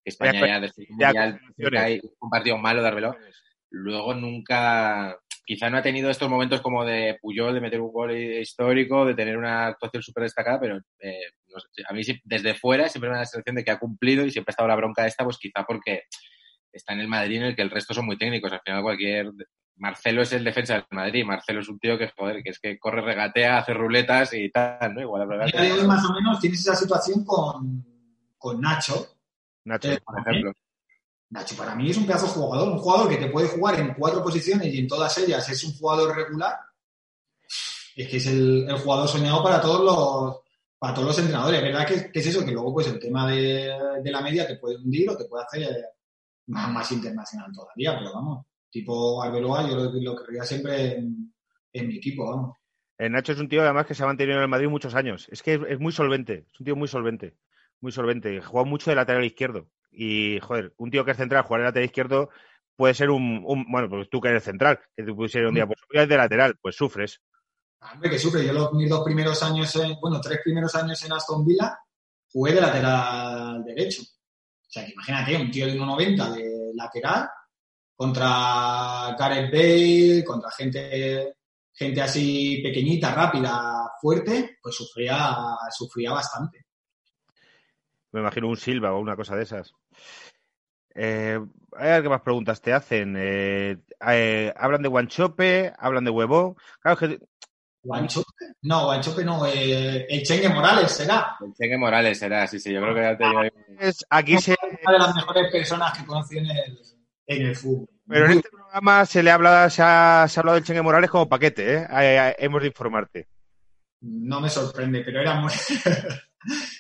[0.06, 1.40] España ya desde ya, Mundial
[1.82, 3.18] cae un partido malo de Arbeloa.
[3.72, 8.16] Luego nunca, quizá no ha tenido estos momentos como de Puyol, de meter un gol
[8.16, 11.20] histórico, de tener una actuación súper destacada, pero eh,
[11.88, 14.52] a mí desde fuera siempre me da la sensación de que ha cumplido y siempre
[14.52, 16.04] ha estado la bronca esta, pues quizá porque
[16.72, 18.52] está en el Madrid en el que el resto son muy técnicos.
[18.52, 19.32] Al final cualquier...
[19.80, 21.24] Marcelo es el defensa del Madrid.
[21.24, 24.94] Marcelo es un tío que, joder, que es que corre, regatea, hace ruletas y tal,
[24.94, 25.02] ¿no?
[25.02, 27.86] Igual la hoy, más o menos tienes esa situación con,
[28.38, 29.08] con Nacho.
[29.64, 30.52] Nacho, Eh, por ejemplo.
[31.30, 33.94] Nacho para mí es un pedazo de jugador, un jugador que te puede jugar en
[33.94, 36.58] cuatro posiciones y en todas ellas es un jugador regular.
[37.96, 40.40] Es que es el, el jugador soñado para todos los
[40.80, 41.62] para todos los entrenadores.
[41.62, 42.46] ¿Verdad que, es eso?
[42.46, 43.72] Que luego pues el tema de,
[44.04, 45.86] la media te puede hundir o te puede hacer
[46.48, 51.98] más, más internacional todavía, pero vamos, tipo Arbeloa yo lo, lo querría siempre en, mi
[51.98, 52.58] equipo, vamos.
[52.98, 55.28] Eh, Nacho es un tío además que se ha mantenido en el Madrid muchos años.
[55.30, 57.36] Es que es, es muy solvente, es un tío muy solvente,
[57.80, 58.42] muy solvente.
[58.42, 59.70] Juega mucho de lateral izquierdo.
[59.92, 62.30] Y, joder, un tío que es central, jugar de lateral izquierdo
[62.80, 65.80] puede ser un, bueno, pues tú que eres central, que te pusiera un día, pues
[65.92, 67.22] es de lateral, pues sufres.
[67.82, 68.46] Hombre, que sufre.
[68.46, 71.78] Yo los, mis dos primeros años, en, bueno, tres primeros años en Aston Villa,
[72.32, 74.02] jugué de lateral derecho.
[74.02, 77.30] O sea, imagínate, un tío de 1,90 de lateral
[77.96, 81.36] contra Gareth Bale, contra gente,
[81.74, 85.36] gente así pequeñita, rápida, fuerte, pues sufría,
[85.72, 86.66] sufría bastante.
[88.12, 89.74] Me imagino un Silva o una cosa de esas.
[90.96, 91.40] Eh,
[91.78, 93.16] hay qué más preguntas te hacen.
[93.18, 93.78] Eh,
[94.08, 96.58] eh, hablan de Guanchope, hablan de Huevo.
[96.82, 97.20] Claro que
[97.82, 98.28] Guanchope,
[98.64, 101.38] no, Guanchope no, eh, el Chengue Morales será.
[101.40, 104.92] El Cheque Morales será, sí, sí, yo creo que ya te es- aquí se, Una
[104.94, 106.80] de las mejores personas que conocí en el,
[107.28, 107.88] en el fútbol.
[108.08, 110.82] pero en Muy- este programa se le habla, se ha, se ha hablado del Chengue
[110.82, 112.36] Morales como paquete, ¿eh?
[112.40, 113.28] Hemos de informarte.
[114.02, 115.52] no me sorprende, pero era muy,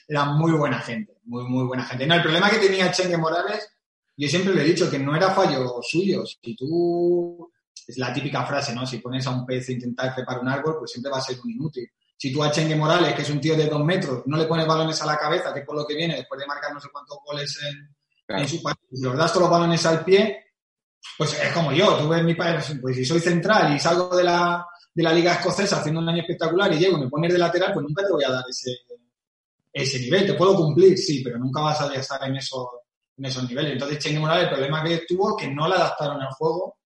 [0.08, 2.06] era muy buena gente, muy, muy buena gente.
[2.08, 3.70] No, el problema que tenía Chengue Morales,
[4.18, 6.26] yo siempre le he dicho que no era fallo suyo.
[6.26, 7.50] Si tú,
[7.90, 8.86] es la típica frase, ¿no?
[8.86, 11.38] Si pones a un pez a intentar trepar un árbol, pues siempre va a ser
[11.44, 11.90] un inútil.
[12.18, 14.68] Si tú a Chengue Morales, que es un tío de dos metros, no le pones
[14.68, 16.90] balones a la cabeza, que es por lo que viene, después de marcar no sé
[16.92, 17.96] cuántos goles en,
[18.28, 18.44] Claro.
[18.44, 20.46] en su país, y los das todos los balones al pie,
[21.18, 24.24] pues es como yo, tú ves mi país, pues si soy central y salgo de
[24.24, 27.40] la, de la liga escocesa haciendo un año espectacular y llego y me pones de
[27.40, 28.72] lateral, pues nunca te voy a dar ese,
[29.74, 30.28] ese nivel.
[30.28, 32.68] Te puedo cumplir, sí, pero nunca vas a estar en, esos
[33.18, 33.74] en esos niveles.
[33.74, 36.79] Entonces, Chengue Morales, el problema que tuvo que no le adaptaron el juego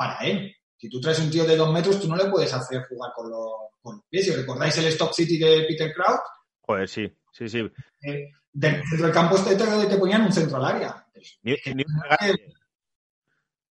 [0.00, 0.56] para él.
[0.78, 3.28] Si tú traes un tío de dos metros, tú no le puedes hacer jugar con
[3.28, 3.52] los,
[3.82, 4.24] con los pies.
[4.24, 6.20] Si recordáis el Stock City de Peter Crouch,
[6.62, 7.58] Joder, sí, sí, sí.
[8.02, 11.06] eh, del centro del campo te, te, te ponían un centro al área.
[11.42, 12.54] Ni, ni un regate.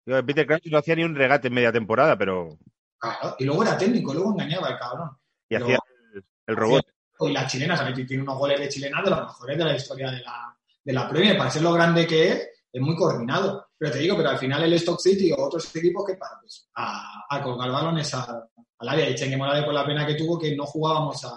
[0.05, 2.59] Yo, Peter Crouch no hacía ni un regate en media temporada, pero.
[2.99, 5.09] Claro, y luego era técnico, luego engañaba el cabrón.
[5.49, 5.79] Y hacía
[6.13, 6.85] el, el robot.
[7.21, 8.05] Y la chilena, ¿sabes?
[8.07, 11.09] Tiene unos goles de chilena de los mejores de la historia de la, de la
[11.09, 11.37] Premier.
[11.37, 13.68] Para ser lo grande que es, es muy coordinado.
[13.79, 16.69] Pero te digo, pero al final el Stock City o otros equipos que para pues,
[16.75, 18.45] a, a colgar balones a-
[18.79, 19.09] al área.
[19.09, 21.29] Y Chengue Morales por la pena que tuvo que no jugábamos a,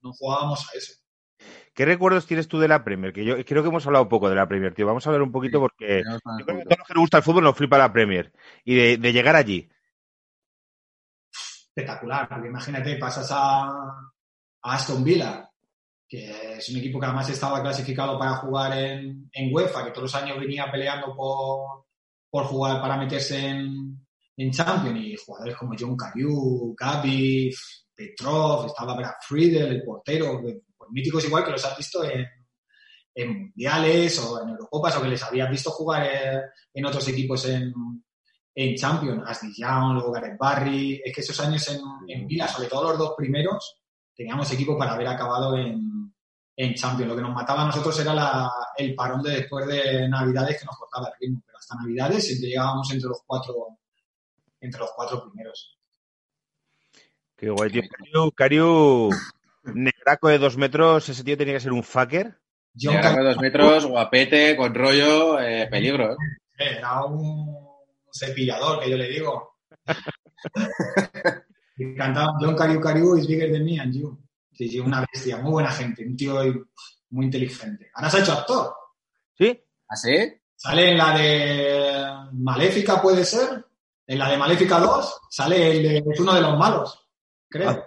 [0.00, 0.94] no jugábamos a eso.
[1.74, 3.12] ¿Qué recuerdos tienes tú de la Premier?
[3.12, 4.86] Que yo creo que hemos hablado poco de la Premier, tío.
[4.86, 6.02] Vamos a hablar un poquito porque
[6.38, 8.32] yo creo que a todos los que nos gusta el fútbol nos flipa la Premier.
[8.64, 9.68] Y de, de llegar allí.
[11.68, 15.48] espectacular, porque imagínate, pasas a, a Aston Villa,
[16.12, 20.12] que es un equipo que además estaba clasificado para jugar en, en UEFA, que todos
[20.12, 21.86] los años venía peleando por,
[22.28, 24.06] por jugar para meterse en,
[24.36, 27.50] en Champions, y jugadores como John Carew, Gabi,
[27.94, 32.26] Petrov, estaba Brad Friedel, el portero, pues míticos igual que los has visto en,
[33.14, 36.42] en mundiales o en Eurocopas o que les habías visto jugar eh,
[36.74, 37.72] en otros equipos en,
[38.54, 42.90] en Champions, Young, luego Gareth Barry, es que esos años en, en Vila, sobre todo
[42.90, 43.78] los dos primeros,
[44.14, 46.01] teníamos equipo para haber acabado en,
[46.56, 47.10] en Champions.
[47.10, 50.66] Lo que nos mataba a nosotros era la- el parón de después de Navidades que
[50.66, 53.54] nos cortaba el ritmo, pero hasta Navidades siempre llegábamos entre los cuatro,
[54.60, 55.78] entre los cuatro primeros.
[57.36, 57.82] Qué guay, tío.
[57.90, 59.10] Cariu, Cariu,
[59.64, 62.38] negraco de dos metros, ese tío tenía que ser un fucker.
[62.74, 66.12] Llegar a Car- dos metros, guapete, con rollo, eh, peligro.
[66.12, 66.16] ¿eh?
[66.58, 67.56] era un
[68.12, 69.56] cepillador, que yo le digo.
[71.96, 74.16] Cantaba John Cariu Cariu is bigger than me and you.
[74.52, 76.40] Sí, sí, una bestia, muy buena gente, un tío
[77.10, 77.90] muy inteligente.
[77.94, 78.74] Ahora se ha hecho actor.
[79.36, 79.64] ¿Sí?
[79.88, 80.32] ¿Ah, sí?
[80.54, 83.64] Sale en la de Maléfica, puede ser.
[84.06, 87.08] En la de Maléfica 2 sale el de, es uno de los malos,
[87.48, 87.84] creo.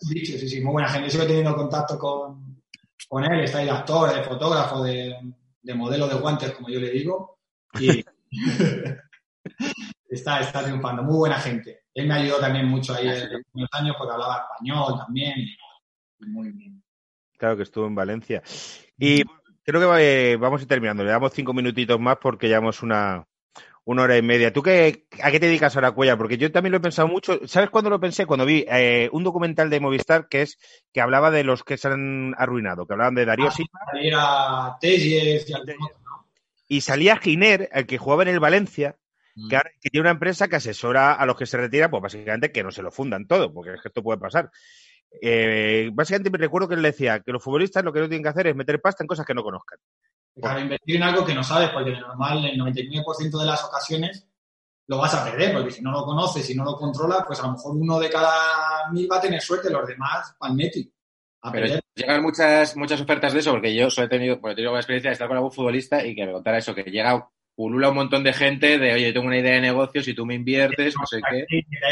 [0.00, 1.08] Sí, sí, sí, muy buena gente.
[1.08, 2.62] Yo sigo teniendo contacto con,
[3.08, 3.44] con él.
[3.44, 5.14] Está ahí de actor, de fotógrafo, de,
[5.62, 7.38] de modelo de guantes, como yo le digo.
[7.78, 8.04] Y
[10.08, 11.02] está, está triunfando.
[11.02, 11.83] Muy buena gente.
[11.94, 15.34] Él me ayudó también mucho ahí en los años porque hablaba español también.
[15.38, 16.82] y muy bien.
[17.38, 18.42] Claro que estuvo en Valencia.
[18.98, 19.22] Y
[19.64, 21.04] creo que va- eh, vamos a ir terminando.
[21.04, 23.26] Le damos cinco minutitos más porque llevamos una,
[23.84, 24.52] una hora y media.
[24.52, 26.16] ¿Tú qué, a qué te dedicas ahora, Cuella?
[26.16, 27.40] Porque yo también lo he pensado mucho.
[27.46, 28.24] ¿Sabes cuándo lo pensé?
[28.24, 30.58] Cuando vi eh, un documental de Movistar que es
[30.92, 34.76] que hablaba de los que se han arruinado, que hablaban de Darío Ah, Silva Era
[34.80, 35.54] Telles y
[36.66, 38.96] y salía Giner, el que jugaba en el Valencia.
[39.48, 42.52] Que, ahora- que tiene una empresa que asesora a los que se retiran, pues básicamente
[42.52, 44.50] que no se lo fundan todo, porque es que esto puede pasar.
[45.22, 48.28] Eh, básicamente me recuerdo que él decía que los futbolistas lo que no tienen que
[48.30, 49.78] hacer es meter pasta en cosas que no conozcan.
[50.36, 54.26] Claro, invertir en algo que no sabes, porque de normal, el 99% de las ocasiones
[54.88, 57.46] lo vas a perder, porque si no lo conoces, si no lo controlas, pues a
[57.46, 60.34] lo mejor uno de cada mil va a tener suerte, los demás.
[60.40, 60.52] A
[61.52, 61.80] Pero perder.
[61.94, 64.80] llegan muchas, muchas ofertas de eso, porque yo solo he tenido, bueno, he tenido la
[64.80, 67.96] experiencia de estar con algún futbolista y que me contara eso, que llega, pulula un
[67.96, 71.06] montón de gente de, oye, tengo una idea de negocio, si tú me inviertes, no
[71.06, 71.46] sé qué.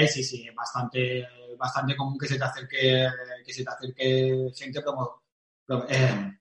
[0.09, 1.27] Sí, sí, bastante,
[1.57, 3.07] bastante común que se te acerque,
[3.45, 5.23] que se te acerque gente como,
[5.89, 6.33] eh,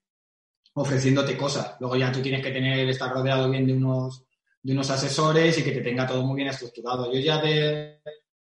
[0.74, 1.76] ofreciéndote cosas.
[1.80, 4.24] Luego ya tú tienes que tener, estar rodeado bien de unos,
[4.62, 7.12] de unos asesores y que te tenga todo muy bien estructurado.
[7.12, 8.00] Yo ya de,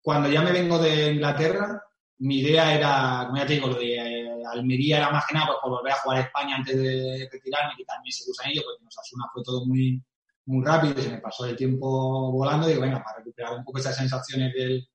[0.00, 1.82] cuando ya me vengo de Inglaterra,
[2.18, 5.46] mi idea era, como ya te digo, lo de eh, Almería era más que nada
[5.46, 8.62] pues, por volver a jugar a España antes de retirarme, que también se usa ello,
[8.64, 10.00] porque nos Asuna fue todo muy,
[10.46, 12.66] muy rápido se me pasó el tiempo volando.
[12.66, 14.88] Digo, venga, para recuperar un poco esas sensaciones del,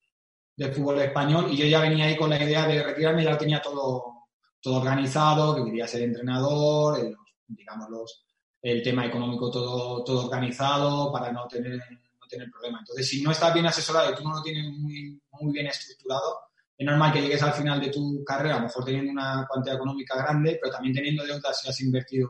[0.56, 1.48] del fútbol español.
[1.52, 4.28] Y yo ya venía ahí con la idea de retirarme, ya lo tenía todo,
[4.62, 7.16] todo organizado, que quería ser entrenador, el,
[7.48, 8.26] digamos, los,
[8.62, 12.80] el tema económico todo, todo organizado para no tener, no tener problema.
[12.80, 16.40] Entonces, si no estás bien asesorado y tú no lo tienes muy, muy bien estructurado,
[16.78, 19.74] es normal que llegues al final de tu carrera, a lo mejor teniendo una cuantía
[19.74, 22.30] económica grande, pero también teniendo deudas si has invertido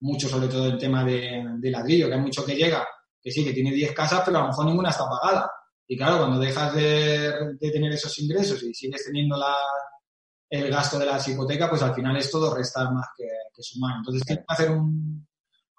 [0.00, 2.86] mucho, sobre todo el tema de, ladrillo, que hay mucho que llega,
[3.20, 5.50] que sí, que tiene 10 casas, pero a lo mejor ninguna está pagada.
[5.86, 9.56] Y claro, cuando dejas de, tener esos ingresos y sigues teniendo la,
[10.50, 13.96] el gasto de las hipotecas, pues al final es todo restar más que, que sumar.
[13.96, 15.26] Entonces tienes que hacer un,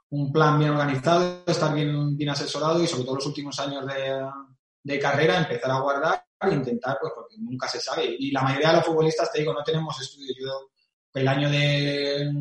[0.10, 4.28] un plan bien organizado, estar bien, bien asesorado y sobre todo los últimos años de,
[4.84, 8.16] de carrera empezar a guardar e intentar, pues porque nunca se sabe.
[8.18, 10.36] Y la mayoría de los futbolistas, te digo, no tenemos estudios.
[10.40, 10.70] Yo,
[11.14, 12.32] el año de,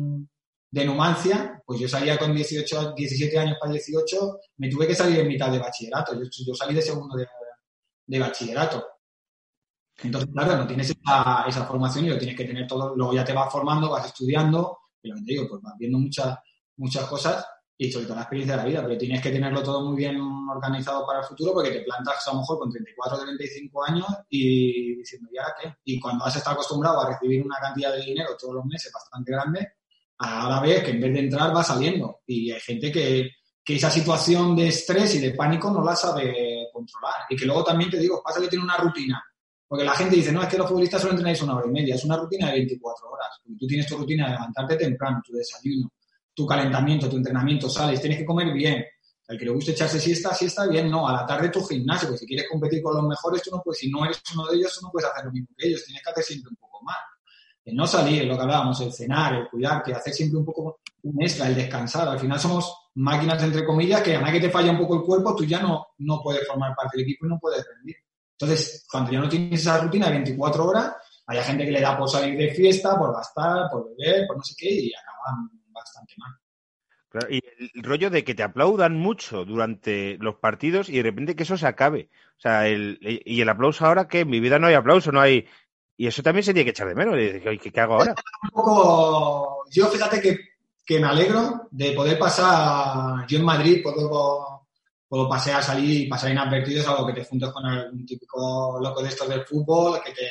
[0.71, 5.19] de Numancia, pues yo salía con 18, 17 años para 18, me tuve que salir
[5.19, 6.13] en mitad de bachillerato.
[6.13, 7.27] Yo, salí de segundo de,
[8.05, 8.85] de bachillerato.
[10.03, 13.25] Entonces, claro, no tienes esa, esa, formación y lo tienes que tener todo, luego ya
[13.25, 16.37] te vas formando, vas estudiando, y lo que te digo, pues vas viendo muchas,
[16.77, 17.45] muchas cosas
[17.81, 20.19] y sobre todo la experiencia de la vida, pero tienes que tenerlo todo muy bien
[20.19, 24.05] organizado para el futuro porque te plantas a lo mejor con 34 o 35 años
[24.29, 25.73] y diciendo, ¿ya qué?
[25.85, 29.31] Y cuando has estado acostumbrado a recibir una cantidad de dinero todos los meses bastante
[29.31, 29.67] grande,
[30.19, 32.21] ahora ves que en vez de entrar va saliendo.
[32.27, 33.29] Y hay gente que,
[33.63, 37.25] que esa situación de estrés y de pánico no la sabe controlar.
[37.29, 39.23] Y que luego también te digo, pasa que tiene una rutina.
[39.67, 41.93] Porque la gente dice, no, es que los futbolistas solo entrenáis una hora y media,
[41.93, 43.27] es una rutina de 24 horas.
[43.43, 45.93] Porque tú tienes tu rutina de levantarte temprano, tu desayuno,
[46.33, 48.83] tu calentamiento, tu entrenamiento, sales, tienes que comer bien.
[49.27, 51.07] Al que le guste echarse siesta, siesta bien, no.
[51.07, 53.79] A la tarde tu gimnasio, pues si quieres competir con los mejores, tú no puedes,
[53.79, 56.01] si no eres uno de ellos, tú no puedes hacer lo mismo que ellos, tienes
[56.03, 56.97] que hacer siempre un poco más.
[57.73, 61.21] No salir, lo que hablábamos, el cenar, el cuidar, que hacer siempre un poco un
[61.21, 62.07] extra, el descansar.
[62.07, 65.35] Al final somos máquinas, entre comillas, que además que te falla un poco el cuerpo,
[65.35, 67.95] tú ya no, no puedes formar parte del equipo y no puedes rendir.
[68.31, 70.93] Entonces, cuando ya no tienes esa rutina de 24 horas,
[71.27, 74.43] hay gente que le da por salir de fiesta, por gastar, por beber, por no
[74.43, 76.31] sé qué, y acaban bastante mal.
[77.09, 77.41] Claro, y
[77.73, 81.57] el rollo de que te aplaudan mucho durante los partidos y de repente que eso
[81.57, 82.09] se acabe.
[82.37, 85.19] O sea, el, y el aplauso ahora que en mi vida no hay aplauso, no
[85.19, 85.47] hay.
[85.99, 87.13] Y eso también se tiene que echar de menos.
[87.61, 88.15] ¿Qué, hago ahora?
[88.43, 89.65] Un poco.
[89.69, 90.39] Yo fíjate que,
[90.85, 93.27] que me alegro de poder pasar.
[93.27, 94.65] Yo en Madrid puedo,
[95.09, 99.09] puedo pasear, salir y pasar inadvertido, algo que te juntes con algún típico loco de
[99.09, 100.29] estos del fútbol, que te,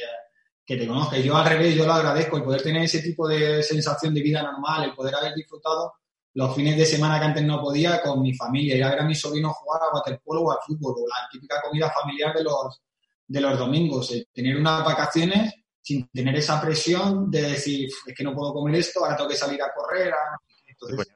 [0.65, 1.19] que te conozca.
[1.19, 4.43] Yo al revés, yo lo agradezco, el poder tener ese tipo de sensación de vida
[4.43, 5.93] normal, el poder haber disfrutado
[6.33, 9.05] los fines de semana que antes no podía con mi familia, ir a ver a
[9.05, 12.81] mis sobrinos jugar a waterpolo o al fútbol, o la típica comida familiar de los,
[13.29, 18.25] de los domingos, el tener unas vacaciones sin tener esa presión de decir, es que
[18.25, 20.13] no puedo comer esto, ahora tengo que salir a correr.
[20.13, 20.39] A...
[20.67, 21.07] Entonces...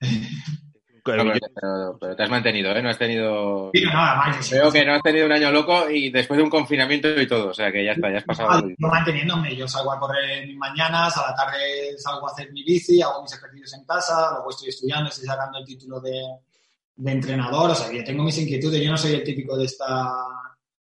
[0.00, 0.08] No,
[1.04, 1.24] pero,
[1.54, 2.82] pero, pero, te has mantenido, ¿eh?
[2.82, 3.70] No has tenido...
[3.74, 4.50] Sí, no, nada más.
[4.50, 7.48] Veo que no has tenido un año loco y después de un confinamiento y todo,
[7.50, 8.68] o sea que ya está, ya has pasado...
[8.68, 12.62] Yo manteniéndome, yo salgo a correr mis mañanas, a la tarde salgo a hacer mi
[12.64, 16.22] bici, hago mis ejercicios en casa, luego estoy estudiando, estoy sacando el título de,
[16.96, 19.66] de entrenador, o sea que yo tengo mis inquietudes, yo no soy el típico de
[19.66, 20.10] esta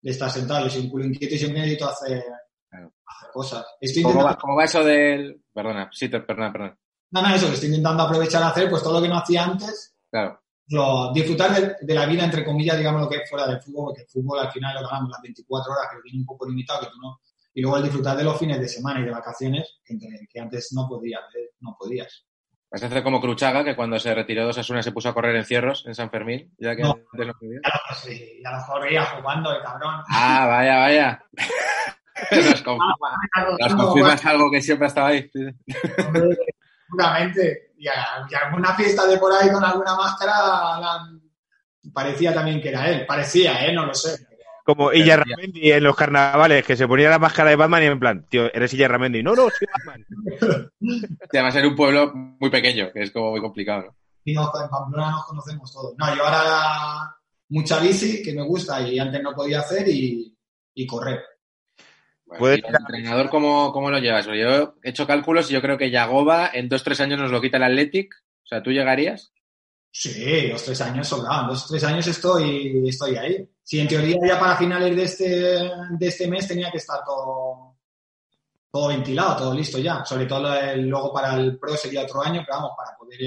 [0.01, 2.23] de estar sentado, soy un culo inquieto y siempre necesito hacer,
[2.69, 2.93] claro.
[3.05, 3.65] hacer cosas.
[3.79, 4.35] Estoy ¿Cómo, intentando...
[4.35, 5.43] va, ¿Cómo, va, eso del...?
[5.53, 6.77] Perdona, sí, perdona, perdona.
[7.11, 9.43] No, no, eso, que estoy intentando aprovechar a hacer, pues todo lo que no hacía
[9.43, 10.41] antes, claro.
[10.67, 13.87] lo, disfrutar de, de, la vida, entre comillas, digamos, lo que es fuera del fútbol,
[13.87, 16.47] porque el fútbol al final lo ganamos las 24 horas, que lo tiene un poco
[16.47, 17.19] limitado, que tú no...
[17.53, 20.71] Y luego el disfrutar de los fines de semana y de vacaciones, que, que antes
[20.71, 21.21] no podías,
[21.59, 22.25] no podías.
[22.71, 25.35] Vas a hacer como Cruchaga, que cuando se retiró de Osasuna se puso a correr
[25.35, 26.91] en cierros en San Fermín, ya que No.
[27.11, 27.59] antes no podía.
[27.63, 30.01] Ya lo, sí, ya lo corría jugando, el cabrón.
[30.09, 31.23] Ah, vaya, vaya.
[32.31, 32.95] Nos confirma,
[33.59, 35.29] nos confirmas algo que siempre ha estado ahí.
[36.05, 36.37] Hombre,
[36.87, 37.71] Seguramente.
[37.77, 40.31] Y, a- y alguna fiesta de por ahí con alguna máscara
[40.79, 41.09] la-
[41.91, 43.05] parecía también que era él.
[43.07, 43.73] Parecía, ¿eh?
[43.73, 44.15] No lo sé.
[44.63, 48.25] Como Iyarramendi en los carnavales, que se ponía la máscara de Batman y en plan,
[48.29, 49.23] tío, eres Iyarramendi.
[49.23, 50.05] No, no, soy Batman.
[50.79, 53.95] Y además en un pueblo muy pequeño, que es como muy complicado, ¿no?
[54.23, 55.95] Y nos- en Pamplona nos conocemos todos.
[55.97, 57.15] No, yo ahora
[57.49, 60.35] mucha bici, que me gusta y antes no podía hacer, y,
[60.75, 61.21] y correr.
[62.25, 64.25] Bueno, el entrenador, ¿cómo, ¿cómo lo llevas?
[64.25, 67.41] Yo he hecho cálculos y yo creo que Yagoba en dos tres años nos lo
[67.41, 68.13] quita el Athletic.
[68.43, 69.30] O sea, ¿tú llegarías?
[69.93, 71.47] Sí, los tres años sobraban.
[71.47, 73.49] Los tres años estoy, estoy ahí.
[73.61, 77.75] Sí, en teoría ya para finales de este, de este mes tenía que estar todo,
[78.71, 80.05] todo ventilado, todo listo ya.
[80.05, 80.47] Sobre todo
[80.77, 83.19] luego para el Pro sería otro año, pero vamos, para poder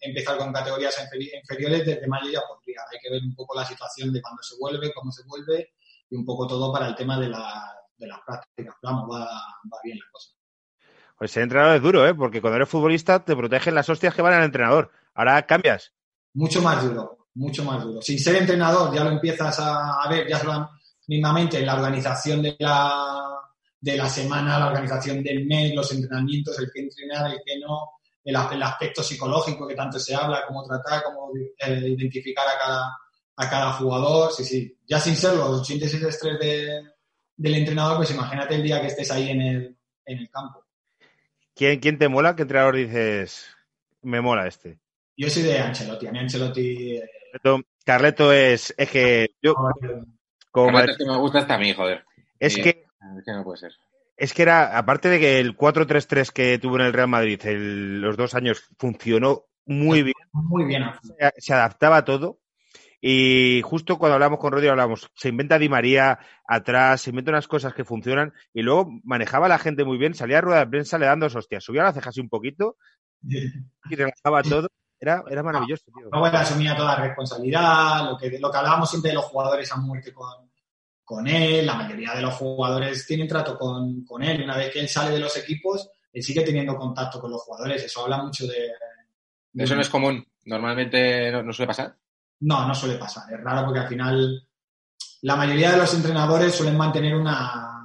[0.00, 2.80] empezar con categorías inferi- inferiores desde mayo ya podría.
[2.92, 5.74] Hay que ver un poco la situación de cuándo se vuelve, cómo se vuelve
[6.10, 8.74] y un poco todo para el tema de, la, de las prácticas.
[8.80, 10.30] Pero vamos, va, va bien la cosa.
[11.16, 12.14] Pues ser entrenador es duro, ¿eh?
[12.14, 14.90] Porque cuando eres futbolista te protegen las hostias que van al entrenador.
[15.14, 15.92] Ahora cambias.
[16.34, 18.02] Mucho más duro, mucho más duro.
[18.02, 20.70] Sin ser entrenador ya lo empiezas a, ver, ya solo
[21.06, 23.38] mismamente en la organización de la,
[23.80, 27.98] de la semana, la organización del mes, los entrenamientos, el que entrenar, el que no,
[28.24, 32.98] el, aspecto psicológico que tanto se habla, cómo tratar, cómo eh, identificar a cada,
[33.36, 34.32] a cada jugador.
[34.32, 36.82] Sí, sí, ya sin serlo, sientes ese estrés de-
[37.36, 40.64] del entrenador, pues imagínate el día que estés ahí en el, en el campo.
[41.54, 42.36] ¿Quién, ¿Quién te mola?
[42.36, 43.46] ¿Qué entrenador dices?
[44.02, 44.78] Me mola este.
[45.20, 46.96] Yo soy de Ancelotti, a mí Ancelotti...
[46.96, 47.02] eh,
[47.84, 49.54] Carleto, es, es que yo,
[50.52, 52.04] como Carleto es que me gusta hasta a mí, joder.
[52.38, 52.62] es Sí.
[52.62, 53.72] que Es que no puede ser.
[54.16, 58.00] es que era, aparte de que el 4-3-3 que tuvo en el Real Madrid el-
[58.00, 60.84] los dos años funcionó muy bien, muy bien.
[61.02, 62.38] se, se adaptaba a todo.
[63.00, 67.46] Y justo cuando hablamos con Rodri hablamos, se inventa Di María atrás, se inventa unas
[67.46, 70.66] cosas que funcionan y luego manejaba a la gente muy bien, salía a rueda de
[70.66, 72.76] prensa le dando hostias, subía las cejas un poquito
[73.90, 74.68] y relajaba todo.
[75.00, 76.08] Era, era maravilloso, tío.
[76.10, 79.76] Luego asumía toda la responsabilidad, lo que, lo que hablábamos siempre de los jugadores a
[79.76, 80.50] muerte con,
[81.04, 84.80] con él, la mayoría de los jugadores tienen trato con, con él, una vez que
[84.80, 88.46] él sale de los equipos, él sigue teniendo contacto con los jugadores, eso habla mucho
[88.46, 88.72] de...
[89.52, 90.26] de- Eso no es común.
[90.44, 91.96] Normalmente no, no suele pasar.
[92.40, 94.48] No, no suele pasar, es raro porque al final
[95.22, 97.84] la mayoría de los entrenadores suelen mantener una,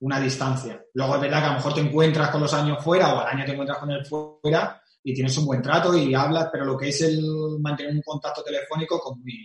[0.00, 0.80] una distancia.
[0.94, 3.26] Luego es verdad que a lo mejor te encuentras con los años fuera o al
[3.28, 6.76] año te encuentras con él fuera y tienes un buen trato y hablas, pero lo
[6.76, 7.22] que es el
[7.60, 9.38] mantener un contacto telefónico con muy,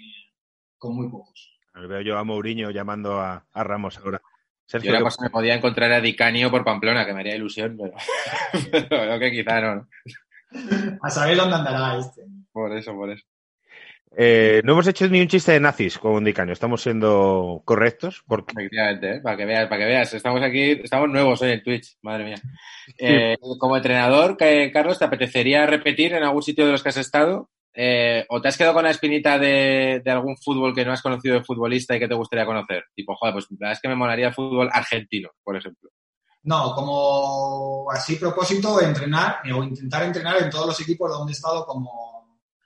[0.78, 1.52] con muy pocos.
[1.76, 4.22] Veo yo a Mourinho llamando a, a Ramos ahora.
[4.66, 7.78] Sergio, Yo ¿qué- cosa me podía encontrar a Dicanio por Pamplona, que me haría ilusión,
[7.78, 7.94] pero,
[8.72, 9.76] pero creo que quizá no.
[9.76, 9.88] ¿no?
[11.02, 12.24] A saber dónde andará este.
[12.52, 13.26] Por eso, por eso.
[14.18, 18.54] Eh, no hemos hecho ni un chiste de nazis con Dicaño, estamos siendo correctos porque
[18.58, 19.22] Efectivamente, ¿eh?
[19.22, 20.14] para que veas, para que veas.
[20.14, 22.42] Estamos aquí, estamos nuevos hoy en Twitch, madre mía.
[22.98, 26.98] Eh, como entrenador, ¿qué, Carlos, ¿te apetecería repetir en algún sitio de los que has
[26.98, 27.50] estado?
[27.74, 31.04] Eh, ¿O te has quedado con la espinita de, de algún fútbol que no has
[31.04, 32.86] conocido de futbolista y que te gustaría conocer?
[32.96, 35.90] Tipo, joder, pues la verdad es que me molaría el fútbol argentino, por ejemplo.
[36.44, 41.36] No, como así propósito, entrenar eh, o intentar entrenar en todos los equipos donde he
[41.36, 42.19] estado como,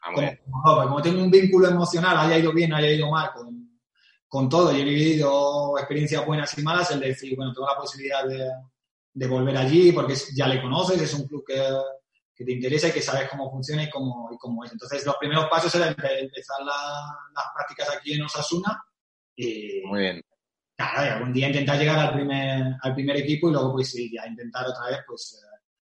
[0.05, 0.17] como,
[0.61, 0.84] como.
[0.88, 3.80] Como tengo un vínculo emocional, haya ido bien, haya ido mal, con,
[4.27, 8.25] con todo, y he vivido experiencias buenas y malas, el decir, bueno, tengo la posibilidad
[8.25, 8.49] de,
[9.13, 11.61] de volver allí porque ya le conoces, es un club que,
[12.35, 14.71] que te interesa y que sabes cómo funciona y cómo, y cómo es.
[14.71, 18.84] Entonces, los primeros pasos eran empe- empezar la- las prácticas aquí en Osasuna
[19.35, 20.21] y, Muy bien.
[20.75, 24.11] Claro, y algún día intentar llegar al primer, al primer equipo y luego pues sí,
[24.11, 25.52] ya intentar otra vez pues eh,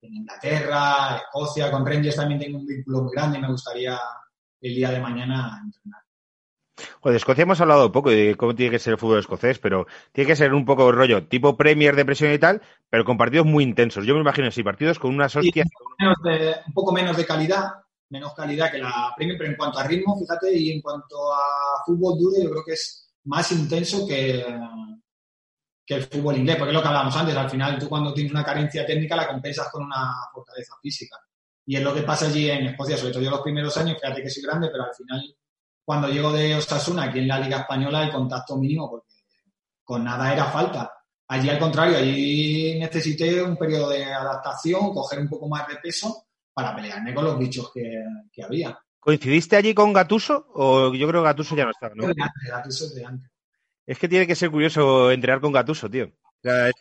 [0.07, 3.99] en Inglaterra, Escocia, con Rangers también tengo un vínculo muy grande y me gustaría
[4.61, 6.01] el día de mañana entrenar.
[6.99, 9.87] Joder, de Escocia hemos hablado poco de cómo tiene que ser el fútbol escocés, pero
[10.11, 13.45] tiene que ser un poco rollo tipo Premier de presión y tal, pero con partidos
[13.45, 14.05] muy intensos.
[14.05, 15.67] Yo me imagino así, partidos con unas hostias.
[16.23, 17.71] De- un poco menos de calidad,
[18.09, 21.39] menos calidad que la Premier, pero en cuanto a ritmo, fíjate, y en cuanto a
[21.85, 24.43] fútbol duro, yo creo que es más intenso que,
[25.85, 28.31] que el fútbol inglés, porque es lo que hablábamos antes, al final tú cuando tienes
[28.31, 31.17] una carencia técnica la compensas con una fortaleza física.
[31.67, 34.21] Y es lo que pasa allí en Escocia, sobre todo yo los primeros años, fíjate
[34.21, 35.21] que soy grande, pero al final
[35.85, 39.13] cuando llego de Osasuna, aquí en la Liga Española, el contacto mínimo, porque
[39.83, 40.91] con nada era falta.
[41.27, 46.25] Allí al contrario, allí necesité un periodo de adaptación, coger un poco más de peso
[46.51, 48.77] para pelearme con los bichos que, que había.
[48.99, 50.47] ¿Coincidiste allí con Gatuso?
[50.55, 52.07] O yo creo que Gatuso ya no estaba, ¿no?
[52.07, 53.29] Antes, de antes.
[53.87, 56.05] Es que tiene que ser curioso entrenar con Gatuso, tío.
[56.07, 56.75] O sea, es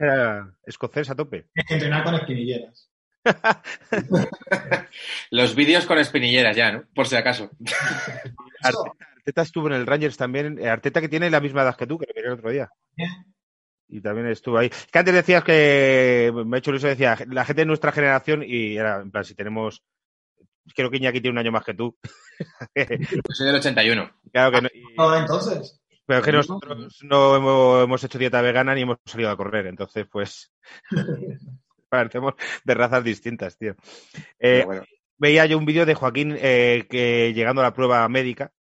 [0.66, 1.46] escocés a tope.
[1.54, 2.90] Es que entrenar con espinilleras.
[5.30, 6.84] Los vídeos con espinilleras ya, ¿no?
[6.94, 7.50] Por si acaso.
[8.62, 10.58] Arteta, Arteta estuvo en el Rangers también.
[10.58, 12.70] eh, Arteta que tiene la misma edad que tú, que lo miré el otro día.
[13.88, 14.70] Y también estuvo ahí.
[14.90, 18.76] Que antes decías que, me ha hecho ilusión, decía, la gente de nuestra generación, y
[18.76, 19.82] era, en plan, si tenemos,
[20.74, 21.96] creo que Iñaki tiene un año más que tú.
[22.74, 22.84] Yo
[23.34, 24.10] soy del 81.
[24.32, 25.80] claro que no, y- No, entonces.
[26.06, 26.38] Pero es que No.
[26.38, 30.52] nosotros no hemos, hemos hecho dieta vegana ni hemos salido a correr, entonces pues
[31.88, 33.74] parecemos de razas distintas, tío.
[34.38, 34.82] Eh, bueno.
[35.18, 38.52] veía yo un vídeo de Joaquín eh, que llegando a la prueba médica,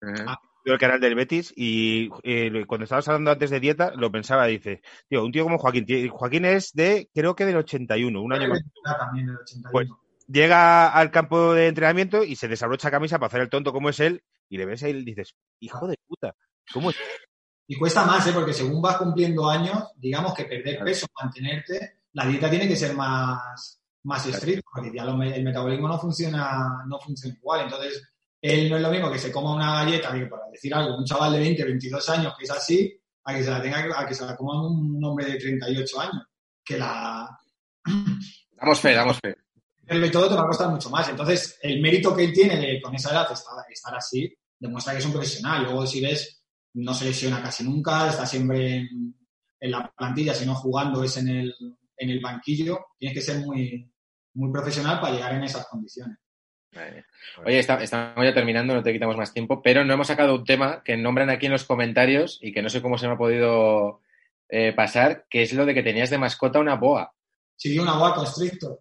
[0.00, 4.46] veo el canal del Betis y eh, cuando estabas hablando antes de dieta lo pensaba,
[4.46, 8.32] dice, tío, un tío como Joaquín, tío, Joaquín es de, creo que del 81, un
[8.32, 8.60] año más.
[8.98, 9.70] También del 81.
[9.72, 9.88] Pues,
[10.30, 13.98] Llega al campo de entrenamiento y se desabrocha camisa para hacer el tonto como es
[13.98, 16.34] él y le ves ahí y dices, hijo de puta,
[16.72, 16.96] ¿cómo es?
[17.66, 18.32] Y cuesta más, ¿eh?
[18.32, 22.94] porque según vas cumpliendo años, digamos que perder peso, mantenerte, la dieta tiene que ser
[22.94, 27.62] más, más estricta, porque ya lo el metabolismo no funciona, no funciona igual.
[27.62, 28.02] Entonces,
[28.40, 31.04] él no es lo mismo que se coma una galleta, que para decir algo, un
[31.04, 34.14] chaval de 20, 22 años que es así, a que se la tenga a que
[34.14, 36.22] se la coma un hombre de 38 años.
[36.64, 37.28] Que la
[38.60, 39.36] Damos fe, damos fe.
[39.88, 41.08] y todo te va a costar mucho más.
[41.08, 44.98] Entonces, el mérito que él tiene de con esa edad estar, estar así, demuestra que
[44.98, 45.62] es un profesional.
[45.64, 46.37] Luego, si ves,
[46.74, 49.14] no se lesiona casi nunca, está siempre en,
[49.60, 51.54] en la plantilla, si no jugando es en el,
[51.96, 52.86] en el banquillo.
[52.98, 53.90] Tienes que ser muy,
[54.34, 56.16] muy profesional para llegar en esas condiciones.
[57.44, 60.44] Oye, está- estamos ya terminando, no te quitamos más tiempo, pero no hemos sacado un
[60.44, 63.18] tema que nombran aquí en los comentarios y que no sé cómo se me ha
[63.18, 64.02] podido
[64.48, 67.12] eh, pasar, que es lo de que tenías de mascota una boa.
[67.56, 68.78] Sí, una boa constrictor.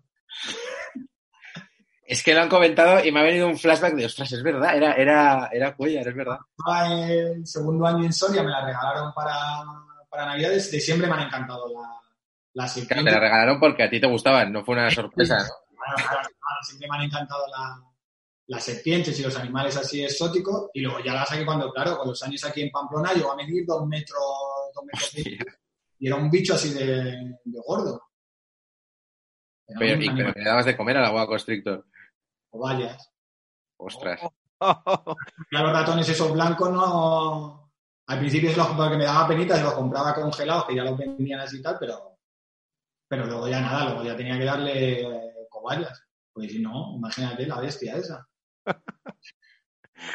[2.10, 4.76] Es que lo han comentado y me ha venido un flashback de, ostras, es verdad,
[4.78, 6.38] era, era, era Cuellar, es verdad.
[6.58, 9.36] Estaba en segundo año en Soria, me la regalaron para,
[10.10, 10.72] para Navidades.
[10.72, 11.82] De siempre me han encantado la,
[12.54, 13.06] las Claro, serpientes.
[13.06, 15.44] te la regalaron porque a ti te gustaban, no fue una sorpresa, ¿no?
[15.44, 17.84] Claro, claro, claro, siempre me han encantado la-
[18.50, 20.70] las serpientes y los animales así exóticos.
[20.74, 23.36] Y luego ya las saqué cuando, claro, con los años aquí en Pamplona, llegó a
[23.36, 24.22] medir dos metros,
[24.74, 25.12] dos metros
[26.00, 26.86] y era un bicho así de,
[27.44, 28.02] de gordo.
[29.78, 31.86] Pero, y, pero le dabas de comer a la boa constrictor.
[32.50, 33.12] Con vallas.
[33.78, 34.22] Ostras.
[35.52, 37.72] Ya los ratones esos blancos no.
[38.08, 40.98] Al principio se los porque me daba penita, se los compraba congelados, que ya los
[40.98, 42.18] vendían así y tal, pero,
[43.08, 46.04] pero luego ya nada, luego ya tenía que darle eh, cobayas.
[46.34, 48.28] Pues si no, imagínate la bestia esa.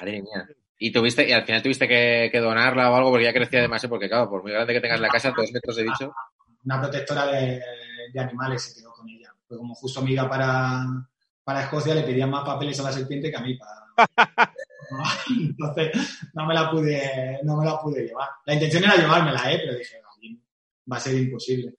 [0.00, 0.48] Madre mía.
[0.78, 3.90] Y tuviste, y al final tuviste que, que donarla o algo porque ya crecía demasiado,
[3.90, 6.12] porque claro, por muy grande que tengas la casa, dos metros de bicho.
[6.64, 7.62] Una protectora de,
[8.12, 9.32] de animales se quedó con ella.
[9.46, 10.84] Pues como justo me iba para,
[11.44, 13.82] para Escocia, le pedían más papeles a la serpiente que a mí para.
[15.30, 18.28] Entonces no me la pude, no me la pude llevar.
[18.46, 19.58] La intención era llevármela, ¿eh?
[19.64, 20.08] pero dije, "No,
[20.92, 21.74] va a ser imposible.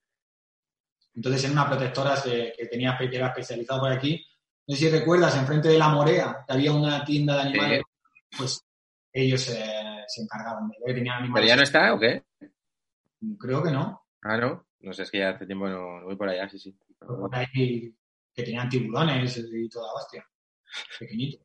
[1.15, 4.25] Entonces en una protectora se- que tenía que era especializada por aquí,
[4.67, 7.83] no sé si recuerdas, enfrente de la Morea, que había una tienda de animales,
[8.37, 8.63] pues
[9.11, 9.53] ellos se,
[10.07, 11.49] se encargaban de ver, tenían ¿Pero animales.
[11.49, 12.23] ya no está o qué?
[13.39, 14.05] Creo que no.
[14.23, 14.65] Ah, no.
[14.79, 16.75] No sé, es que ya hace tiempo no, no voy por allá, sí, sí.
[16.99, 17.93] por ahí
[18.33, 20.25] que tenían tiburones y toda la hostia.
[20.99, 21.43] Pequeñito.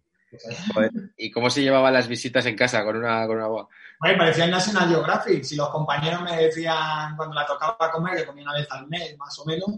[0.75, 0.91] Joder.
[1.17, 3.69] ¿Y cómo se llevaban las visitas en casa con una, con una boa?
[4.01, 5.43] Bueno, parecía el National Geographic.
[5.43, 9.17] Si los compañeros me decían cuando la tocaba comer, que comía una vez al mes,
[9.19, 9.69] más o menos,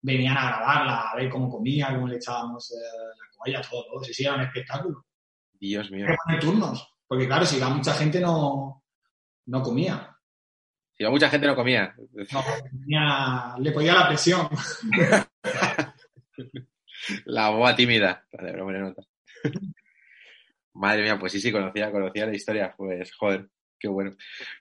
[0.00, 2.74] venían a grabarla, a ver cómo comía, cómo le echábamos eh,
[3.20, 4.04] la cobaya, todo, todo.
[4.04, 5.04] Sí, sí, era un espectáculo.
[5.60, 6.06] Dios mío.
[6.24, 8.82] Poner turnos, porque claro, si iba mucha gente no,
[9.46, 10.16] no comía.
[10.96, 11.94] Si no, mucha gente no comía.
[12.32, 14.48] No, comía- le podía la presión.
[17.24, 18.24] La boa tímida.
[18.32, 19.02] Vale, pero buena nota.
[20.74, 22.74] Madre mía, pues sí, sí, conocía, conocía la historia.
[22.76, 23.48] Pues, joder,
[23.78, 24.16] qué bueno.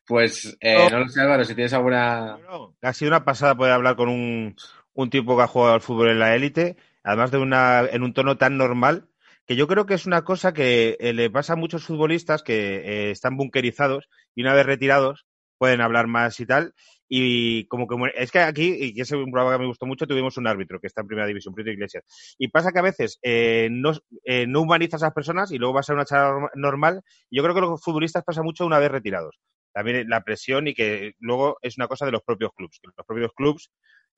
[0.05, 2.37] Pues, eh, no lo sé, Álvaro, si tienes alguna...
[2.37, 4.55] Bueno, ha sido una pasada poder hablar con un,
[4.93, 8.13] un tipo que ha jugado al fútbol en la élite, además de una, en un
[8.13, 9.09] tono tan normal,
[9.45, 12.77] que yo creo que es una cosa que eh, le pasa a muchos futbolistas que
[12.77, 15.25] eh, están bunkerizados y una vez retirados
[15.57, 16.73] pueden hablar más y tal.
[17.09, 20.07] Y como que es que aquí, y que es un programa que me gustó mucho,
[20.07, 22.03] tuvimos un árbitro que está en primera división, Prieto Iglesias.
[22.37, 23.93] Y pasa que a veces eh, no,
[24.25, 27.01] eh, humanizas a esas personas y luego vas a una charla normal.
[27.31, 29.39] Yo creo que los futbolistas pasa mucho una vez retirados.
[29.73, 32.79] También la presión y que luego es una cosa de los propios clubes.
[32.83, 33.69] Los propios clubes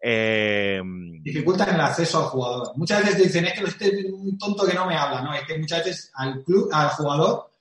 [0.01, 0.81] eh,
[1.21, 2.71] dificultan el acceso al jugador.
[2.77, 5.33] Muchas veces dicen, es que este es un tonto que no me habla, ¿no?
[5.33, 7.51] Es que muchas veces al club, al jugador,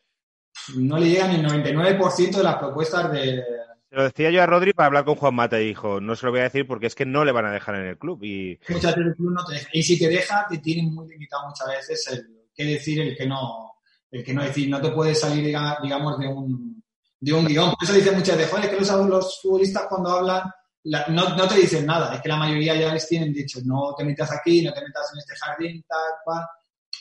[0.76, 3.42] no le llegan el 99% de las propuestas de...
[3.90, 6.26] Se lo decía yo a Rodri para hablar con Juan Mata y dijo, no se
[6.26, 8.22] lo voy a decir porque es que no le van a dejar en el club.
[8.22, 9.68] Y Muchas veces el club no te deja.
[9.72, 13.26] Y si te deja, te tienen muy limitado muchas veces el qué decir, el que
[13.26, 13.74] no,
[14.10, 14.68] el que no decir.
[14.68, 16.82] No te puedes salir, diga- digamos, de un,
[17.20, 17.72] de un guion.
[17.82, 20.50] Eso dicen muchas veces, joder, que los, los futbolistas cuando hablan
[20.84, 23.94] la- no, no te dicen nada, es que la mayoría ya les tienen dicho, no
[23.96, 26.46] te metas aquí, no te metas en este jardín, tal cual,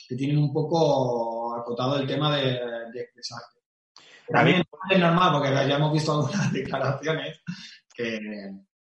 [0.08, 2.44] te tienen un poco acotado el tema de,
[2.92, 3.57] de expresarte.
[4.30, 7.42] También es normal, porque ya hemos visto algunas declaraciones
[7.94, 8.20] que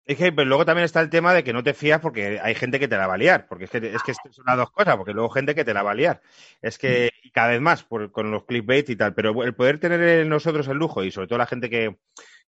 [0.05, 2.55] Es que pero luego también está el tema de que no te fías porque hay
[2.55, 4.71] gente que te la va a liar, porque es que, es que son las dos
[4.71, 6.21] cosas, porque luego gente que te la va a liar.
[6.61, 9.79] Es que y cada vez más por- con los clickbait y tal, pero el poder
[9.79, 11.97] tener en nosotros el lujo y sobre todo la gente que,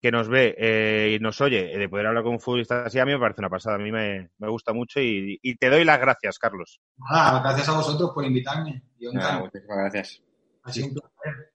[0.01, 2.99] que nos ve eh, y nos oye, eh, de poder hablar con un futbolista así,
[2.99, 5.69] a mí me parece una pasada, a mí me, me gusta mucho y, y te
[5.69, 6.81] doy las gracias, Carlos.
[6.97, 8.83] nada, gracias a vosotros por invitarme.
[8.99, 10.21] Yo muchísimas gracias.
[10.63, 11.52] Ha sido un placer.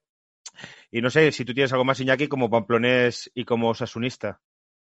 [0.91, 4.41] Y no sé si tú tienes algo más, Iñaki, como pamplonés y como sasunista.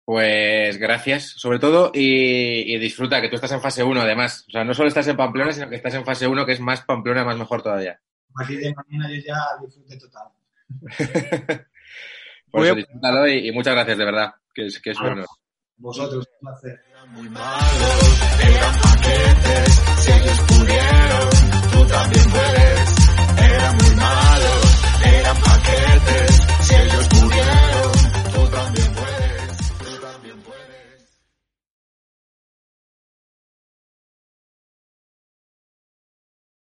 [0.05, 4.45] Pues gracias, sobre todo, y, y disfruta que tú estás en fase 1 además.
[4.49, 6.61] O sea, no solo estás en Pamplona, sino que estás en fase 1, que es
[6.61, 8.01] más Pamplona, más mejor todavía.
[8.31, 10.29] A partir de mañana yo ya disfrute total.
[12.51, 15.27] Por eso disfrútalo y, y muchas gracias, de verdad, que es, que es honor.
[15.77, 16.81] Vosotros, un placer.
[17.13, 21.31] Muy malos, eran paquetes, si ellos pudieron,
[21.73, 23.00] tú también puedes.
[26.63, 27.20] Si ellos